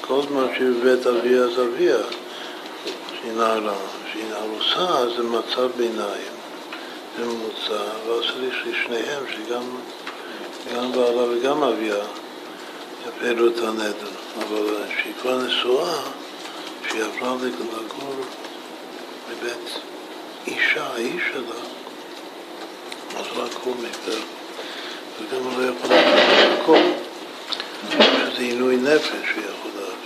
כל 0.00 0.22
זמן 0.28 0.46
שהיא 0.56 0.68
בבית 0.68 1.06
אביה 1.06 1.42
אז 1.42 1.60
אביה, 1.60 1.96
שהיא 3.20 3.32
נערה. 3.32 3.74
שהיא 4.12 4.32
ארוסה 4.34 5.16
זה 5.16 5.22
מצב 5.22 5.68
ביניים, 5.76 6.32
זה 7.18 7.24
ממוצע, 7.24 7.82
ואז 8.06 8.24
צריך 8.32 8.54
ששניהם, 8.64 9.24
שגם 9.32 10.92
בעלה 10.92 11.22
וגם 11.22 11.62
אביה, 11.62 12.04
יפרו 13.02 13.46
את 13.46 13.58
הנדר. 13.58 14.10
אבל 14.38 14.84
כשהיא 14.96 15.12
כבר 15.22 15.38
נשואה, 15.38 16.02
שהיא 16.88 17.02
עברה 17.04 17.36
לגור 17.44 18.14
בבית 19.30 19.78
אישה, 20.46 20.86
האיש 20.86 21.22
שלה, 21.32 21.75
הוא 23.66 23.76
מפר. 23.76 24.18
וגם 25.20 25.60
לא 25.60 25.70
יכול 25.70 25.90
לעשות 25.90 26.60
הכל. 26.60 26.78
שזה 27.90 28.42
עינוי 28.42 28.76
נפש 28.76 29.08
שהוא 29.08 29.44
יכול 29.44 29.70
לעשות. 29.80 29.96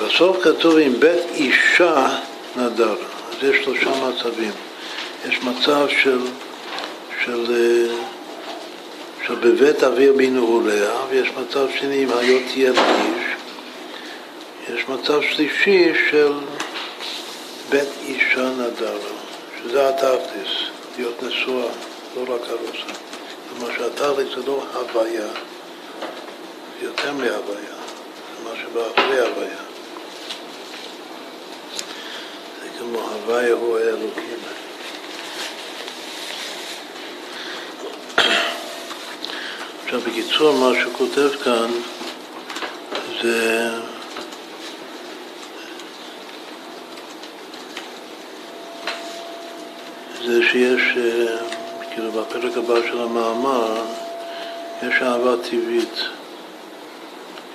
ובסוף 0.00 0.36
כתוב 0.44 0.78
עם 0.78 1.00
בית 1.00 1.20
אישה 1.34 2.08
נדר. 2.56 2.96
אז 3.30 3.48
יש 3.48 3.64
שלושה 3.64 3.90
מצבים. 3.90 4.52
יש 5.28 5.38
מצב 5.42 5.86
של, 6.02 6.18
של, 7.24 7.46
של 9.26 9.34
בבית 9.34 9.84
אוויר 9.84 10.12
בנעוריה, 10.16 10.90
ויש 11.10 11.28
מצב 11.28 11.66
שני 11.78 12.04
אם 12.04 12.08
היו 12.18 12.38
תהיה 12.52 12.70
לאיש. 12.70 13.24
יש 14.74 14.88
מצב 14.88 15.22
שלישי 15.22 15.92
של 16.10 16.32
בית 17.70 17.88
אישה 18.32 18.50
נדרה, 18.50 18.90
שזה 19.58 19.88
התכלס, 19.88 20.48
להיות 20.96 21.22
נשואה, 21.22 21.68
לא 22.16 22.34
רק 22.34 22.40
ארוסה. 22.50 22.98
כלומר 23.48 23.74
שהתכלס 23.76 24.28
זה 24.36 24.46
לא 24.46 24.64
הוויה, 24.74 25.26
זה 26.80 26.86
יותר 26.86 27.12
מהוויה, 27.12 27.74
זה 28.36 28.44
מה 28.44 28.50
שבא 28.62 28.80
אחרי 28.94 29.20
הוויה. 29.20 29.56
זה 32.62 32.68
כמו 32.78 33.00
הוויה 33.00 33.52
הוא 33.52 33.78
האלוקים. 33.78 34.38
עכשיו 39.84 40.00
בקיצור 40.00 40.52
מה 40.52 40.70
שהוא 40.80 40.92
כותב 40.94 41.30
כאן 41.44 41.70
זה 43.22 43.70
זה 50.32 50.42
שיש, 50.42 50.82
כאילו 51.90 52.12
בפרק 52.12 52.56
הבא 52.56 52.74
של 52.82 53.02
המאמר, 53.02 53.84
יש 54.82 55.02
אהבה 55.02 55.36
טבעית, 55.42 55.94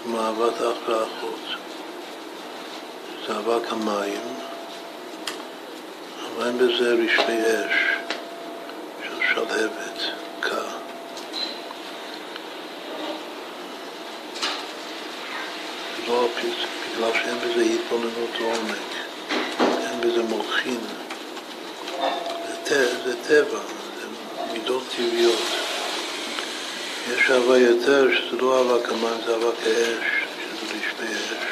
כמו 0.04 0.20
אהבת 0.20 0.54
אח 0.54 0.90
ואחות. 0.90 1.40
זה 3.28 3.34
אהבה 3.34 3.58
כמים, 3.70 4.22
אבל 6.20 6.48
אין 6.48 6.58
בזה 6.58 6.94
רשמי 6.94 7.42
אש 7.42 7.74
של 9.04 9.20
שלהבת, 9.34 10.02
קר. 10.40 10.68
לא 16.08 16.28
בגלל 16.96 17.12
שאין 17.14 17.38
בזה 17.38 17.62
התבוננות 17.62 18.36
עומק, 18.40 18.94
אין 19.60 20.02
בזה 20.02 20.24
מוחין. 20.24 21.07
זה 22.70 23.14
טבע, 23.28 23.60
זה 24.00 24.08
מידות 24.54 24.84
טבעיות. 24.96 25.40
יש 27.14 27.32
אהבה 27.32 27.58
יותר, 27.58 28.08
שזה 28.16 28.38
לא 28.38 28.58
אהבה 28.60 28.88
כמובן, 28.88 29.18
זה 29.26 29.34
אהבה 29.34 29.52
כאש, 29.64 30.06
שזה 30.44 30.66
רשמי 30.66 31.16
אש. 31.16 31.46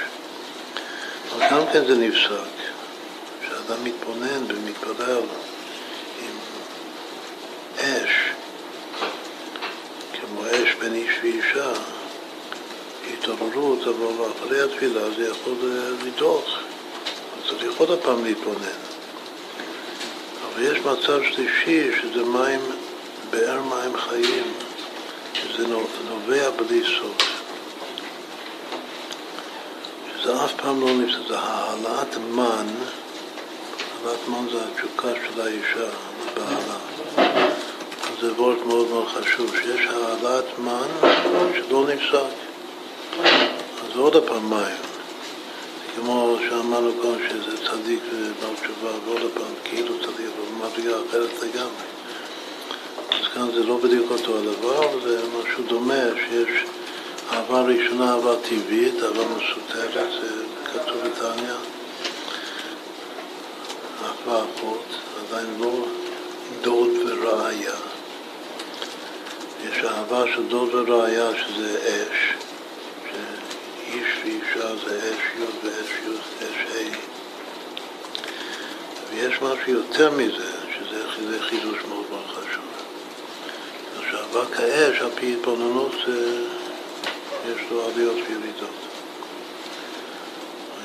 אבל 1.31 1.45
גם 1.51 1.61
כן 1.73 1.85
זה 1.85 1.95
נפסק, 1.95 2.55
כשאדם 3.41 3.83
מתבונן 3.83 4.43
ומתפלל 4.47 5.21
עם 6.21 6.37
אש, 7.79 8.11
כמו 10.13 10.45
אש 10.45 10.75
בין 10.79 10.93
איש 10.93 11.13
ואישה, 11.23 11.71
התעוררות, 13.13 13.87
אבל 13.87 14.25
אחרי 14.37 14.61
התפילה 14.61 15.01
זה 15.17 15.27
יכול 15.29 15.55
לדוח, 16.05 16.59
צריך 17.49 17.77
עוד 17.77 17.99
פעם 18.01 18.25
להתבונן. 18.25 18.94
ויש 20.55 20.79
מצב 20.79 21.23
שלישי 21.23 21.91
שזה 22.01 22.23
מים, 22.23 22.59
באר 23.29 23.61
מים 23.61 23.97
חיים, 23.97 24.53
שזה 25.33 25.67
נובע 26.09 26.49
בלי 26.49 26.83
סוף. 26.83 27.41
שזה 30.17 30.45
אף 30.45 30.53
פעם 30.53 30.81
לא 30.81 30.87
נפסק, 30.93 31.27
זה 31.27 31.39
העלאת 31.39 32.17
מן, 32.17 32.67
העלאת 34.05 34.27
מן 34.27 34.47
זה 34.51 34.57
התשוקה 34.71 35.07
של 35.07 35.41
האישה, 35.41 35.89
לבעלה. 36.25 36.77
זה 38.21 38.33
וורט 38.33 38.57
מאוד 38.65 38.87
מאוד 38.87 39.07
חשוב, 39.07 39.55
שיש 39.55 39.87
העלאת 39.87 40.59
מן 40.59 41.09
שלא 41.55 41.85
נפסק. 41.87 42.35
אז 43.85 43.95
עוד 43.95 44.15
הפעם 44.15 44.49
מים. 44.49 44.94
כמו 45.95 46.37
שאמרנו 46.49 46.91
קודם 47.01 47.19
שזה 47.29 47.57
צדיק 47.57 48.03
ובעל 48.11 48.55
תשובה, 48.55 48.91
ועוד 49.05 49.31
פעם, 49.33 49.53
כאילו 49.63 49.99
צדיק, 49.99 50.27
אבל 50.37 50.67
מדרגה 50.67 50.97
אחרת 51.09 51.29
לגמרי. 51.43 51.85
אז 53.11 53.27
כאן 53.33 53.51
זה 53.51 53.63
לא 53.63 53.77
בדיוק 53.77 54.11
אותו 54.11 54.37
הדבר, 54.37 54.99
זה 55.03 55.21
משהו 55.39 55.63
דומה, 55.63 56.03
שיש 56.27 56.65
אהבה 57.31 57.61
ראשונה, 57.61 58.13
אהבה 58.13 58.35
טבעית, 58.49 59.03
אהבה 59.03 59.23
מסותרת, 59.37 60.11
זה 60.21 60.43
כתוב 60.65 60.97
בתניא, 60.97 61.53
אהבה 64.03 64.43
אחות, 64.43 64.85
עדיין 65.19 65.47
לא 65.59 65.85
דוד 66.61 66.89
וראיה. 67.05 67.75
יש 69.69 69.83
אהבה 69.83 70.23
של 70.35 70.47
דוד 70.47 70.89
וראיה 70.89 71.29
שזה 71.35 71.79
אש, 71.79 72.24
ואישה 74.55 74.75
זה 74.85 74.97
אש 74.97 75.21
י' 75.37 75.65
ואש 75.65 75.89
י', 75.89 76.43
אש 76.43 76.75
ה'. 76.75 76.95
ויש 79.09 79.41
משהו 79.41 79.73
יותר 79.73 80.11
מזה, 80.11 80.51
שזה 80.75 81.41
חידוש 81.41 81.77
מאוד 81.89 82.05
מאוד 82.09 82.25
חשוב. 82.27 82.65
שאהבה 84.11 84.45
כאש, 84.55 85.01
על 85.01 85.09
פי 85.15 85.33
התבוננות, 85.33 85.95
יש 87.47 87.61
לו 87.71 87.85
עליות 87.85 88.15
וירידות. 88.15 88.75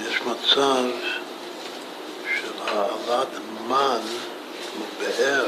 יש 0.09 0.21
מצב 0.23 0.85
של 2.37 2.53
העלאת 2.66 3.29
מן, 3.68 4.01
כמו 4.75 4.85
באר, 4.99 5.47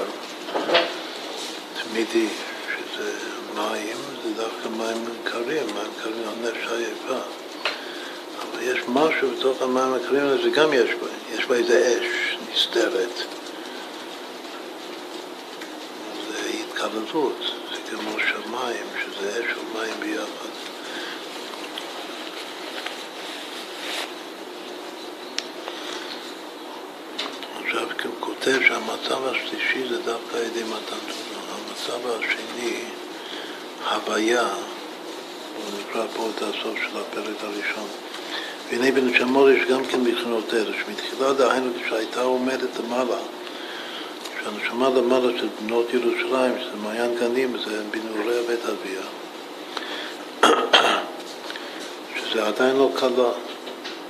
תמידי, 1.82 2.28
שזה 2.68 3.12
מים, 3.54 3.96
זה 4.24 4.42
דווקא 4.42 4.68
מים 4.68 5.04
קרים, 5.24 5.66
מים 5.66 5.92
קרים 6.02 6.28
על 6.28 6.50
נפש 6.50 6.66
עייפה. 6.72 7.41
יש 8.62 8.78
משהו 8.88 9.30
בתוך 9.38 9.62
המים 9.62 9.94
הקרים 9.94 10.22
האלה, 10.22 10.42
זה 10.42 10.50
גם 10.50 10.72
יש 10.72 10.90
בה, 10.94 11.08
יש 11.34 11.46
בה 11.46 11.54
איזה 11.54 11.98
אש 12.00 12.38
נסתרת. 12.52 13.14
זה 16.30 16.48
התקללות, 16.48 17.38
זה 17.70 17.76
כמו 17.90 18.10
שמיים, 18.18 18.86
שזה 19.02 19.30
אש 19.30 19.56
ומים 19.56 19.94
ביחד. 20.00 20.48
עכשיו, 27.64 27.88
הוא 28.04 28.14
כותב 28.20 28.58
שהמצב 28.68 29.26
השלישי 29.26 29.88
זה 29.88 30.02
דווקא 30.02 30.36
על 30.36 30.42
ידי 30.42 30.62
מתן 30.62 30.96
תורה. 31.06 31.42
המצב 31.52 32.06
השני, 32.06 32.84
הוויה, 33.90 34.48
הוא 35.56 35.64
נקרא 35.80 36.06
פה 36.16 36.28
את 36.36 36.42
הסוף 36.42 36.78
של 36.78 36.98
הפרק 36.98 37.36
הראשון. 37.40 37.88
והנה 38.72 38.90
בנשמות 38.90 39.50
יש 39.50 39.68
גם 39.68 39.84
כן 39.84 40.00
מבחינות 40.00 40.54
אלה, 40.54 40.70
שמתחילה 40.84 41.32
דהיינו 41.32 41.70
כשהייתה 41.84 42.22
עומדת 42.22 42.78
למעלה, 42.78 43.16
שהנשמה 44.42 44.88
למעלה 44.88 45.38
של 45.38 45.48
בנות 45.60 45.86
ירושלים, 45.94 46.52
שזה 46.60 46.76
מעיין 46.82 47.14
גנים, 47.20 47.56
זה 47.64 47.82
בנעורי 47.90 48.42
בית 48.46 48.60
אביה, 48.64 49.02
שזה 52.16 52.46
עדיין 52.46 52.76
לא 52.76 52.90
קלה. 52.96 53.08
זאת 53.08 53.34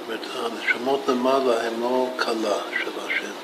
אומרת, 0.06 0.20
הנשמות 0.34 1.00
למעלה 1.08 1.66
הן 1.66 1.80
לא 1.80 2.08
קלה 2.16 2.58
של 2.82 2.90
השם. 3.06 3.34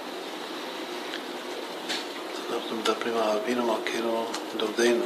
אנחנו 2.54 2.76
מדברים 2.76 3.16
על 3.16 3.38
אבינו 3.38 3.66
מלכנו 3.66 4.26
דודנו. 4.56 5.04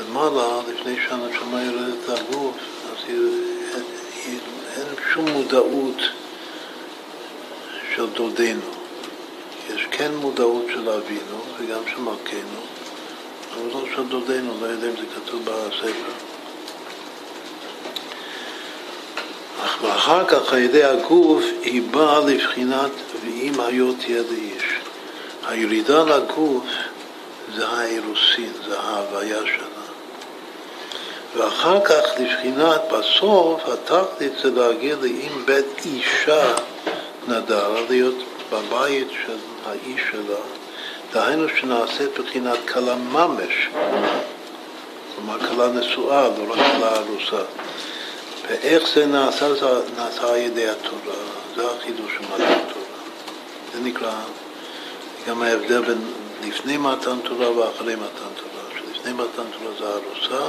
למעלה, 0.00 0.60
לפני 0.68 0.96
שהנשמה 1.08 1.62
יורדת 1.62 2.08
לגוף, 2.08 2.56
אז 2.92 3.04
היא, 3.08 4.38
אין 4.76 4.86
שום 5.12 5.28
מודעות 5.28 5.96
של 7.94 8.06
דודנו. 8.10 8.70
יש 9.74 9.86
כן 9.90 10.14
מודעות 10.14 10.64
של 10.72 10.88
אבינו 10.88 11.42
וגם 11.58 11.82
של 11.90 12.00
מלכנו, 12.00 12.60
אבל 13.54 13.68
לא 13.72 13.84
של 13.96 14.08
דודנו, 14.08 14.54
לא 14.60 14.66
יודע 14.66 14.86
אם 14.86 14.96
זה 14.96 15.06
כתוב 15.16 15.44
בספר. 15.44 16.12
אך 19.64 19.78
ואחר 19.82 20.24
כך 20.24 20.52
על 20.52 20.58
ידי 20.58 20.84
הגוף 20.84 21.44
היא 21.62 21.82
באה 21.90 22.20
לבחינת 22.20 22.90
ואם 23.24 23.60
היו 23.60 23.92
תהיה 23.92 24.22
לאיש. 24.30 24.64
הירידה 25.46 26.04
לגוף 26.04 26.64
זה 27.54 27.68
האירוסין, 27.68 28.52
זה 28.68 28.80
ההוויה 28.80 29.38
שלה. 29.46 29.69
ואחר 31.36 31.84
כך 31.84 32.02
לבחינת, 32.18 32.80
בסוף, 32.92 33.62
התכלית 33.68 34.32
זה 34.42 34.50
להגיע 34.50 34.96
לאם 35.02 35.44
בית 35.44 35.86
אישה 35.86 36.54
נדר, 37.28 37.86
להיות 37.88 38.14
בבית 38.52 39.08
של 39.26 39.36
האיש 39.66 40.00
שלה, 40.10 40.40
דהיינו 41.12 41.48
שנעשית 41.48 42.18
בחינת 42.18 42.58
כלה 42.72 42.94
ממש, 42.94 43.68
כלומר 45.14 45.38
כלה 45.38 45.68
נשואה, 45.68 46.28
לא 46.28 46.52
רק 46.52 46.58
כלה 46.76 46.96
ארוסה. 46.96 47.42
ואיך 48.48 48.88
זה 48.94 49.06
נעשה? 49.06 49.54
זה 49.54 49.66
נעשה 49.96 50.28
על 50.28 50.36
ידי 50.36 50.68
התורה, 50.68 51.16
זה 51.56 51.62
החידוש 51.70 52.12
של 52.12 52.24
מתן 52.24 52.58
תורה. 52.72 53.00
זה 53.74 53.80
נקרא 53.82 54.12
גם 55.28 55.42
ההבדל 55.42 55.80
בין 55.80 55.98
לפני 56.48 56.76
מתן 56.76 57.18
תורה 57.24 57.50
ואחרי 57.50 57.94
מתן 57.94 58.30
תורה. 58.36 58.78
שלפני 58.78 59.12
מתן 59.12 59.42
תורה 59.58 59.72
זה 59.78 59.84
ארוסה, 59.86 60.44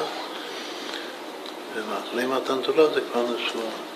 ואחרי 1.75 2.25
מתן 2.25 2.61
תורה 2.61 2.93
זה 2.93 3.01
כבר 3.11 3.21
נשואה. 3.21 3.91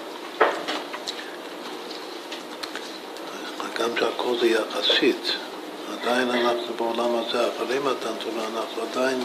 גם 3.80 3.90
שהכל 4.00 4.36
זה 4.42 4.48
יחסית, 4.48 5.34
עדיין 5.94 6.30
אנחנו 6.30 6.74
בעולם 6.78 7.16
הזה, 7.16 7.48
אחרי 7.48 7.80
מתן 7.80 8.16
תורה, 8.20 8.48
אנחנו 8.56 8.82
עדיין 8.82 9.20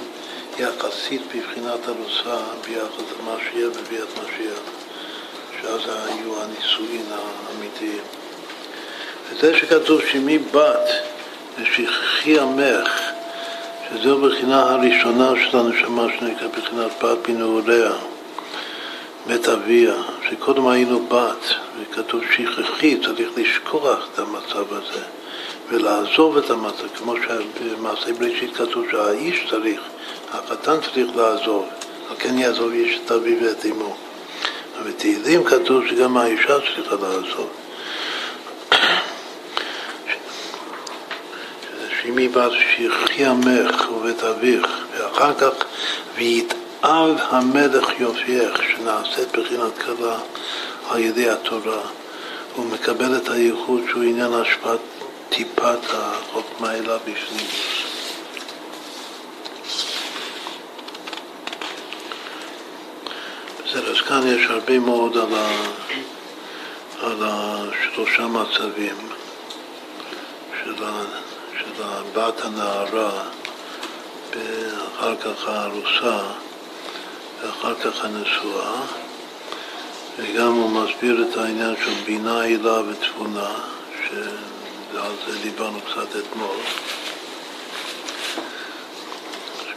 יחסית 0.58 1.22
בבחינת 1.26 1.88
ארוסה 1.88 2.36
ביחס 2.66 3.04
למה 3.20 3.36
שיהיה 3.50 3.68
בביאת 3.68 4.08
משיח, 4.14 4.60
שאז 5.60 5.80
היו 5.86 6.42
הנישואין 6.42 7.06
האמיתיים. 7.10 8.02
וזה 9.30 9.56
שכתוב 9.56 10.00
שמי 10.12 10.38
בת 10.38 10.88
ושכחי 11.58 12.40
עמך, 12.40 13.00
שזו 13.90 14.26
הבחינה 14.26 14.62
הראשונה 14.62 15.32
של 15.50 15.58
הנשמה 15.58 16.06
שנקרא 16.18 16.48
בחינת 16.48 16.90
בת 17.02 17.18
בנעוריה, 17.28 17.92
בית 19.26 19.48
אביה, 19.48 19.94
שקודם 20.30 20.68
היינו 20.68 21.06
בת, 21.06 21.54
וכתוב 21.80 22.20
שכחי, 22.32 23.00
צריך 23.00 23.28
לשכוח 23.36 24.08
את 24.14 24.18
המצב 24.18 24.72
הזה 24.72 25.02
ולעזוב 25.70 26.36
את 26.36 26.50
המצב, 26.50 26.86
כמו 26.98 27.14
שבמעשה 27.16 28.12
בראשית 28.12 28.56
כתוב 28.56 28.84
שהאיש 28.90 29.46
צריך, 29.50 29.80
החתן 30.30 30.76
צריך 30.80 31.16
לעזוב, 31.16 31.68
על 32.10 32.16
כן 32.18 32.38
יעזוב 32.38 32.72
איש 32.72 32.98
את 33.04 33.12
אביו 33.12 33.36
ואת 33.42 33.66
אמו. 33.66 33.96
ובתהילים 34.80 35.44
כתוב 35.44 35.86
שגם 35.86 36.16
האישה 36.16 36.58
צריכה 36.74 36.94
לעזוב. 36.94 37.50
שמי 42.02 42.28
בת 42.28 42.52
שכחי 42.52 43.24
עמך 43.24 43.90
ובית 43.90 44.24
אביך, 44.24 44.66
ואחר 44.92 45.34
כך 45.34 45.50
ויתאב 46.82 47.16
המלך 47.30 47.88
יופייך, 47.98 48.62
שנעשית 48.62 49.28
בחינת 49.32 49.78
כלה 49.78 50.18
על 50.90 50.98
ידי 50.98 51.30
התורה. 51.30 51.80
הוא 52.56 52.66
מקבל 52.66 53.16
את 53.16 53.28
הייחוד 53.28 53.80
שהוא 53.88 54.02
עניין 54.02 54.32
השפעת 54.32 54.78
טיפת 55.28 55.78
החוכמה 55.90 56.74
אליו 56.74 56.98
בפנים. 57.04 57.46
בסדר, 63.64 63.90
אז 63.90 64.00
כאן 64.08 64.20
יש 64.26 64.50
הרבה 64.50 64.78
מאוד 64.78 65.16
על, 65.16 65.34
ה, 65.34 65.50
על 67.02 67.22
השלושה 67.22 68.26
מצבים 68.26 68.96
של, 70.64 70.84
ה, 70.84 71.02
של 71.58 71.82
הבת 71.82 72.40
הנערה, 72.44 73.22
ואחר 74.30 75.16
כך 75.16 75.48
הארוסה, 75.48 76.20
ואחר 77.42 77.74
כך 77.74 78.04
הנשואה, 78.04 78.80
וגם 80.18 80.52
הוא 80.52 80.70
מסביר 80.70 81.26
את 81.28 81.36
העניין 81.36 81.74
של 81.84 81.92
בינה, 82.04 82.40
הילה 82.40 82.80
ותבונה, 82.80 83.50
שעל 84.08 85.12
זה 85.26 85.38
דיברנו 85.42 85.80
קצת 85.80 86.16
אתמול. 86.16 86.56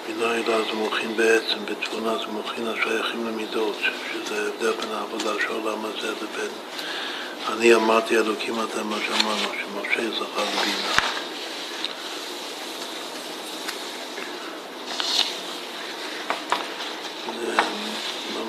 בינה 0.08 0.32
הילה 0.32 0.58
זה 0.64 0.74
מוחין 0.74 1.18
בעצם, 1.18 1.58
בתבונה 1.66 2.18
זה 2.18 2.28
מוחין 2.28 2.68
השייכים 2.68 3.28
למידות, 3.28 3.78
שזה 4.14 4.44
ההבדל 4.44 4.72
בין 4.82 4.96
העבודה 4.96 5.32
של 5.42 5.48
העולם 5.48 5.86
הזה 5.86 6.08
לבין 6.08 6.52
אני 7.50 7.76
אמרתי 7.76 8.18
אלוקים 8.18 8.54
אתה 8.64 8.84
מה 8.84 8.98
שאמרנו, 9.08 9.38
שמשה 9.38 10.12
זכה 10.12 10.42
לבינה. 10.42 11.23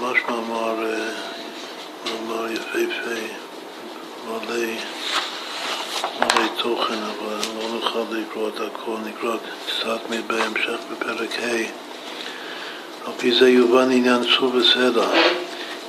ממש 0.05 0.19
מאמר, 0.29 0.87
אה, 0.87 1.09
מאמר 2.05 2.53
יפהפה, 2.53 3.21
מלא, 4.27 4.67
מלא 6.21 6.47
תוכן, 6.59 6.95
אבל 6.95 7.37
לא 7.57 7.69
נוכל 7.75 8.05
לקרוא 8.11 8.49
את 8.49 8.61
הכל, 8.61 8.97
נקרא 9.07 9.37
קצת 9.67 10.01
בהמשך 10.27 10.79
בפרק 10.93 11.31
ה'. 11.39 11.47
על 13.07 13.13
פי 13.17 13.35
זה 13.35 13.49
יובן 13.49 13.91
עניין 13.91 14.23
צור 14.37 14.55
וסלע. 14.55 15.07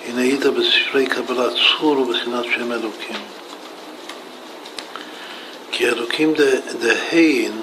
הנה 0.05 0.22
היית 0.22 0.45
בספרי 0.45 1.05
קבלת 1.05 1.53
צור 1.53 1.97
ובחינת 1.99 2.45
שם 2.55 2.72
אלוקים. 2.72 3.22
כי 5.72 5.88
אלוקים 5.88 6.34
דהין, 6.80 7.61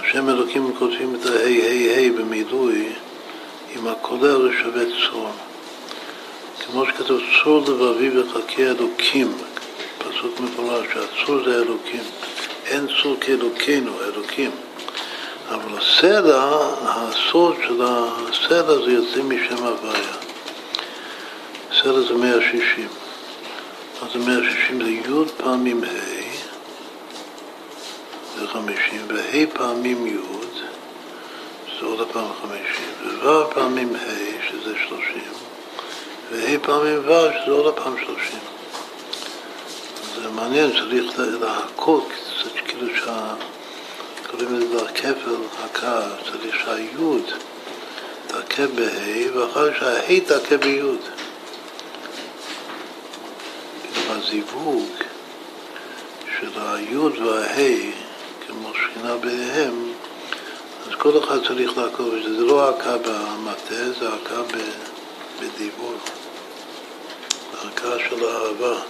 השם 0.00 0.28
אלוקים 0.28 0.72
כותבים 0.78 1.14
את 1.14 1.26
ההי 1.26 1.62
הי 1.62 1.94
הי 1.94 2.10
במילוי, 2.10 2.92
עם 3.76 3.86
הכולל 3.86 4.50
שווה 4.62 4.82
צור. 4.84 5.30
כמו 6.66 6.86
שכתוב 6.86 7.20
צור 7.42 7.60
לבבי 7.60 8.18
וחכה 8.18 8.62
אלוקים, 8.62 9.32
פסוק 9.98 10.40
מפורש, 10.40 10.86
שהצור 10.92 11.44
זה 11.44 11.62
אלוקים. 11.62 12.02
אין 12.66 12.86
צור 13.02 13.16
כאלוקינו, 13.20 13.92
אלוקים. 14.02 14.50
אבל 15.48 15.78
הסלע, 15.78 16.58
הסוד 16.82 17.56
של 17.66 17.82
הסלע 17.82 18.84
זה 18.84 18.92
יוצא 18.92 19.22
משם 19.22 19.64
הוויה. 19.64 20.14
סלע 21.82 22.00
זה 22.00 22.14
160. 22.14 22.88
אז 24.02 24.12
זה 24.12 24.18
160 24.18 24.84
זה 24.84 24.90
י' 24.90 25.02
פעמים 25.36 25.84
ה' 25.84 26.14
זה 28.40 28.48
50, 28.48 29.00
וה' 29.08 29.46
פעמים 29.52 30.06
י' 30.06 30.43
זה 31.80 31.86
עוד 31.86 32.08
פעם 32.12 32.28
50, 32.42 33.18
וו' 33.22 33.50
פעמים 33.54 33.94
ה' 33.96 34.48
שזה 34.48 34.74
30, 34.88 35.22
וה' 36.30 36.58
פעמים 36.62 36.98
ו' 37.08 37.30
שזה 37.44 37.52
עוד 37.52 37.74
פעם 37.74 37.94
30. 38.04 38.38
זה 40.22 40.30
מעניין, 40.30 40.70
צריך 41.16 41.40
להכות, 41.40 42.08
כאילו 42.66 42.96
שה... 42.96 43.34
קוראים 44.30 44.60
לזה 44.60 44.82
הכפל 44.82 45.36
הקר, 45.64 46.02
צריך 46.24 46.56
שהיוד 46.64 47.30
תכה 48.26 48.66
בה' 48.66 49.36
ואחר 49.36 49.78
שהה' 49.78 50.20
תכה 50.20 50.56
ביוד. 50.56 51.00
כאילו 53.82 54.14
הזיווג 54.14 54.88
של 56.38 56.48
היוד 56.56 57.18
והה' 57.18 57.92
כמו 58.46 58.72
שכינה 58.74 59.16
ביניהם, 59.16 59.83
אז 60.94 61.00
כל 61.00 61.18
אחד 61.24 61.46
צריך 61.46 61.78
לעקוב 61.78 62.14
זה. 62.22 62.28
לא 62.28 62.68
עקה 62.68 62.96
במטה, 62.98 63.92
זה 64.00 64.08
עקה 64.08 64.42
בדיבור. 65.40 65.94
עקה 67.66 67.90
של 68.08 68.26
האהבה. 68.26 68.80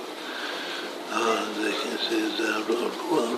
זה, 1.60 1.70
זה, 2.10 2.36
זה 2.36 2.52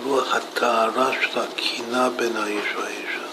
רוח 0.05 0.35
הטהרה 0.35 1.11
של 1.21 1.39
הקינה 1.39 2.09
בין 2.09 2.35
האיש 2.35 2.75
והאישה. 2.75 3.27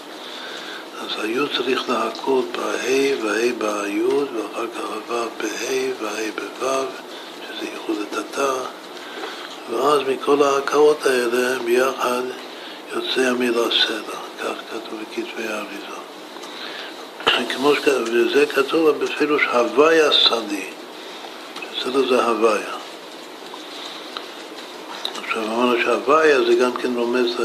אז 1.01 1.23
היוד 1.23 1.49
צריך 1.57 1.89
להכות 1.89 2.45
בה' 2.51 3.23
וה' 3.23 3.53
ביוד, 3.57 4.27
ואחר 4.35 4.67
כך 4.67 5.09
הו' 5.09 5.29
בה' 5.37 6.03
וה' 6.03 6.31
בו', 6.59 6.85
שזה 7.47 7.65
ייחוד 7.73 7.97
התתה, 8.11 8.53
ואז 9.69 10.01
מכל 10.07 10.43
ההכאות 10.43 11.05
האלה 11.05 11.59
ביחד 11.59 12.21
יוצא 12.95 13.21
המילה 13.21 13.63
סלע, 13.87 14.24
כך 14.45 14.61
כתוב 14.69 14.99
בכתבי 15.01 15.47
האריזה. 15.47 15.95
כמו 17.55 17.75
שכתוב, 17.75 18.09
וזה 18.11 18.45
כתוב 18.45 18.89
בפירוש 18.89 19.43
הוויה 19.43 20.11
סדי, 20.11 20.69
סלע 21.83 22.07
זה 22.09 22.25
הוויה. 22.25 22.75
עכשיו 25.23 25.43
אמרנו 25.43 25.81
שהוויה 25.83 26.43
זה 26.43 26.55
גם 26.55 26.73
כן 26.73 26.95
רומז 26.95 27.35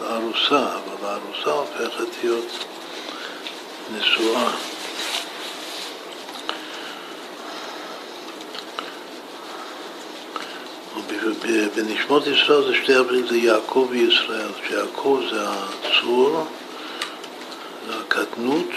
לארוסה, 0.00 0.66
אבל 0.74 1.08
הארוסה 1.08 1.50
הופכת 1.50 2.08
להיות 2.22 2.64
נשואה. 3.96 4.50
בנשמות 11.76 12.26
ישראל 12.26 12.64
זה 12.64 12.74
שתי 12.82 12.94
הבנים, 12.94 13.26
זה 13.26 13.36
יעקב 13.36 13.88
וישראל, 13.90 14.48
שיעקב 14.68 15.20
זה 15.30 15.44
הצור, 15.48 16.46
זה 17.86 17.92
הקטנות, 18.00 18.70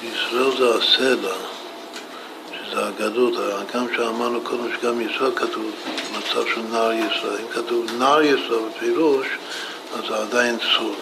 וישראל 0.00 0.56
זה 0.58 0.74
הסלע. 0.74 1.34
זה 2.74 2.86
הגדות, 2.86 3.34
גם 3.74 3.86
שאמרנו 3.96 4.40
קודם 4.40 4.68
שגם 4.72 5.00
ישראל 5.00 5.30
כתוב 5.36 5.70
מצב 6.18 6.46
של 6.54 6.60
נער 6.70 6.92
ישראל. 6.92 7.38
אם 7.40 7.48
כתוב 7.52 7.86
נער 7.98 8.22
ישראל 8.22 8.60
בפירוש, 8.76 9.26
אז 9.94 10.08
זה 10.08 10.16
עדיין 10.16 10.56
צור. 10.58 10.94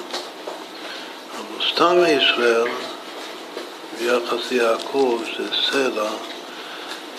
אבל 1.37 1.67
סתם 1.75 1.95
ישראל, 2.09 2.69
ביחס 3.99 4.51
ליעקב, 4.51 5.21
זה 5.37 5.45
סלע, 5.71 6.11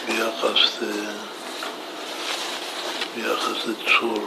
ביחס, 0.05 0.79
ביחס 3.15 3.65
לצור. 3.65 4.17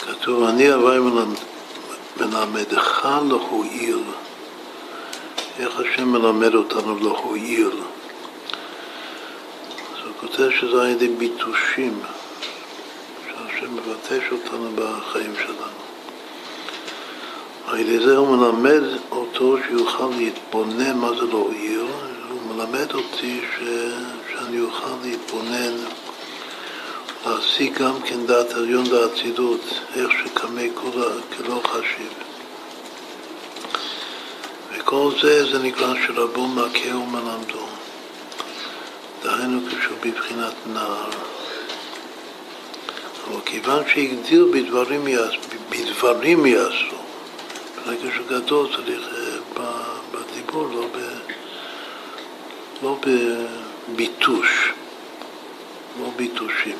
כתוב, 0.00 0.44
אני 0.44 0.68
הווי 0.68 0.98
מלמדך 2.16 3.08
להועיל. 3.28 4.02
איך 5.58 5.80
השם 5.80 6.08
מלמד 6.08 6.54
אותנו 6.54 6.98
להועיל? 6.98 7.68
אז 7.68 7.74
הוא 10.04 10.12
כותב 10.20 10.48
שזה 10.60 10.82
על 10.82 10.88
ידי 10.88 11.08
ביטושים, 11.08 12.00
שהשם 13.26 13.74
מבטש 13.74 14.32
אותנו 14.32 14.70
בחיים 14.74 15.32
שלנו. 15.36 15.86
על 17.66 17.78
ידי 17.78 18.06
זה 18.06 18.16
הוא 18.16 18.36
מלמד 18.36 18.82
אותו 19.10 19.56
שיוכל 19.68 20.08
להתבונן 20.18 20.98
מה 20.98 21.08
זה 21.08 21.26
להועיל, 21.26 21.86
הוא 22.30 22.54
מלמד 22.54 22.94
אותי 22.94 23.40
ש... 23.40 23.62
שאני 24.32 24.60
אוכל 24.60 24.94
להתבונן 25.04 25.76
להשיג 27.26 27.78
גם 27.78 28.00
כן 28.04 28.26
דעת 28.26 28.50
עליון 28.50 28.92
ואצילות, 28.92 29.80
איך 29.94 30.10
שקמא 30.24 30.62
כלא 31.36 31.60
חשיב. 31.64 32.25
וכל 34.86 35.10
זה, 35.22 35.52
זה 35.52 35.58
נקרא 35.58 35.94
שרבו 36.06 36.48
מכה 36.48 36.96
ומלמדו. 36.96 37.66
דהיינו 39.22 39.60
כשהוא 39.68 39.96
בבחינת 40.04 40.54
נער. 40.66 41.10
אבל 43.28 43.40
כיוון 43.44 43.82
שהגדיר 43.88 44.46
בדברים, 44.52 45.08
יעש, 45.08 45.38
בדברים 45.70 46.46
יעשו, 46.46 46.96
ברגע 47.76 48.08
שהוא 48.14 48.26
גדול 48.26 48.66
צריך 48.76 49.08
בדיבור, 50.12 50.68
לא, 50.74 50.86
ב, 50.92 50.98
לא 52.82 52.98
בביטוש, 53.90 54.72
לא 56.00 56.10
ביטושים. 56.16 56.76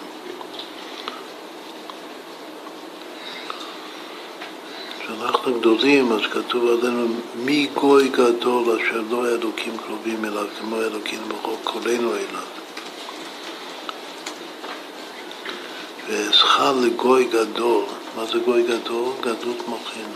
כשאנחנו 5.26 5.60
גדולים, 5.60 6.12
אז 6.12 6.20
כתוב 6.32 6.66
עלינו 6.66 7.06
מי 7.44 7.68
גוי 7.74 8.08
גדול 8.08 8.80
אשר 8.80 9.02
לא 9.10 9.28
אלוקים 9.28 9.78
קרובים 9.86 10.24
אליו 10.24 10.46
כמו 10.58 10.80
אלוקים 10.80 11.18
בחוק 11.28 11.60
קולנו 11.64 12.12
אליו. 12.12 12.46
ואזכה 16.08 16.72
לגוי 16.82 17.24
גדול, 17.24 17.84
מה 18.16 18.24
זה 18.24 18.38
גוי 18.38 18.62
גדול? 18.62 19.12
גדלות 19.20 19.68
מוחין. 19.68 20.08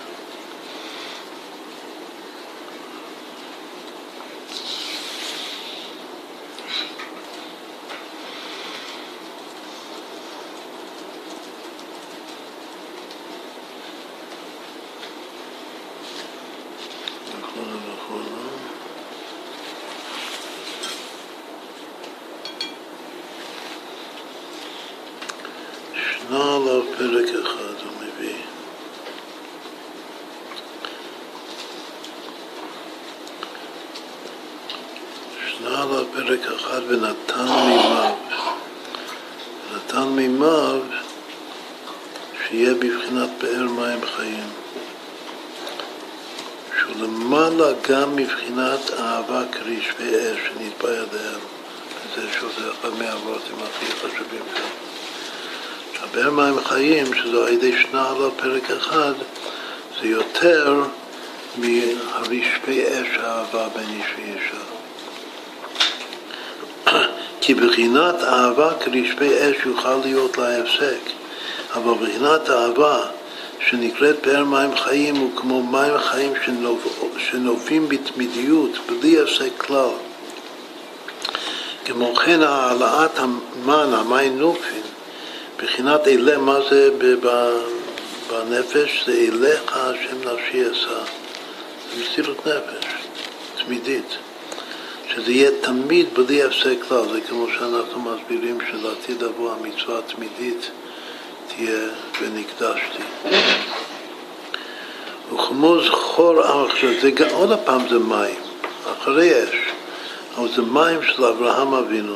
ישנה 26.30 26.56
עליו 26.56 26.82
פרק 26.98 27.28
אחד, 27.42 27.84
הוא 27.84 27.92
מביא. 28.00 28.34
ישנה 35.46 35.82
עליו 35.82 36.04
פרק 36.12 36.40
אחד 36.56 36.80
ונתן 36.88 37.44
מימיו. 37.44 38.14
נתן 39.74 40.08
מימיו 40.08 40.80
שיהיה 42.48 42.74
בבחינת 42.74 43.30
באר 43.40 43.68
מים 43.68 44.00
חיים. 44.16 44.48
שהוא 46.78 46.94
למעלה 47.02 47.72
גם 47.88 48.16
מבחינת 48.16 48.90
אהבה 48.90 49.42
כרשפי 49.52 50.16
אש 50.16 50.38
שנתבע 50.46 50.90
ידיהם. 50.90 51.40
זה 52.16 52.22
שוב, 52.40 52.52
זה 52.58 52.70
אחד 52.70 52.98
מהאבות 52.98 53.42
הכי 53.62 53.86
חשובים 53.92 54.42
כאן. 54.54 54.90
באר 56.14 56.30
מים 56.30 56.60
חיים, 56.64 57.14
שזה 57.14 57.46
על 57.46 57.48
ידי 57.48 57.72
שנה 57.82 58.08
עליו 58.10 58.30
פרק 58.36 58.70
אחד, 58.70 59.12
זה 60.00 60.08
יותר 60.08 60.82
מהרשפי 61.56 62.84
אש 62.84 63.18
האהבה 63.22 63.68
בין 63.68 63.88
איש 63.88 64.06
ואישה. 64.16 64.60
כי 67.40 67.54
בחינת 67.54 68.14
אהבה 68.22 68.70
כרשפי 68.80 69.30
אש 69.38 69.56
יוכל 69.66 69.96
להיות 70.04 70.38
לה 70.38 70.58
הפסק, 70.58 71.00
אבל 71.74 71.94
בחינת 71.94 72.50
אהבה 72.50 73.02
שנקראת 73.68 74.26
באר 74.26 74.44
מים 74.44 74.76
חיים 74.76 75.16
הוא 75.16 75.30
כמו 75.36 75.62
מים 75.62 75.98
חיים 75.98 76.32
שנובעים 77.18 77.88
בתמידיות, 77.88 78.78
בלי 78.86 79.20
הפסק 79.20 79.50
כלל. 79.56 79.88
כמו 81.84 82.14
כן 82.14 82.42
העלאת 82.42 83.18
המן, 83.18 83.94
המים 83.94 84.38
נופין, 84.38 84.82
בחינת 85.56 86.08
אלה, 86.08 86.38
מה 86.38 86.58
זה 86.70 86.90
בנפש? 88.30 89.04
זה 89.06 89.12
אליך 89.12 89.76
השם 89.76 90.16
נפשי 90.20 90.70
אשא. 90.72 91.00
זה 91.94 92.02
מסירות 92.02 92.46
נפש, 92.46 92.86
תמידית. 93.64 94.16
שזה 95.14 95.32
יהיה 95.32 95.50
תמיד 95.60 96.06
בלי 96.14 96.42
הפסק 96.42 96.76
כלל, 96.88 97.02
זה 97.12 97.20
כמו 97.20 97.46
שאנחנו 97.58 98.00
מסבירים 98.00 98.58
שלעתיד 98.70 99.22
לבוא 99.22 99.52
המצווה 99.52 99.98
התמידית 99.98 100.70
תהיה 101.48 101.88
ונקדשתי. 102.20 103.02
וכמו 105.32 105.82
זכור 105.84 106.40
עכשיו, 106.40 106.90
זה 107.02 107.30
עוד 107.32 107.58
פעם 107.64 107.88
זה 107.88 107.98
מים, 107.98 108.40
אחרי 108.92 109.44
אש, 109.44 109.56
אבל 110.36 110.48
זה 110.56 110.62
מים 110.62 111.02
של 111.02 111.24
אברהם 111.24 111.74
אבינו. 111.74 112.14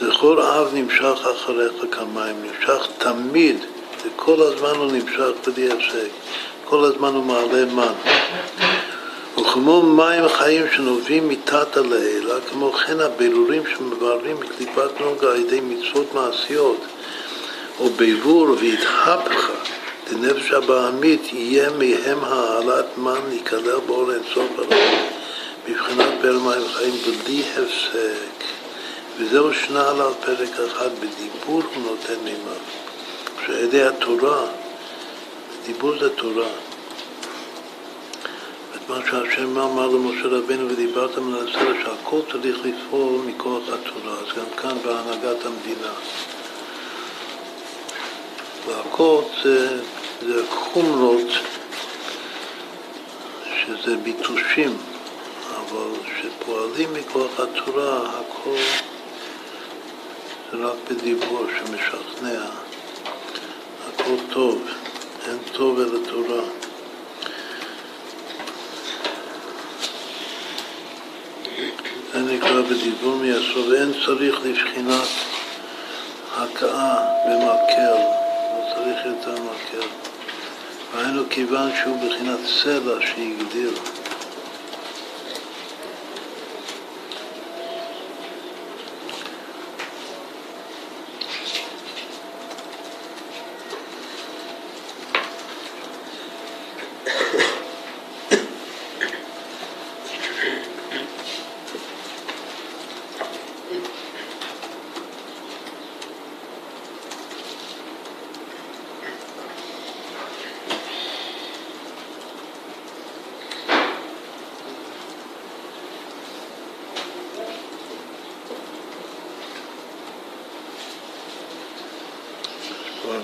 זכור 0.00 0.42
אב 0.42 0.70
נמשך 0.74 1.26
אחריך 1.36 1.72
כמים, 1.90 2.42
נמשך 2.42 2.86
תמיד, 2.98 3.56
וכל 4.04 4.42
הזמן 4.42 4.76
הוא 4.76 4.92
נמשך 4.92 5.30
בלי 5.46 5.70
הפסק, 5.70 6.08
כל 6.64 6.84
הזמן 6.84 7.14
הוא 7.14 7.24
מעלה 7.24 7.64
מן. 7.64 7.92
וכמו 9.40 9.82
מים 9.82 10.28
חיים 10.28 10.66
שנובעים 10.72 11.28
מתת 11.28 11.76
לעילה, 11.76 12.34
כמו 12.50 12.72
כן 12.72 13.00
הבירורים 13.00 13.62
שמבררים 13.66 14.36
מקליפת 14.40 15.00
נוגה 15.00 15.30
על 15.30 15.36
ידי 15.36 15.60
מצוות 15.60 16.14
מעשיות, 16.14 16.80
או 17.80 17.90
בירור 17.90 18.48
והתהפכה 18.50 19.52
דנפש 20.10 20.52
הבעמית, 20.52 21.32
יהיה 21.32 21.70
מהם 21.70 22.24
העלת 22.24 22.98
מן 22.98 23.20
להיכלל 23.28 23.80
באור 23.86 24.12
אינסוף 24.12 24.58
הרב, 24.58 24.72
מבחינת 25.68 26.20
בר 26.22 26.38
מים 26.38 26.68
חיים 26.72 26.94
בלי 27.24 27.42
הפסק. 27.42 28.44
וזהו 29.18 29.54
שנה 29.54 29.90
עליו 29.90 30.12
פרק 30.24 30.60
אחד, 30.66 30.88
בדיבור 30.94 31.62
הוא 31.74 31.82
נותן 31.82 32.24
מימיו. 32.24 32.62
שעל 33.46 33.64
ידי 33.64 33.82
התורה, 33.82 34.46
דיבור 35.66 35.98
זה 36.00 36.10
תורה. 36.10 36.48
מה 38.88 38.98
שהשם 39.10 39.58
אמר 39.58 39.86
למשה 39.86 40.26
רבינו 40.26 40.68
ודיברת 40.68 41.18
מן 41.18 41.34
הסרט 41.34 41.76
שהכל 41.84 42.20
צריך 42.32 42.56
לפעול 42.64 43.20
מכוח 43.26 43.62
התורה, 43.68 44.12
אז 44.12 44.36
גם 44.36 44.56
כאן 44.56 44.76
בהנהגת 44.84 45.46
המדינה. 45.46 45.92
והכל 48.66 49.20
זה, 49.44 49.80
זה 50.26 50.46
חומרות 50.50 51.28
שזה 53.56 53.96
ביטושים, 53.96 54.76
אבל 55.50 55.90
שפועלים 56.20 56.88
מכוח 56.94 57.40
התורה 57.40 58.20
הכל 58.20 58.56
זה 60.52 60.66
רק 60.66 60.76
בדיבור 60.90 61.46
שמשכנע, 61.58 62.44
הכל 63.88 64.16
טוב, 64.32 64.62
אין 65.26 65.38
טוב 65.52 65.78
אלא 65.80 65.98
תורה. 66.10 66.63
זה 72.12 72.20
נקרא 72.20 72.62
בדיבור 72.62 73.16
מיסוד, 73.16 73.68
ואין 73.68 73.92
צריך 74.06 74.34
לבחינת 74.44 75.08
הכאה 76.36 76.96
במקל, 77.26 77.94
לא 77.94 78.74
צריך 78.74 78.98
יותר 79.06 79.34
מקל. 79.42 79.86
והיינו 80.94 81.22
כיוון 81.30 81.70
שהוא 81.82 81.96
בחינת 81.96 82.38
סלע 82.62 83.00
שהגדיר. 83.00 83.70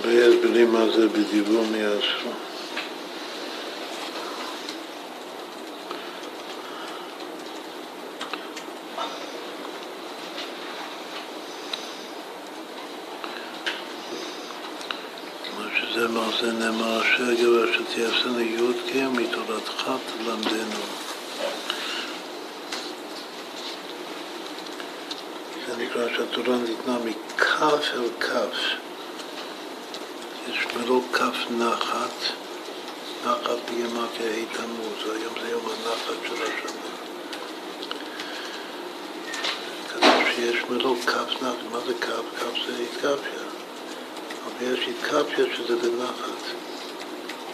הרבה 0.05 0.27
הסברים 0.27 0.73
מה 0.73 0.91
זה 0.97 1.09
בדיבור 1.09 1.65
מהספר. 1.71 2.31
שזה 15.81 16.09
מה 16.09 16.29
זה 16.41 16.53
נאמר 16.53 17.03
אשר 17.03 17.35
גבר 17.35 17.73
שתייסנו 17.73 18.41
י"ק 18.41 18.95
מתורתך 19.13 19.91
תלמדנו. 20.19 20.81
זה 25.67 25.77
נקרא 25.79 26.09
שהתורה 26.17 26.57
ניתנה 26.57 26.99
מכף 27.05 27.85
אל 27.95 28.09
כף. 28.21 28.90
ישמרו 30.81 31.03
כף 31.13 31.51
נחת, 31.51 32.15
נחת 33.27 33.59
בגימטריה 33.69 34.33
ה' 34.33 34.57
תמוז, 34.57 35.17
היום 35.17 35.35
זה 35.43 35.51
יום 35.51 35.63
הנחת 35.67 36.27
של 36.27 36.43
השנה. 36.43 36.91
כתוב 39.89 40.35
שישמרו 40.35 40.97
כף 41.07 41.43
נחת, 41.43 41.73
מה 41.73 41.81
זה 41.87 41.95
כף? 41.95 42.23
כף 42.39 42.67
זה 42.67 42.83
התקפיה. 42.83 43.43
אבל 44.45 44.73
יש 44.73 44.89
התקפיה 44.89 45.57
שזה 45.57 45.77
בנחת, 45.77 46.43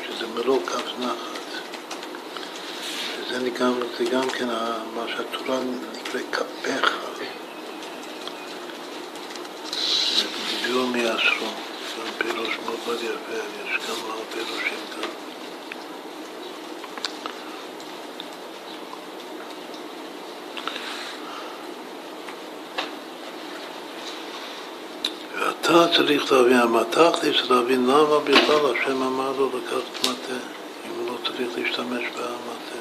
שזה 0.07 0.27
מלוא 0.27 0.61
כף 0.67 0.99
נחת. 0.99 1.47
וזה 3.21 3.51
גם, 3.51 3.75
זה 3.99 4.05
גם 4.05 4.31
כן 4.31 4.49
מה 4.95 5.05
שהתורה 5.09 5.59
נקרא 5.61 6.21
כפיך. 6.33 6.97
זה 10.17 10.25
בדיוק 10.63 11.66
מאוד 12.87 12.97
יפה, 13.03 13.33
יש 13.65 13.87
כמה 13.87 14.15
פירושים 14.33 14.79
כאן. 14.95 15.09
ואתה 25.39 25.97
צריך 25.97 26.33
להבין, 26.33 26.57
המטח 26.57 27.11
צריך 27.21 27.51
להבין 27.51 27.87
למה 27.87 28.19
בכלל 28.25 28.73
השם 28.73 29.03
אמר 29.03 29.33
לו 29.33 29.49
לקחת 29.49 30.01
מטה, 30.01 30.39
אם 30.87 30.91
הוא 30.99 31.07
לא 31.07 31.17
צריך 31.27 31.59
להשתמש 31.59 32.05
במטה. 32.15 32.81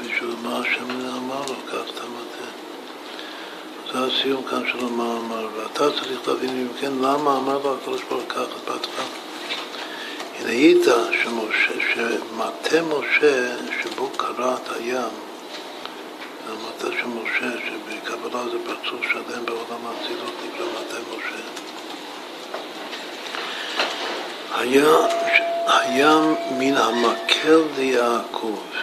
בשביל 0.00 0.34
מה 0.42 0.58
השם 0.58 0.90
אמר 0.90 1.42
לו 1.48 1.54
לקחת 1.66 1.94
את 1.94 2.00
המטה? 2.00 2.65
זה 3.96 4.04
הסיום 4.04 4.42
כאן 4.42 4.62
של 4.72 4.78
המאמר, 4.78 5.48
ואתה 5.56 5.92
צריך 5.92 6.28
להבין 6.28 6.50
אם 6.50 6.68
כן 6.80 6.92
למה 6.92 7.36
אמר 7.36 7.58
לו 7.64 7.74
הקדוש 7.74 8.02
ברוך 8.08 8.22
הוא 8.22 8.28
ככה 8.28 8.58
בהתחלה. 8.66 9.04
הנה 10.38 10.50
היית 10.50 10.84
שמטה 11.22 12.82
משה 12.82 13.56
שבו 13.82 14.10
קרעת 14.16 14.68
הים, 14.76 15.14
זה 16.46 16.52
המטה 16.52 16.96
של 17.00 17.06
משה 17.06 17.58
שבקבלה 17.66 18.42
זה 18.44 18.58
פרצוף 18.66 19.02
שלם 19.12 19.46
בעולם 19.46 19.80
האצילות 19.86 20.34
נקרא 20.46 20.66
מטה 20.66 20.96
משה. 21.10 21.42
היה, 24.58 24.96
היה 25.66 26.20
מן 26.58 26.76
המקל 26.76 27.62
ליעקב. 27.76 28.75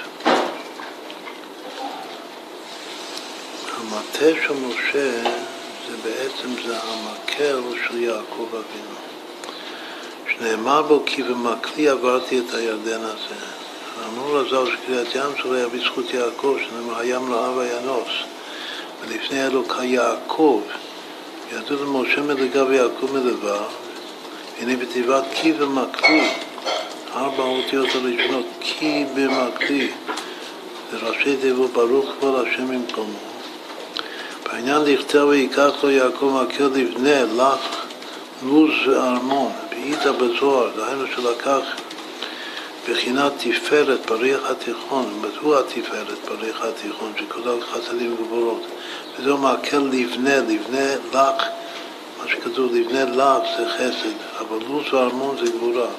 המטה 4.14 4.42
של 4.48 4.54
משה 4.54 5.24
זה 5.90 5.98
בעצם 6.04 6.64
זה 6.66 6.78
המקל 6.84 7.62
של 7.88 8.02
יעקב 8.02 8.48
אבינו. 8.50 8.96
שנאמר 10.28 10.82
בו 10.82 11.04
כי 11.06 11.24
במקלי 11.24 11.90
עברתי 11.90 12.40
את 12.40 12.54
הירדן 12.54 13.02
הזה. 13.02 13.36
אמרו 14.08 14.42
לזר 14.42 14.66
שקריאת 14.66 15.16
ים 15.16 15.38
שלו 15.38 15.54
היה 15.54 15.68
בזכות 15.68 16.14
יעקב, 16.14 16.58
שנאמר 16.60 17.00
הים 17.00 17.32
לאב 17.32 17.58
וינוס. 17.58 18.12
ולפני 19.02 19.46
אלוקה 19.46 19.84
יעקב, 19.84 20.62
ידעו 21.52 21.86
למשה 21.86 22.22
מדגה 22.22 22.66
ויעקב 22.66 23.08
מדבר, 23.14 23.64
הנה 24.60 24.76
בתיבת 24.76 25.24
כי 25.34 25.52
במקלי, 25.54 26.30
ארבע 27.16 27.44
האותיות 27.44 27.90
הראשונות, 27.96 28.46
כי 28.60 29.06
במקלי, 29.16 29.92
זה 30.92 30.98
ראשי 30.98 31.38
תיבות 31.42 31.74
ברוך 31.74 32.06
כבוד 32.20 32.48
השם 32.48 32.68
במקומו. 32.68 33.33
בעניין 34.54 34.82
לכתב 34.86 35.26
ויקח 35.30 35.72
לו 35.84 35.92
יעקב 35.92 36.42
מקל 36.44 36.64
לבנה, 36.64 37.24
לך, 37.24 37.86
לוז 38.46 38.72
וארמון, 38.88 39.52
בעיטה 39.70 40.12
בזוהר, 40.12 40.70
דהיינו 40.76 41.08
שלקח 41.16 41.60
בחינת 42.90 43.32
תפארת 43.38 44.06
בריח 44.06 44.40
התיכון, 44.50 45.20
זאת 45.22 45.38
הוא 45.42 45.56
התפארת 45.56 46.18
בריח 46.30 46.62
התיכון, 46.62 47.14
שכולל 47.20 47.62
חסדים 47.62 48.14
וגבורות, 48.14 48.62
וזהו 49.20 49.38
מקל 49.38 49.78
לבנה, 49.92 50.38
לבנה 50.38 50.96
לך 51.14 51.44
מה 52.22 52.28
שכתוב 52.28 52.76
לבני 52.76 53.18
לך 53.18 53.44
זה 53.58 53.66
חסד, 53.70 54.18
אבל 54.40 54.58
לו"ז 54.68 54.94
וארמון 54.94 55.38
זה 55.46 55.52
גבורה. 55.52 55.90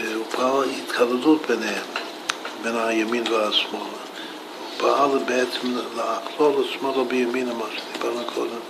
והוא 0.00 0.24
פעל 0.30 0.64
התקללות 0.70 1.46
ביניהם, 1.46 1.86
בין 2.62 2.76
הימין 2.76 3.24
והשמאל. 3.32 3.97
פעל 4.78 5.18
בעצם 5.26 5.76
לאכלול 5.96 6.64
השמאל 6.64 7.04
בימינה, 7.08 7.54
מה 7.54 7.64
שדיברנו 7.76 8.20
קודם. 8.34 8.60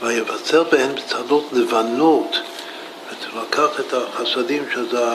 ויבצר 0.00 0.62
בהן 0.62 0.94
בצלות 0.94 1.44
לבנות, 1.52 2.36
הוא 3.32 3.42
לקח 3.42 3.80
את 3.80 3.94
החסדים 3.94 4.62
שזה 4.74 5.06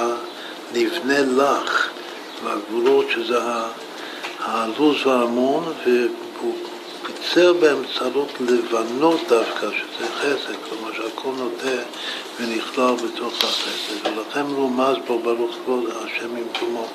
לבנה 0.73 1.19
לך, 1.19 1.89
והגבולות 2.43 3.05
שזה 3.09 3.39
הלו"ז 4.39 5.07
והארמון, 5.07 5.73
והוא 5.85 6.55
פיצר 7.21 7.53
באמצעות 7.53 8.27
לבנות 8.39 9.19
דווקא, 9.29 9.67
שזה 9.71 10.07
חסד, 10.19 10.53
כלומר 10.69 10.93
שהכל 10.93 11.29
נוטה 11.37 11.81
ונכלל 12.39 12.95
בתוך 12.95 13.33
החסד, 13.43 14.07
ולכן 14.07 14.45
רומז 14.55 14.95
בו 15.07 15.19
ברוך 15.19 15.55
כבוד 15.65 15.83
השם 15.89 16.35
במקומו. 16.35 16.87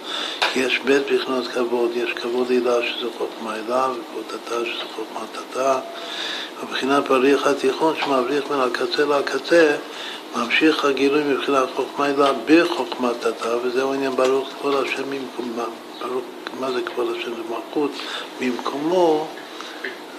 יש 0.57 0.79
בית 0.85 1.03
בחינות 1.03 1.47
כבוד, 1.47 1.91
יש 1.95 2.12
כבוד 2.12 2.51
הילה 2.51 2.83
שזה 2.83 3.07
חוכמה 3.18 3.53
הילה, 3.53 3.89
וכבודתה 3.91 4.70
שזה 4.70 4.85
חוכמתתה, 4.97 5.79
מבחינת 6.62 7.09
בריח 7.09 7.47
התיכון 7.47 7.95
שמבריח 8.01 8.45
מן 8.51 8.61
הקצה 8.61 9.05
לקצה, 9.05 9.77
ממשיך 10.37 10.85
הגילוי 10.85 11.25
מבחינת 11.25 11.68
חוכמה 11.75 12.05
הילה 12.05 12.33
בחוכמתתה, 12.47 13.57
וזהו 13.62 13.93
עניין 13.93 14.16
ברוך 14.16 14.49
כבוד 14.61 14.75
השם 14.75 15.03
במקומו, 15.11 15.62
ברוך, 16.03 16.25
מה 16.61 16.72
זה 16.72 16.81
כבוד 16.83 17.16
השם? 17.16 17.35
זה 17.35 17.43
מלכות 17.51 17.91
במקומו 18.41 19.27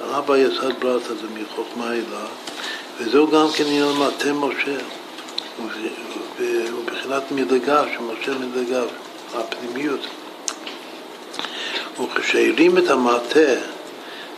אבא 0.01 0.37
יסד 0.37 0.79
ברטה 0.79 1.15
זה 1.15 1.27
מחוכמה 1.33 1.89
הילה, 1.89 2.25
וזהו 2.97 3.27
גם 3.27 3.47
כן 3.55 3.63
עניין 3.63 3.91
מטה 3.91 4.33
משה, 4.33 4.77
ובחינת 6.75 7.31
מדרגה, 7.31 7.83
שמשה 7.93 8.31
מדרגה, 8.39 8.83
הפנימיות. 9.33 9.99
וכשהרים 11.99 12.77
את 12.77 12.89
המטה 12.89 13.53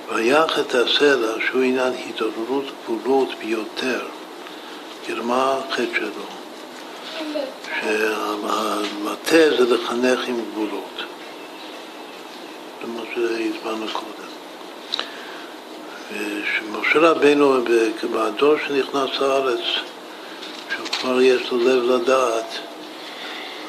ויח 0.09 0.59
את 0.59 0.75
הסלע, 0.75 1.33
שהוא 1.47 1.61
עניין 1.61 1.93
התעוררות 2.09 2.65
גבולות 2.83 3.29
ביותר, 3.39 4.05
כאילו 5.03 5.23
מה 5.23 5.59
החטא 5.69 5.95
שלו? 5.95 6.25
שהמטה 7.81 9.57
זה 9.57 9.75
לחנך 9.75 10.19
עם 10.27 10.41
גבולות. 10.51 11.03
זה 12.81 12.87
מה 12.87 13.01
שהזמנו 13.13 13.87
קודם. 13.93 14.16
שמשה 16.09 16.99
רבינו, 16.99 17.63
בדור 18.13 18.55
שנכנס 18.67 19.09
לארץ, 19.19 19.59
שכבר 20.69 21.21
יש 21.21 21.51
לו 21.51 21.57
לב 21.57 21.83
לדעת, 21.83 22.57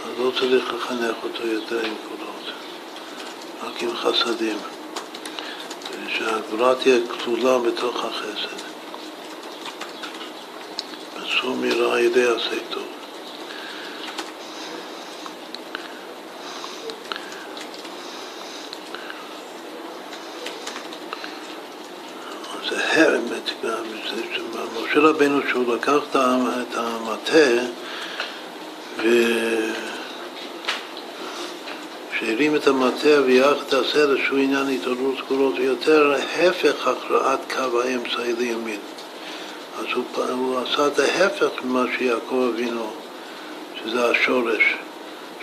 אז 0.05 0.19
לא 0.19 0.31
צריך 0.41 0.75
לחנך 0.75 1.17
אותו 1.25 1.47
יותר 1.47 1.79
עם 1.85 1.95
גבולות, 2.05 2.53
רק 3.63 3.83
עם 3.83 3.97
חסדים. 3.97 4.59
שהגבולה 6.09 6.75
תהיה 6.75 6.99
כלולה 7.09 7.59
בתוך 7.59 8.05
החסד. 8.05 8.59
אסור 11.17 11.57
מרע 11.57 12.01
ידי 12.01 12.25
עשה 12.25 12.57
טוב. 12.71 12.88
משה 24.83 25.01
רבנו 25.01 25.41
שהוא 25.49 25.75
לקח 25.75 25.99
את 26.11 26.17
המטה 26.75 27.65
שהרים 32.19 32.57
את 32.57 32.67
המטה 32.67 33.23
ויח 33.27 33.57
את 33.67 33.73
הסדר 33.73 34.17
שהוא 34.25 34.39
עניין 34.39 34.69
התעוררות 34.69 35.15
סגורות 35.19 35.55
ויותר 35.59 36.15
הפך 36.15 36.89
הכרעת 36.89 37.41
קו 37.53 37.81
האמצעי 37.81 38.33
לימין. 38.33 38.81
אז 39.79 39.85
הוא, 39.95 40.05
הוא 40.31 40.59
עשה 40.59 40.87
את 40.87 40.99
ההפך 40.99 41.65
ממה 41.65 41.85
שיעקב 41.99 42.51
אבינו, 42.55 42.91
שזה 43.81 44.11
השורש 44.11 44.63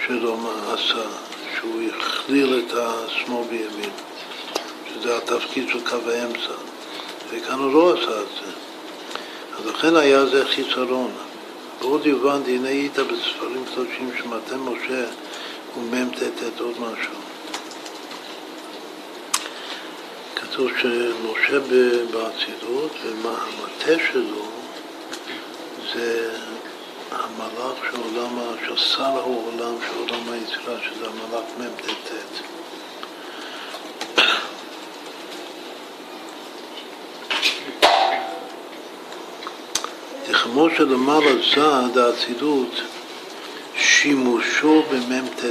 שלו 0.07 0.37
מה 0.37 0.73
עשה, 0.73 1.07
שהוא 1.57 1.81
הכליל 1.89 2.63
את 2.67 2.73
השמאל 2.73 3.47
בימין, 3.49 3.89
שזה 4.89 5.17
התפקיד 5.17 5.69
של 5.69 5.79
קו 5.89 6.11
האמצע. 6.11 6.74
וכאן 7.35 7.59
הוא 7.59 7.73
לא 7.73 7.93
עשה 7.93 8.21
את 8.21 8.27
זה. 8.39 8.51
אז 9.57 9.65
לכן 9.65 9.95
היה 9.95 10.25
זה 10.25 10.45
חיסרון. 10.45 11.11
ועוד 11.81 12.07
הבנתי, 12.07 12.55
הנה 12.55 12.67
היית 12.67 12.99
בספרים 12.99 13.65
קדושים 13.65 14.11
שמטה 14.17 14.57
משה 14.57 15.05
ומ"ט 15.77 16.21
עוד 16.59 16.73
משהו. 16.79 17.15
כתוב 20.35 20.71
שמשה 20.81 21.59
באצילות, 22.11 22.91
והמטה 23.21 24.03
שלו 24.11 24.45
זה 25.93 26.31
המלאך 27.11 27.75
של 27.91 27.97
עולם, 28.01 28.39
של 28.65 28.77
שר 28.77 29.03
העולם 29.03 29.75
של 29.87 29.99
עולם 29.99 30.29
היצירה, 30.29 30.77
שזה 30.81 31.05
המלאך 31.05 31.45
מ"ט. 31.59 32.11
כמו 40.55 40.67
שלמעלה 40.77 41.31
זד 41.55 41.97
האצילות 41.97 42.81
שימושו 43.77 44.83
במ"ט, 44.91 45.43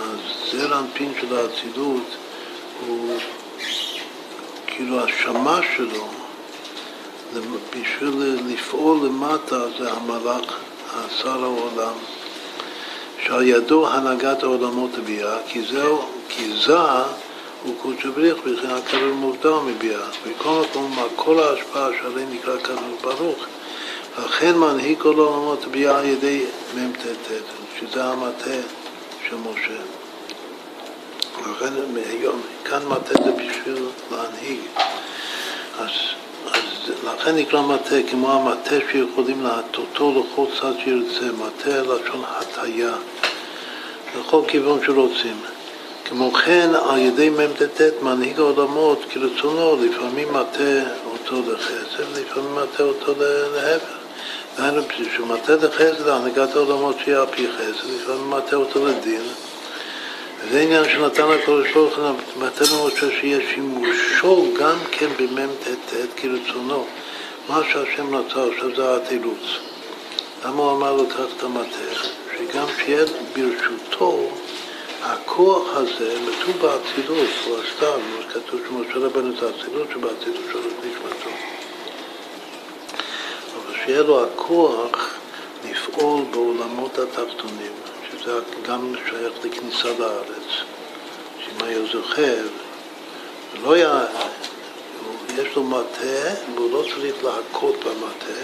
אז 0.00 0.18
זר 0.52 0.78
אנפין 0.78 1.12
של 1.20 1.36
האצילות 1.36 2.06
הוא 2.86 3.16
כאילו 4.66 5.00
השמה 5.00 5.60
שלו. 5.76 6.08
בשביל 7.70 8.38
לפעול 8.46 8.98
למטה 9.06 9.58
זה 9.78 9.92
המלאך, 9.92 10.58
השר 10.94 11.44
העולם, 11.44 11.94
שעל 13.24 13.42
ידו 13.42 13.88
הנהגת 13.88 14.42
העולמות 14.42 14.90
הביאה, 14.98 15.36
כי 15.48 15.62
זהו, 15.62 16.02
כי 16.28 16.52
זה 16.66 16.78
הוא 17.62 17.74
קודש 17.82 18.06
בריך 18.06 18.36
בכלל 18.38 18.80
כדור 18.90 19.14
מוקדם 19.14 19.66
מביאה, 19.66 20.06
וכל 20.26 20.62
מקום, 20.70 20.96
כל 21.16 21.38
ההשפעה 21.38 21.88
שעליהם 22.02 22.28
נקרא 22.32 22.56
כדור 22.58 22.98
ברוך 23.02 23.46
לכן 24.24 24.56
מנהיג 24.56 24.98
כל 24.98 25.14
העולמות 25.18 25.64
ביאה 25.70 25.98
על 25.98 26.04
ידי 26.04 26.44
מ"ט, 26.74 27.06
שזה 27.80 28.04
המטה 28.04 28.56
של 29.28 29.36
משה. 29.36 29.80
לכן 31.40 31.72
היום, 32.10 32.40
כאן 32.64 32.86
מטה 32.88 33.24
זה 33.24 33.32
בשביל 33.32 33.86
להנהיג. 34.10 34.60
אז, 35.78 35.90
אז 36.52 36.92
לכן 37.04 37.36
נקרא 37.36 37.62
מטה, 37.62 37.96
כמו 38.10 38.32
המטה 38.32 38.74
שיכולים 38.92 39.42
להטותו 39.42 40.12
לכל 40.20 40.44
צד 40.60 40.72
שירצה, 40.84 41.32
מטה 41.38 41.82
לשון 41.82 42.24
הטיה, 42.28 42.92
לכל 44.18 44.42
כיוון 44.48 44.80
שרוצים. 44.86 45.36
כמו 46.04 46.32
כן, 46.32 46.70
על 46.88 46.98
ידי 46.98 47.30
מ"ט 47.30 47.80
מנהיג 48.02 48.38
העולמות 48.38 49.02
כרצונו, 49.10 49.76
לפעמים 49.84 50.28
מטה 50.32 50.90
אותו 51.06 51.42
לחסד, 51.52 52.20
לפעמים 52.20 52.54
מטה 52.54 52.82
אותו 52.82 53.14
להפך. 53.54 53.99
דהיינו, 54.60 54.82
כשהוא 54.88 55.26
מטה 55.26 55.54
לחסד, 55.54 56.08
הנהגת 56.08 56.56
העולמות 56.56 56.96
שיהיה 57.04 57.20
על 57.20 57.26
פי 57.26 57.46
חסד, 57.52 57.90
לפעמים 57.96 58.30
מטה 58.30 58.56
אותו 58.56 58.86
לדין. 58.86 59.22
וזה 60.40 60.60
עניין 60.60 60.84
שנתן 60.84 61.30
הקדוש 61.30 61.72
ברוך 61.72 61.98
הוא 61.98 62.04
למטה 62.36 62.64
למשה 62.64 63.06
שיהיה 63.20 63.40
שימושו 63.50 64.54
גם 64.60 64.76
כן 64.90 65.06
במ"ט 65.18 65.68
כרצונו. 66.16 66.84
מה 67.48 67.60
שהשם 67.72 68.14
רצה 68.14 68.44
עכשיו 68.52 68.76
זה 68.76 68.96
התירוץ. 68.96 69.44
למה 70.44 70.62
הוא 70.62 70.72
אמר 70.76 70.92
לו 70.92 71.08
קח 71.08 71.36
את 71.36 71.42
המטה? 71.42 71.94
שגם 72.38 72.66
שיהיה 72.84 73.04
ברשותו 73.36 74.28
הכוח 75.02 75.68
הזה 75.72 76.18
נטו 76.20 76.52
באצילות, 76.52 77.30
הוא 77.46 77.56
עשתה, 77.58 77.86
כמו 77.92 78.22
שכתוב 78.22 78.60
שמשה 78.68 78.98
רבנו 78.98 79.32
זה 79.40 79.50
אצילות 79.50 79.88
שבאצילות 79.92 80.44
שלו 80.52 80.60
נשמתו. 80.60 81.39
שיהיה 83.84 84.02
לו 84.02 84.24
הכוח 84.24 85.14
לפעול 85.70 86.24
בעולמות 86.30 86.98
התחתונים, 86.98 87.72
שזה 88.10 88.32
גם 88.62 88.94
שייך 89.08 89.32
לכניסה 89.44 89.88
לארץ, 89.98 90.48
שאם 91.38 91.66
היה 91.66 91.78
זוכר, 91.92 92.42
לא 93.62 93.72
היה, 93.74 94.04
יש 95.38 95.56
לו 95.56 95.64
מטה 95.64 96.34
והוא 96.54 96.72
לא 96.72 96.84
צריך 96.94 97.24
להכות 97.24 97.76
במטה, 97.76 98.40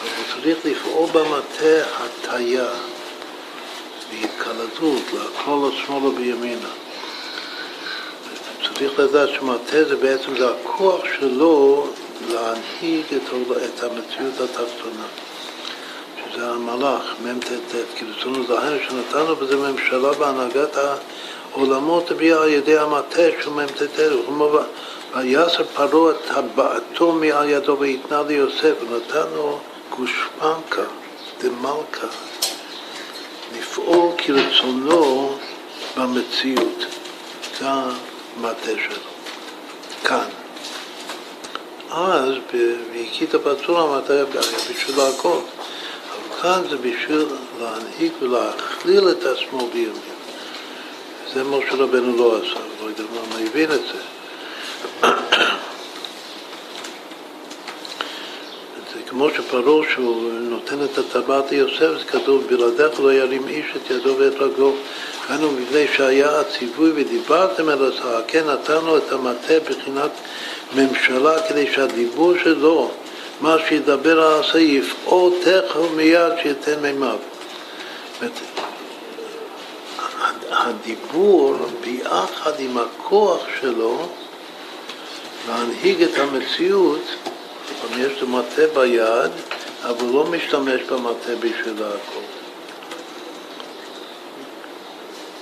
אבל 0.00 0.10
הוא 0.16 0.42
צריך 0.42 0.58
לפעול 0.64 1.10
במטה 1.12 1.82
הטיה. 1.96 2.68
בהתקלטות, 4.10 5.02
להכלול 5.12 5.68
את 5.68 5.74
שמאלה 5.86 6.10
בימינה. 6.10 6.68
צריך 8.62 8.98
לדעת 8.98 9.28
שמטה 9.28 9.84
זה 9.84 9.96
בעצם 9.96 10.36
זה 10.38 10.50
הכוח 10.50 11.00
שלו 11.18 11.86
להנהיג 12.28 13.04
את, 13.14 13.82
המציאות 13.82 14.40
התחתונה, 14.40 15.06
שזה 16.18 16.50
המלאך, 16.50 17.14
מ"ט, 17.24 17.72
כי 17.96 18.04
ברצונו 18.04 18.44
דהיינו 18.44 18.78
שנתנו 18.88 19.36
בזה 19.36 19.56
ממשלה 19.56 20.12
בהנהגת 20.12 20.76
העולמות 21.52 22.10
הביאה 22.10 22.42
על 22.42 22.48
ידי 22.48 22.78
המטה 22.78 23.22
של 23.42 23.50
מ"ט, 23.50 23.82
ויסר 25.16 25.64
פרעה 25.64 26.10
את 26.10 26.16
טבעתו 26.28 27.12
מעל 27.12 27.48
ידו 27.48 27.76
ויתנה 27.80 28.22
ליוסף, 28.22 28.74
ונתנו 28.80 29.58
גושפנקה 29.90 30.82
דמלכה. 31.40 32.06
לפעול 33.58 34.12
כרצונו 34.18 35.38
במציאות. 35.96 36.84
זה 37.58 37.66
המטה 37.68 38.70
שלו. 38.84 39.02
כאן. 40.04 40.43
אז 41.96 42.34
והכית 42.94 43.34
בצורה 43.34 44.00
היה 44.08 44.24
בשביל 44.70 44.96
להכות. 44.96 45.44
אבל 46.10 46.42
כאן 46.42 46.62
זה 46.70 46.76
בשביל 46.76 47.26
להנהיג 47.60 48.12
ולהכליל 48.20 49.08
את 49.10 49.22
עצמו 49.22 49.68
בימים. 49.72 50.14
זה 51.34 51.42
מה 51.42 51.56
שרבנו 51.70 52.16
לא 52.16 52.36
עשה, 52.36 52.60
לא 52.82 52.88
יודע 52.88 53.04
מה 53.30 53.38
הבין 53.38 53.72
את 53.72 53.80
זה. 53.92 53.98
כמו 59.08 59.28
שפרעה 59.36 59.86
שהוא 59.94 60.32
נותן 60.32 60.84
את 60.84 60.98
הטבעת 60.98 61.50
ליוסף, 61.50 61.98
זה 61.98 62.04
כתוב, 62.04 62.46
בלעדיך 62.46 63.00
לא 63.00 63.12
ירים 63.12 63.48
איש 63.48 63.66
את 63.76 63.90
ידו 63.90 64.14
ואת 64.18 64.34
רגלו. 64.40 64.74
כאנו 65.28 65.52
מפני 65.52 65.86
שהיה 65.96 66.40
הציווי 66.40 66.90
ודיברתם 66.94 67.70
אל 67.70 67.88
השר, 67.88 68.20
כן 68.26 68.46
נתנו 68.46 68.96
את 68.96 69.12
המטה 69.12 69.54
בחינת 69.68 70.10
ממשלה 70.74 71.48
כדי 71.48 71.72
שהדיבור 71.72 72.32
שלו, 72.44 72.90
מה 73.40 73.56
שידבר 73.68 74.20
על 74.20 74.40
עשה, 74.40 74.58
יפעול 74.58 75.32
תכף 75.42 75.90
מיד 75.96 76.32
שייתן 76.42 76.80
מימיו. 76.82 77.18
הדיבור 80.50 81.56
ביחד 81.80 82.52
עם 82.58 82.78
הכוח 82.78 83.40
שלו 83.60 84.08
להנהיג 85.48 86.02
את 86.02 86.18
המציאות 86.18 87.02
יש 87.98 88.22
לו 88.22 88.28
מטה 88.28 88.62
ביד, 88.74 89.30
אבל 89.82 90.00
הוא 90.00 90.14
לא 90.14 90.26
משתמש 90.26 90.82
במטה 90.82 91.34
בשביל 91.40 91.74
הכל. 91.76 92.20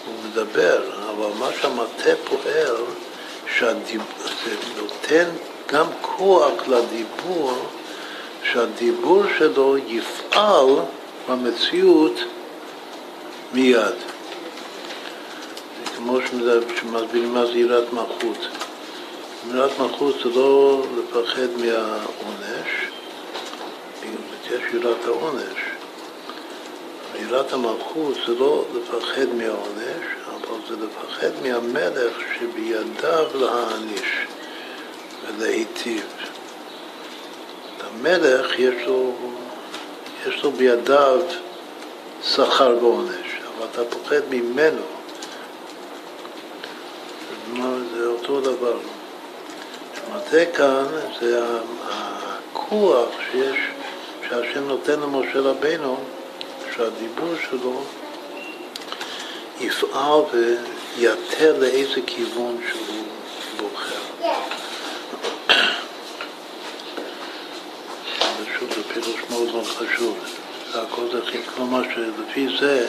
הוא 0.07 0.15
מדבר, 0.25 0.83
אבל 1.11 1.39
מה 1.39 1.49
שהמטה 1.61 2.11
פועל, 2.25 2.77
זה 3.61 4.55
נותן 4.77 5.29
גם 5.67 5.87
כוח 6.01 6.69
לדיבור, 6.69 7.53
שהדיבור 8.43 9.23
שלו 9.39 9.77
יפעל 9.87 10.69
במציאות 11.29 12.21
מיד. 13.53 13.95
כמו 15.97 16.19
שמסבירים 16.81 17.35
מה 17.35 17.47
זה 17.47 17.53
יראת 17.53 17.93
מלכות. 17.93 18.49
שמירת 19.43 19.71
מלכות 19.81 20.15
זה 20.25 20.31
לא 20.31 20.83
לפחד 20.99 21.49
מהעונש, 21.59 22.69
יש 24.51 24.63
יראת 24.75 25.05
העונש. 25.05 25.59
יראת 27.21 27.53
המלכות 27.53 28.15
זה 28.27 28.35
לא 28.39 28.65
לפחד 28.75 29.27
מהעונש, 29.39 30.07
אבל 30.53 30.61
זה 30.69 30.87
לפחד 30.87 31.31
מהמלך 31.43 32.17
שבידיו 32.39 33.27
להעניש 33.35 34.27
ולהיטיב. 35.27 36.07
המלך 37.81 38.59
יש 38.59 38.87
לו, 38.87 39.13
יש 40.27 40.43
לו 40.45 40.53
בידיו 40.53 41.21
שכר 42.23 42.77
ועונש, 42.81 43.41
אבל 43.57 43.67
אתה 43.73 43.85
פוחד 43.85 44.21
ממנו. 44.31 44.83
זה 47.95 48.07
אותו 48.07 48.41
דבר. 48.41 48.77
המטה 50.07 50.53
כאן 50.55 50.85
זה 51.21 51.41
הכוח 51.89 53.09
שיש, 53.31 53.57
שהשם 54.29 54.65
נותן 54.69 55.01
למשה 55.01 55.41
רבינו, 55.41 55.97
שהדיבור 56.77 57.35
שלו 57.51 57.83
יפעל 59.63 60.21
ויתר 60.33 61.59
לאיזה 61.59 62.01
כיוון 62.07 62.61
שהוא 62.69 63.05
בוחר. 63.57 64.27
שוב, 68.59 68.69
זה 68.75 68.83
פירוש 68.95 69.21
מאוד 69.31 69.53
מאוד 69.53 69.67
חשוב. 69.67 70.19
זה 70.73 70.83
הכל 70.83 71.03
זה 71.13 71.21
כלומר 71.55 71.83
שלפי 71.95 72.47
זה 72.61 72.89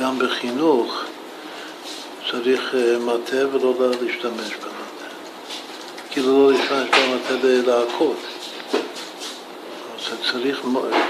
גם 0.00 0.18
בחינוך 0.18 1.04
צריך 2.30 2.74
מטה 3.00 3.48
ולא 3.52 3.74
להשתמש 4.00 4.56
בה. 4.62 4.68
כאילו 6.10 6.50
לא 6.50 6.52
להשתמש 6.52 6.88
במטה 6.88 7.46
להכות. 7.66 8.16
אז 9.96 10.16
צריך, 10.32 10.60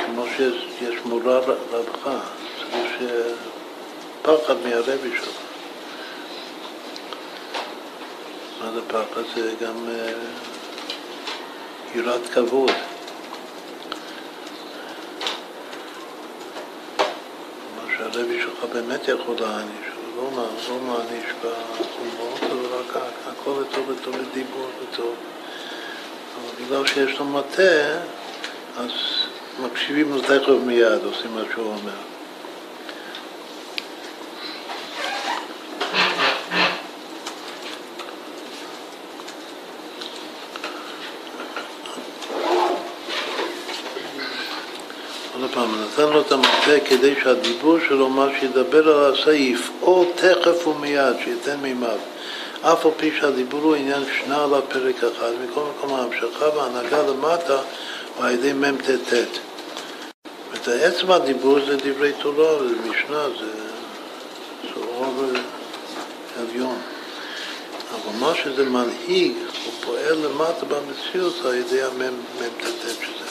כמו 0.06 0.24
שיש 0.36 0.94
מורה 1.04 1.38
רווחה, 1.38 2.18
צריך 2.58 3.10
פחד 4.22 4.54
מהרבי 4.64 5.10
שלו. 5.16 5.32
מה 8.60 8.72
זה 8.72 8.80
פחד? 8.88 9.22
זה 9.34 9.54
גם 9.60 9.88
אה, 9.88 10.12
יראת 11.94 12.26
כבוד. 12.34 12.70
שהרבי 17.96 18.40
שלך 18.42 18.64
באמת 18.72 19.08
יכול 19.08 19.36
להעניש. 19.40 19.86
לא, 20.16 20.30
לא 20.68 20.78
מעניש 20.78 21.30
בחומות, 21.40 22.42
אבל 22.42 22.66
רק 22.78 23.02
הכל 23.26 23.50
לטוב 23.60 23.90
לטוב 23.90 24.16
לדיבור 24.16 24.68
וטוב. 24.82 25.14
אבל 26.36 26.64
בגלל 26.64 26.86
שיש 26.86 27.18
לו 27.18 27.24
מטה, 27.24 27.98
אז 28.76 28.90
מקשיבים 29.62 30.12
לו 30.12 30.20
תכף 30.20 30.48
מיד, 30.66 31.04
עושים 31.04 31.34
מה 31.34 31.42
שהוא 31.54 31.66
אומר. 31.66 32.12
פעם, 45.52 45.74
נתן 45.92 46.12
לו 46.12 46.20
את 46.20 46.32
המטה 46.32 46.80
כדי 46.84 47.14
שהדיבור 47.22 47.78
שלו, 47.88 48.08
מה 48.08 48.28
שידבר 48.40 48.88
על 48.88 49.14
עשה, 49.14 49.32
יפעול 49.32 50.06
תכף 50.14 50.66
ומיד, 50.66 51.16
שייתן 51.24 51.56
מימיו. 51.62 51.98
אף 52.62 52.86
על 52.86 52.92
פי 52.96 53.10
שהדיבור 53.20 53.60
הוא 53.60 53.74
עניין 53.74 54.02
שנה 54.18 54.44
עליו 54.44 54.62
פרק 54.68 54.96
אחד, 54.96 55.30
מכל 55.44 55.60
מקום 55.60 55.94
ההמשכה 55.94 56.48
וההנהגה 56.56 57.02
למטה 57.02 57.60
הוא 58.16 58.24
על 58.24 58.32
ידי 58.34 58.52
מ"ט. 58.52 59.12
את 60.54 60.68
עצם 60.68 61.12
הדיבור 61.12 61.58
זה 61.66 61.76
דברי 61.76 62.12
תורה, 62.12 62.58
זה 62.58 62.74
משנה, 62.90 63.24
זה, 63.38 63.46
אור 64.76 65.14
עליון. 66.38 66.78
אבל 67.90 68.18
מה 68.20 68.32
שזה 68.34 68.64
מנהיג, 68.64 69.32
הוא 69.64 69.72
פועל 69.84 70.18
למטה 70.18 70.66
במציאות 70.66 71.34
על 71.44 71.54
ידי 71.54 71.82
המ"ט 71.82 72.62
שזה. 72.82 73.21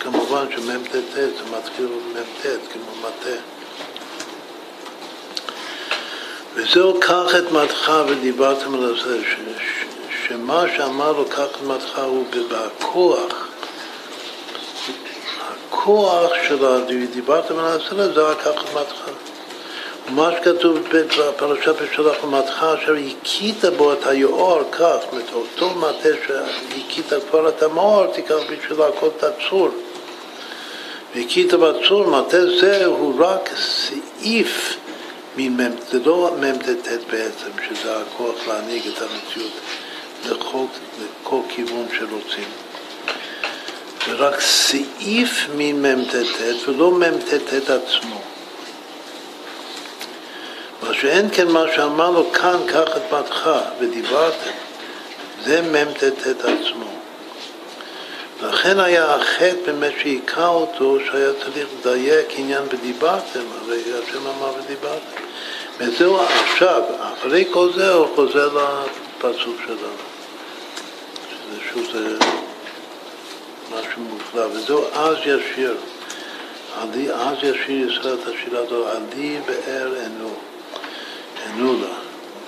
כמובן 0.00 0.46
שמ"ט 0.50 0.92
זה 0.92 1.30
מתחיל 1.58 1.86
מ"ט 1.86 2.46
כמו 2.72 2.92
מטה. 3.00 3.40
וזהו 6.54 7.00
קח 7.00 7.34
את 7.38 7.52
מתך 7.52 7.92
ודיברתם 8.08 8.74
על 8.74 9.00
זה, 9.04 9.20
שמה 10.28 10.64
שאמר 10.76 11.12
לו 11.12 11.24
קח 11.24 11.38
את 11.40 11.62
מתך 11.66 11.98
הוא 11.98 12.26
בכוח, 12.48 13.48
הכוח 15.68 16.30
של 16.48 16.84
דיברתם 17.12 17.58
על 17.58 17.80
זה, 17.90 18.12
זה 18.12 18.22
רק 18.22 18.38
קח 18.38 18.62
את 18.62 18.74
מתך. 18.74 19.21
מה 20.08 20.30
שכתוב 20.32 20.78
בפרשת 21.18 21.82
בשלח 21.82 22.24
ומתך 22.24 22.66
אשר 22.82 22.94
הכית 22.94 23.64
בו 23.76 23.92
את 23.92 24.06
היאור 24.06 24.60
כך, 24.72 24.96
זאת 25.00 25.12
אומרת 25.12 25.32
אותו 25.32 25.70
מטה 25.70 26.08
שהכית 26.26 27.12
כבר 27.30 27.48
את 27.48 27.62
המאור 27.62 28.06
תיקח 28.06 28.36
בשביל 28.50 28.78
להכות 28.78 29.12
את 29.16 29.24
הצור. 29.24 29.68
והכית 31.14 31.54
בצור, 31.54 32.06
מטה 32.06 32.46
זה 32.60 32.84
הוא 32.84 33.14
רק 33.18 33.50
סעיף 33.56 34.76
זה 35.36 35.98
לא 36.04 36.36
מ"ט 36.40 36.88
בעצם, 37.10 37.50
שזה 37.68 37.96
הכוח 37.96 38.46
להנהיג 38.48 38.82
את 38.86 39.02
המציאות 39.02 39.52
לכל, 40.24 40.64
לכל 41.22 41.40
כיוון 41.48 41.86
שרוצים. 41.98 42.48
זה 44.06 44.12
רק 44.12 44.40
סעיף 44.40 45.46
ממ"ט 45.56 46.14
ולא 46.68 46.90
מ"ט 46.90 47.52
עצמו. 47.70 48.31
מה 50.82 50.94
שאין 50.94 51.28
כן 51.32 51.48
מה 51.48 51.64
שאמר 51.74 52.10
לו 52.10 52.32
כאן, 52.32 52.56
קח 52.66 52.96
את 52.96 53.02
בתך 53.12 53.50
ודיברתם, 53.80 54.50
זה 55.44 55.62
מ"ט 55.62 56.02
עצמו. 56.40 56.92
לכן 58.42 58.80
היה 58.80 59.14
החטא 59.14 59.56
באמת 59.66 59.92
שהיכה 60.02 60.46
אותו, 60.46 60.98
שהיה 61.06 61.30
צריך 61.44 61.68
לדייק 61.80 62.26
עניין 62.36 62.62
ודיברתם, 62.70 63.40
הרי 63.60 63.80
השם 63.80 64.26
אמר 64.26 64.52
ודיברתם. 64.64 65.22
וזהו 65.78 66.20
עכשיו, 66.20 66.82
אחרי 67.00 67.44
כל 67.50 67.72
זה 67.76 67.92
הוא 67.92 68.06
חוזר 68.14 68.48
לפסוק 69.18 69.56
שלנו, 69.66 70.02
שזה 71.30 71.60
שוב 71.72 71.86
זה 71.92 72.16
משהו 73.70 74.02
מופלא, 74.02 74.46
וזהו 74.52 74.84
אז 74.92 75.16
ישיר, 75.18 75.76
אז 76.80 77.36
ישיר 77.42 77.90
ישראל 77.90 78.14
את 78.22 78.28
השירה 78.28 78.60
הזו, 78.60 78.88
עלי 78.88 79.38
באר 79.46 79.92
ענו, 80.04 80.34
ענו 81.54 81.80
לה, 81.80 81.94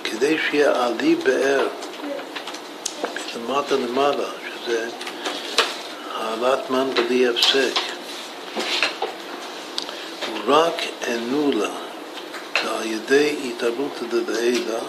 כדי 0.03 0.37
שיהיה 0.37 0.85
עלי 0.85 1.15
באר, 1.15 1.67
למטה 3.35 3.75
למעלה, 3.75 4.27
שזה 4.45 4.89
העלאת 6.15 6.69
מן 6.69 6.89
בלי 6.93 7.27
הפסק, 7.27 7.79
רק 10.47 10.81
ענו 11.07 11.51
לה. 11.51 11.69
שעל 12.65 12.85
ידי 12.85 13.35
התערותא 13.47 14.05
דדעילא, 14.09 14.79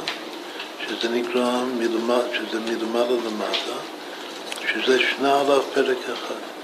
שזה 0.86 1.08
נקרא 1.08 1.62
מלמד, 1.78 2.24
שזה 2.34 2.60
מלמעלה 2.60 3.16
למטה, 3.26 3.76
שזה 4.72 4.98
שנה 4.98 5.40
עליו 5.40 5.62
פרק 5.74 5.96
אחד. 6.12 6.55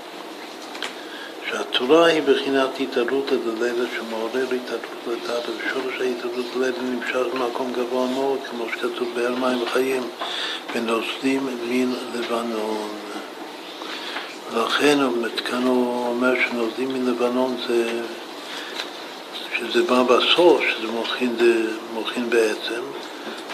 שהתורה 1.72 2.06
היא 2.06 2.22
בחינת 2.22 2.80
התערותא 2.80 3.34
דלילה 3.36 3.84
שמעורר 3.96 4.44
התערותא 4.44 5.10
לטאטא, 5.10 5.50
ושורש 5.50 6.00
ההתערותא 6.00 6.54
דלילה 6.54 6.78
נמשך 6.82 7.34
במקום 7.34 7.72
גבוה 7.72 8.06
מאוד, 8.06 8.38
כמו 8.50 8.64
שכתוב 8.72 9.08
באר 9.14 9.34
מים 9.34 9.62
וחיים, 9.62 10.02
ונוזלים 10.74 11.48
מן 11.68 11.92
לבנון. 12.14 12.88
לכן, 14.56 14.98
כאן 15.50 15.62
הוא 15.62 16.06
אומר 16.06 16.34
שנוזלים 16.46 16.88
מן 16.88 17.06
לבנון 17.06 17.56
זה 17.68 18.00
שזה 19.58 19.82
בא 19.82 20.02
בסוף, 20.02 20.62
שזה 20.70 20.86
מוכין, 20.92 21.36
מוכין 21.94 22.30
בעצם, 22.30 22.82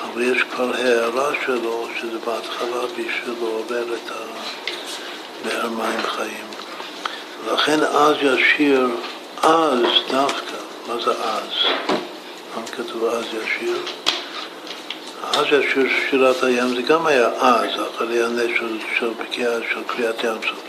אבל 0.02 0.22
יש 0.22 0.42
כבר 0.42 0.74
הערה 0.74 1.32
שלו, 1.46 1.88
שזה 2.00 2.18
בהתחלה 2.18 2.82
בשביל 2.92 3.34
לעורר 3.40 3.94
את 3.94 4.10
הבאר 4.10 5.68
מים 5.68 6.02
חיים. 6.02 6.57
לכן 7.46 7.80
אז 7.82 8.16
ישיר, 8.22 8.86
אז 9.42 9.78
דווקא, 10.10 10.56
מה 10.86 10.94
זה 11.04 11.10
אז? 11.10 11.50
למה 12.56 12.66
כתוב 12.66 13.04
אז 13.04 13.24
ישיר? 13.24 13.76
אז 15.32 15.44
ישיר 15.46 15.86
שירת 16.10 16.42
הים 16.42 16.74
זה 16.74 16.82
גם 16.82 17.06
היה 17.06 17.28
אז, 17.40 17.70
אחרי 17.94 18.24
הנס 18.24 18.50
של, 18.58 18.78
של, 18.98 19.10
של 19.70 19.82
קריאת 19.86 20.24
ים 20.24 20.38
סוף. 20.48 20.62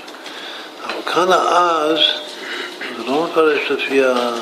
אבל 0.86 1.14
כאן 1.14 1.32
אז, 1.34 2.00
זה 2.98 3.04
לא 3.08 3.24
מפרש 3.24 3.72
לפי 3.72 4.06
ה... 4.06 4.34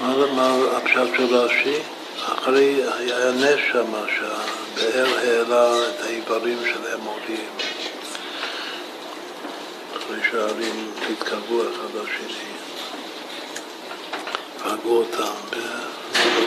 מה 0.00 0.54
הפשט 0.76 1.16
של 1.16 1.34
רש"י? 1.34 1.78
אחרי, 2.24 2.82
היה 2.98 3.30
נס 3.32 3.60
שם, 3.72 3.92
שהבאר 4.16 5.06
העלה 5.18 5.88
את 5.88 6.00
האיברים 6.06 6.58
שלהם 6.64 7.00
עולים. 7.04 7.46
אחרי 10.06 10.18
שהערים 10.30 10.90
התקרבו 11.10 11.62
אחד 11.62 11.94
לשני, 11.94 12.48
הרגו 14.60 14.96
אותם, 14.96 15.58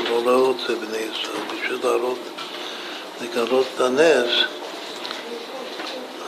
לא 0.10 0.22
להראות 0.26 0.56
את 0.56 0.68
זה 0.68 0.76
בני 0.76 0.98
ישראל, 0.98 1.44
בשביל 1.53 1.80
להראות, 1.84 2.19
לגלות 3.22 3.65
את 3.76 3.81
הנס, 3.81 4.30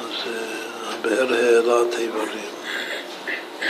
אז 0.01 0.27
אה, 0.27 0.93
הבאר 0.93 1.33
העלה 1.33 1.81
את 1.89 1.95
האיברים. 1.95 2.51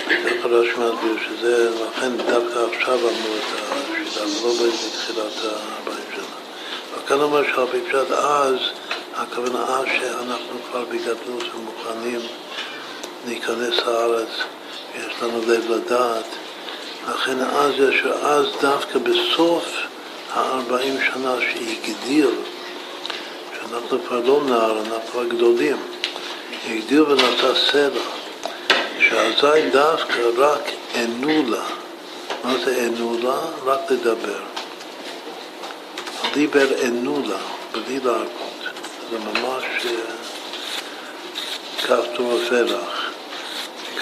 ככה 0.07 0.47
רש"י 0.47 0.71
מסביר 0.71 1.17
שזה, 1.27 1.69
לכן 1.69 2.17
דווקא 2.17 2.59
עכשיו 2.73 2.99
אמרו 2.99 3.35
את 3.37 3.73
השיטה, 4.03 4.23
ולא 4.23 4.53
בתחילת 4.53 5.33
הבאים 5.43 6.05
שלה. 6.15 6.25
וכאן 6.97 7.21
אומר 7.21 7.67
פי 7.71 7.81
פשט 7.81 8.11
אז, 8.11 8.55
הכוונה 9.15 9.63
אז 9.63 9.85
שאנחנו 9.99 10.59
כבר 10.71 10.83
בגדלות 10.85 11.43
ומוכנים 11.55 12.19
להיכנס 13.27 13.77
לארץ, 13.87 14.29
יש 14.95 15.13
לנו 15.21 15.41
לב 15.47 15.71
לדעת, 15.71 16.25
לכן 17.09 17.39
אז 17.39 17.73
יש, 17.79 18.03
אז 18.05 18.45
דווקא 18.61 18.99
בסוף 18.99 19.65
הארבעים 20.33 20.97
שנה 21.13 21.35
שהגדיר, 21.39 22.31
שאנחנו 23.53 23.97
כבר 24.07 24.19
לא 24.19 24.41
נער, 24.45 24.79
אנחנו 24.79 25.11
כבר 25.11 25.23
גדולים, 25.23 25.77
הגדיר 26.67 27.05
ונעשה 27.09 27.71
סלע. 27.71 28.21
שאזי 29.09 29.69
דווקא 29.71 30.21
רק 30.37 30.61
ענו 30.95 31.43
לה. 31.49 31.63
מה 32.43 32.53
זה 32.65 32.85
ענו 32.85 33.17
לה? 33.23 33.39
רק 33.65 33.91
לדבר. 33.91 34.39
דיבר 36.33 36.67
ענו 36.81 37.21
לה, 37.25 37.37
בלי 37.71 37.99
להרפות. 37.99 38.51
זה 39.11 39.17
ממש 39.19 39.63
כפתור 41.77 42.39
הפרח, 42.45 43.00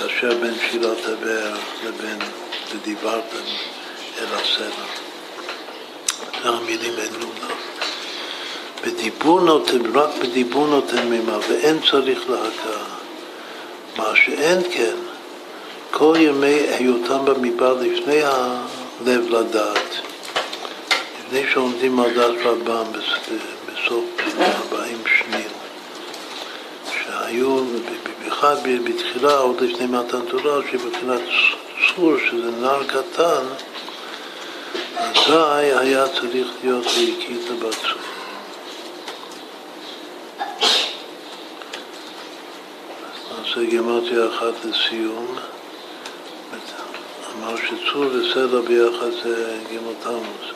מקשר 0.04 0.30
בין 0.42 0.54
שאלת 0.72 1.06
הבאר 1.06 1.56
לבין 1.86 2.20
ודיברתם 2.72 3.44
אל 4.20 4.26
הסלע. 4.26 4.86
זה 6.44 6.50
המילים 6.50 6.94
ענו 6.94 7.28
לה. 7.42 7.56
בדיבור 8.84 9.42
נותן, 9.42 9.96
רק 9.96 10.10
בדיבור 10.22 10.68
נותן 10.68 11.08
מימה, 11.08 11.38
ואין 11.50 11.80
צריך 11.92 12.30
להכרה. 12.30 12.84
מה 13.98 14.16
שאין 14.16 14.62
כן, 14.72 14.96
כל 15.92 16.16
ימי 16.20 16.48
היותם 16.48 17.26
במדבר 17.26 17.74
לפני 17.74 18.24
הלב 18.24 19.30
לדעת, 19.30 19.96
לפני 21.20 21.52
שעומדים 21.52 22.00
על 22.00 22.14
דעת 22.14 22.36
רבם 22.44 22.86
בסוף 23.66 24.06
40 24.72 24.98
שנים, 25.18 25.50
שהיו, 26.92 27.64
במיוחד 28.41 28.64
בתחילה, 28.86 29.38
עוד 29.38 29.61
לפני 29.61 29.86
מתן 29.86 30.22
תורה, 30.30 30.61
שבבחינת 30.72 31.22
צור, 31.95 32.18
שזה 32.18 32.52
נער 32.61 32.84
קטן, 32.84 33.44
אזי 34.98 35.74
היה 35.80 36.07
צריך 36.07 36.48
להיות 36.64 36.86
והכית 36.86 37.49
בצור. 37.60 38.02
נעשה 43.38 43.64
גימטריה 43.70 44.30
אחת 44.30 44.66
לסיום. 44.66 45.36
אמר 47.38 47.56
שצור 47.57 48.06
וסלע 48.06 48.61
ביחד 48.61 49.11
זה 49.24 49.57
גימל 49.70 49.94
תמוז. 50.03 50.53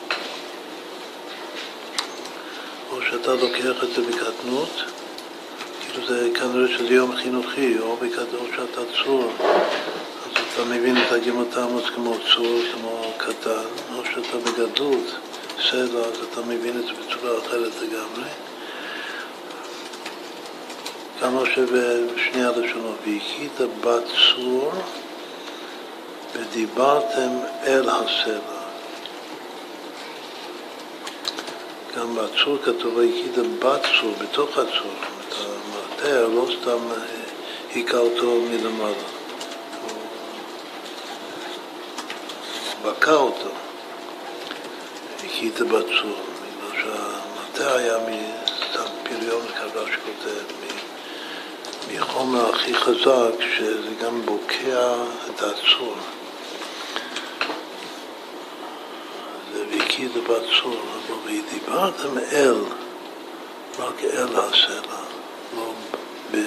או 2.90 3.02
שאתה 3.02 3.34
לוקח 3.34 3.84
את 3.84 3.88
זה 3.94 4.02
בקטנות, 4.02 4.82
זה 6.02 6.28
כנראה 6.34 6.68
שזה 6.68 6.94
יום 6.94 7.16
חינוכי, 7.16 7.78
או 7.78 7.96
בקטנות 7.96 8.48
שאתה 8.56 8.80
צור, 9.04 9.32
אז 9.40 10.42
אתה 10.54 10.64
מבין 10.64 10.96
את 10.96 11.12
הגימות 11.12 11.56
העמוס 11.56 11.84
כמו 11.94 12.14
צור, 12.34 12.60
כמו 12.72 13.12
קטן, 13.16 13.94
או 13.96 14.02
שאתה 14.04 14.36
בגדלות, 14.38 15.14
סלע, 15.70 16.00
אז 16.00 16.18
אתה 16.32 16.40
מבין 16.40 16.78
את 16.78 16.84
זה 16.84 16.92
בצורה 16.92 17.38
אחרת 17.38 17.72
לגמרי. 17.82 18.28
כמה 21.20 21.40
שבשני 21.54 22.44
הלשונות, 22.44 22.96
והכית 23.06 23.60
צור 24.04 24.72
ודיברתם 26.32 27.30
אל 27.66 27.88
הסלע. 27.88 28.64
גם 31.96 32.14
בצור 32.14 32.58
כתוב 32.64 32.96
והכית 32.96 33.38
צור, 34.00 34.14
בתוך 34.20 34.58
הצור. 34.58 35.14
המרתע 36.04 36.28
לא 36.28 36.46
סתם 36.60 36.78
היכה 37.74 37.98
אותו 37.98 38.40
מלמעלה, 38.50 38.94
הוא 39.82 40.02
בקע 42.92 43.12
אותו. 43.14 43.48
הכית 45.24 45.60
בת 45.60 45.84
צור, 45.84 46.20
בגלל 46.40 46.82
שהמרתע 46.82 47.74
היה 47.74 47.98
מסתם 47.98 48.90
פריון, 49.02 49.46
ככה 49.48 49.92
שכותב, 49.92 50.54
מחומר 51.92 52.54
הכי 52.54 52.74
חזק, 52.74 53.40
שזה 53.56 53.94
גם 54.02 54.22
בוקע 54.26 54.94
את 55.26 55.42
הצור. 55.42 55.96
זה 59.52 59.64
והקיא 59.70 60.08
בת 60.08 60.42
צור, 60.62 60.82
אבל 61.06 61.16
ודיברתם 61.24 62.18
אל, 62.32 62.54
רק 63.78 64.04
אל 64.04 64.28
הסלע, 64.36 65.03
ב... 66.34 66.38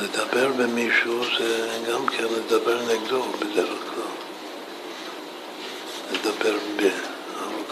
לדבר 0.00 0.48
במישהו 0.52 1.24
זה 1.38 1.68
גם 1.88 2.06
כן 2.06 2.24
לדבר 2.24 2.82
נגדו 2.82 3.22
בדרך 3.22 3.78
כלל. 3.94 4.14
לדבר 6.12 6.56
ב... 6.76 6.88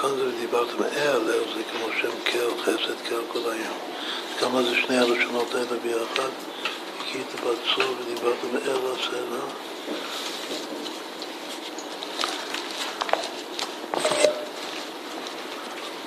כאן 0.03 0.11
זה 0.17 0.33
דיברתם 0.41 0.83
אל, 0.83 1.11
אל 1.11 1.45
זה 1.55 1.63
כמו 1.71 1.87
שם 2.01 2.11
קל, 2.25 2.63
חסד 2.63 3.09
קל 3.09 3.21
כל 3.33 3.51
היום. 3.51 3.79
כמה 4.41 4.63
זה 4.63 4.75
שני 4.87 4.99
הראשונות 4.99 5.55
האלה 5.55 5.79
ביחד? 5.83 6.29
הכית 7.01 7.27
בצור 7.35 7.95
ודיברתם 8.01 8.57
אל 8.57 8.93
הסלע. 8.93 9.45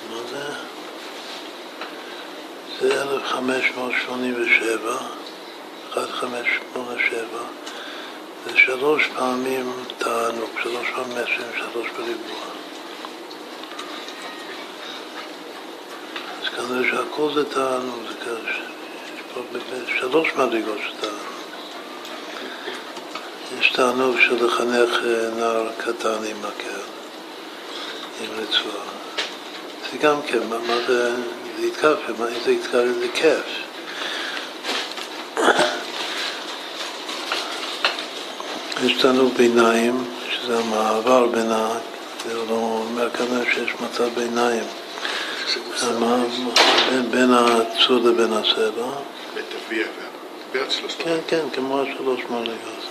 מה 0.09 0.17
זה? 0.31 0.43
זה 2.87 3.01
1587, 3.01 4.97
1587. 5.97 7.21
זה 8.45 8.57
שלוש 8.57 9.09
פעמים 9.15 9.73
תענוג, 9.97 10.49
שלוש 10.63 10.87
פעמים 10.95 11.17
עשרים, 11.17 11.51
שלוש 11.57 11.87
בריבוע. 11.97 12.45
כנראה 16.55 16.89
שהכל 16.91 17.29
זה 17.33 17.45
תענוג, 17.53 17.99
זה 18.09 18.25
כזה, 18.25 18.49
יש 19.15 19.21
פה 19.33 19.41
שלוש 19.99 20.27
מדרגות 20.35 20.77
של 20.77 20.93
תענוג. 21.01 21.19
יש 23.59 23.71
תענוג 23.71 24.15
של 24.19 24.45
לחנך 24.45 24.89
אה, 25.05 25.29
נער 25.37 25.69
קטן 25.77 26.23
עם 26.29 26.37
מקל, 26.39 26.85
עם 28.21 28.29
רצועה. 28.37 28.85
זה 29.91 29.97
גם 29.97 30.21
כן, 30.27 30.47
מה 30.67 30.75
זה, 30.87 31.15
זה 31.59 31.67
יתקף, 31.67 31.97
מה 32.19 32.25
זה 32.45 32.51
יתקף? 32.51 32.83
זה 32.99 33.07
כיף. 33.13 33.45
יש 38.85 38.93
תענוג 39.01 39.33
ביניים, 39.33 40.03
שזה 40.29 40.57
המעבר 40.57 41.27
בין 41.27 41.51
ה... 41.51 41.69
זה 42.25 42.33
לא 42.33 42.53
אומר 42.53 43.09
כנראה 43.09 43.45
שיש 43.53 43.73
מצב 43.81 44.09
ביניים. 44.15 44.63
בין 47.11 47.33
הצור 47.33 47.97
לבין 47.97 48.33
הסלע. 48.33 48.91
כן, 50.97 51.17
כן, 51.27 51.45
כמו 51.53 51.81
השלוש 51.81 52.21
מדרגות. 52.29 52.85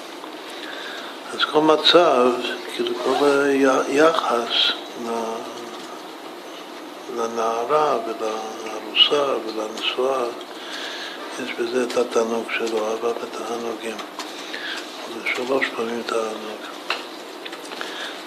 אז 1.32 1.44
כל 1.44 1.60
מצב, 1.60 2.30
כאילו 2.74 2.94
כל 3.04 3.46
יחס 3.88 4.72
לנערה 7.16 7.98
ולארוסה 8.06 9.34
ולנשואה, 9.46 10.24
יש 11.44 11.52
בזה 11.52 11.84
את 11.84 11.96
התענוג 11.96 12.44
שלו, 12.58 12.86
אהבה 12.88 13.08
ותענוגים. 13.08 13.96
זה 15.14 15.28
שלוש 15.34 15.66
פעמים 15.76 16.02
תענוג. 16.02 16.60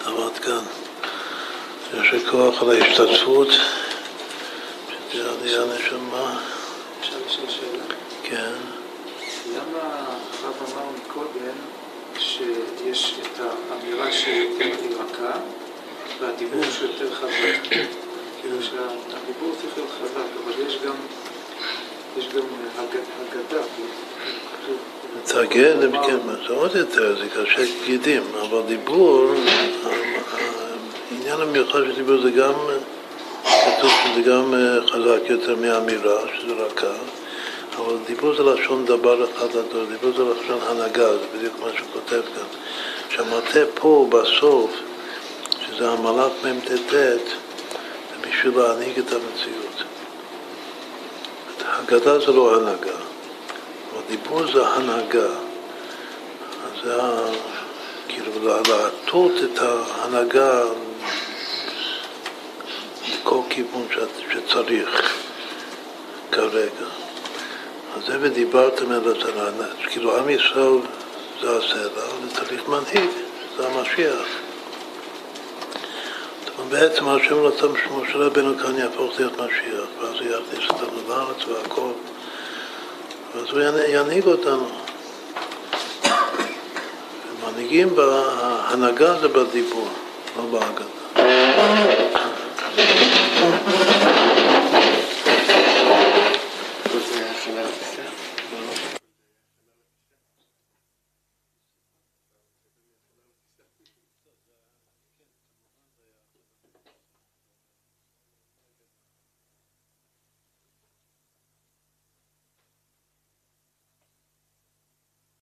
עמד 0.05 0.37
כאן. 0.37 0.63
יש 1.93 2.23
כוח 2.31 2.61
על 2.61 2.69
ההשתתפות. 2.69 3.47
זה 5.13 5.31
עלייה 5.31 5.61
נשמה. 5.65 6.39
אפשר 6.99 7.15
לשאול 7.27 7.49
שאלה? 7.49 7.83
כן. 8.23 8.53
למה 9.55 10.05
הרב 10.43 10.73
אמר 10.73 10.85
מקודם 11.05 11.57
שיש 12.19 13.15
את 13.21 13.39
האמירה 13.39 14.11
שיותר 14.11 14.65
היא 14.81 14.95
רכה 14.95 15.39
והדיבור 16.19 16.63
שיותר 16.71 17.15
חזק? 17.15 17.75
כאילו 18.47 18.63
שהדיבור 18.63 19.55
צריך 19.61 19.77
להיות 19.77 19.89
חזק, 19.91 20.29
אבל 20.43 20.67
יש 20.67 20.77
גם 20.85 20.93
יש 22.17 22.27
גם 22.27 22.41
הגדה. 22.77 23.63
לתרגם, 25.17 26.03
כן, 26.07 26.17
זה 26.47 26.53
עוד 26.53 26.75
יותר, 26.75 27.15
זה 27.19 27.29
קשה 27.29 27.61
גידים, 27.85 28.23
אבל 28.41 28.61
דיבור, 28.67 29.33
העניין 31.11 31.41
המיוחד 31.41 31.79
של 31.79 31.95
דיבור 31.95 32.21
זה 32.21 32.31
גם 32.31 32.53
כתוב 33.41 33.91
שזה 34.03 34.21
גם 34.29 34.53
אה, 34.53 34.87
חזק 34.87 35.29
יותר 35.29 35.55
מאמירה, 35.55 36.21
שזה 36.39 36.53
רכה, 36.53 36.93
אבל 37.77 37.95
דיבור 38.07 38.35
זה 38.35 38.43
לשון 38.43 38.85
דבר 38.85 39.23
אחד 39.23 39.47
לדור, 39.49 39.85
דיבור 39.85 40.11
זה 40.17 40.23
לשון 40.23 40.59
הנהגה, 40.67 41.11
זה 41.11 41.25
בדיוק 41.37 41.53
מה 41.59 41.67
שהוא 41.77 41.87
כותב 41.93 42.21
כאן. 42.35 42.47
שהמטה 43.09 43.59
פה 43.75 44.07
בסוף, 44.11 44.71
שזה 45.65 45.89
המלאך 45.89 46.31
מ"ט, 46.45 46.93
בשביל 48.29 48.57
להנהיג 48.57 48.99
את 48.99 49.11
המציאות. 49.11 49.83
הגדה 51.65 52.19
זה 52.19 52.31
לא 52.31 52.55
הנהגה, 52.55 52.97
אבל 53.93 54.01
דיבור 54.09 54.51
זה 54.53 54.67
הנהגה. 54.67 55.29
זה 56.83 56.97
כאילו 58.07 58.31
להטות 58.67 59.31
את 59.43 59.59
ההנהגה 59.61 60.63
כל 63.23 63.39
כיוון 63.49 63.87
שצריך 64.31 65.13
כרגע. 66.31 66.87
אז 67.95 68.05
זה 68.07 68.17
ודיברתם 68.21 68.91
אל 68.91 69.11
התנ"ך, 69.11 69.89
כאילו 69.89 70.17
עם 70.17 70.29
ישראל 70.29 70.79
זה 71.41 71.57
הסלע, 71.57 72.05
וצריך 72.25 72.67
מנהיג, 72.67 73.09
זה 73.57 73.67
המשיח. 73.67 74.46
בעצם 76.69 77.09
השם 77.09 77.35
רצה 77.35 77.67
שמשה 77.83 78.17
רבנו 78.17 78.57
כאן 78.57 78.77
יהפוך 78.77 79.19
להיות 79.19 79.33
משיח, 79.33 79.87
ואז 80.01 80.15
הוא 80.15 80.27
יכניס 80.27 80.69
אותנו 80.69 81.09
לארץ 81.09 81.47
והכל, 81.47 81.91
ואז 83.35 83.45
הוא 83.51 83.61
ינהיג 83.87 84.25
אותנו. 84.25 84.69
מנהיגים, 87.45 87.95
בהנהגה 87.95 89.19
זה 89.19 89.27
בדיבור, 89.27 89.87
לא 90.37 90.43
בהגדה. 90.43 90.97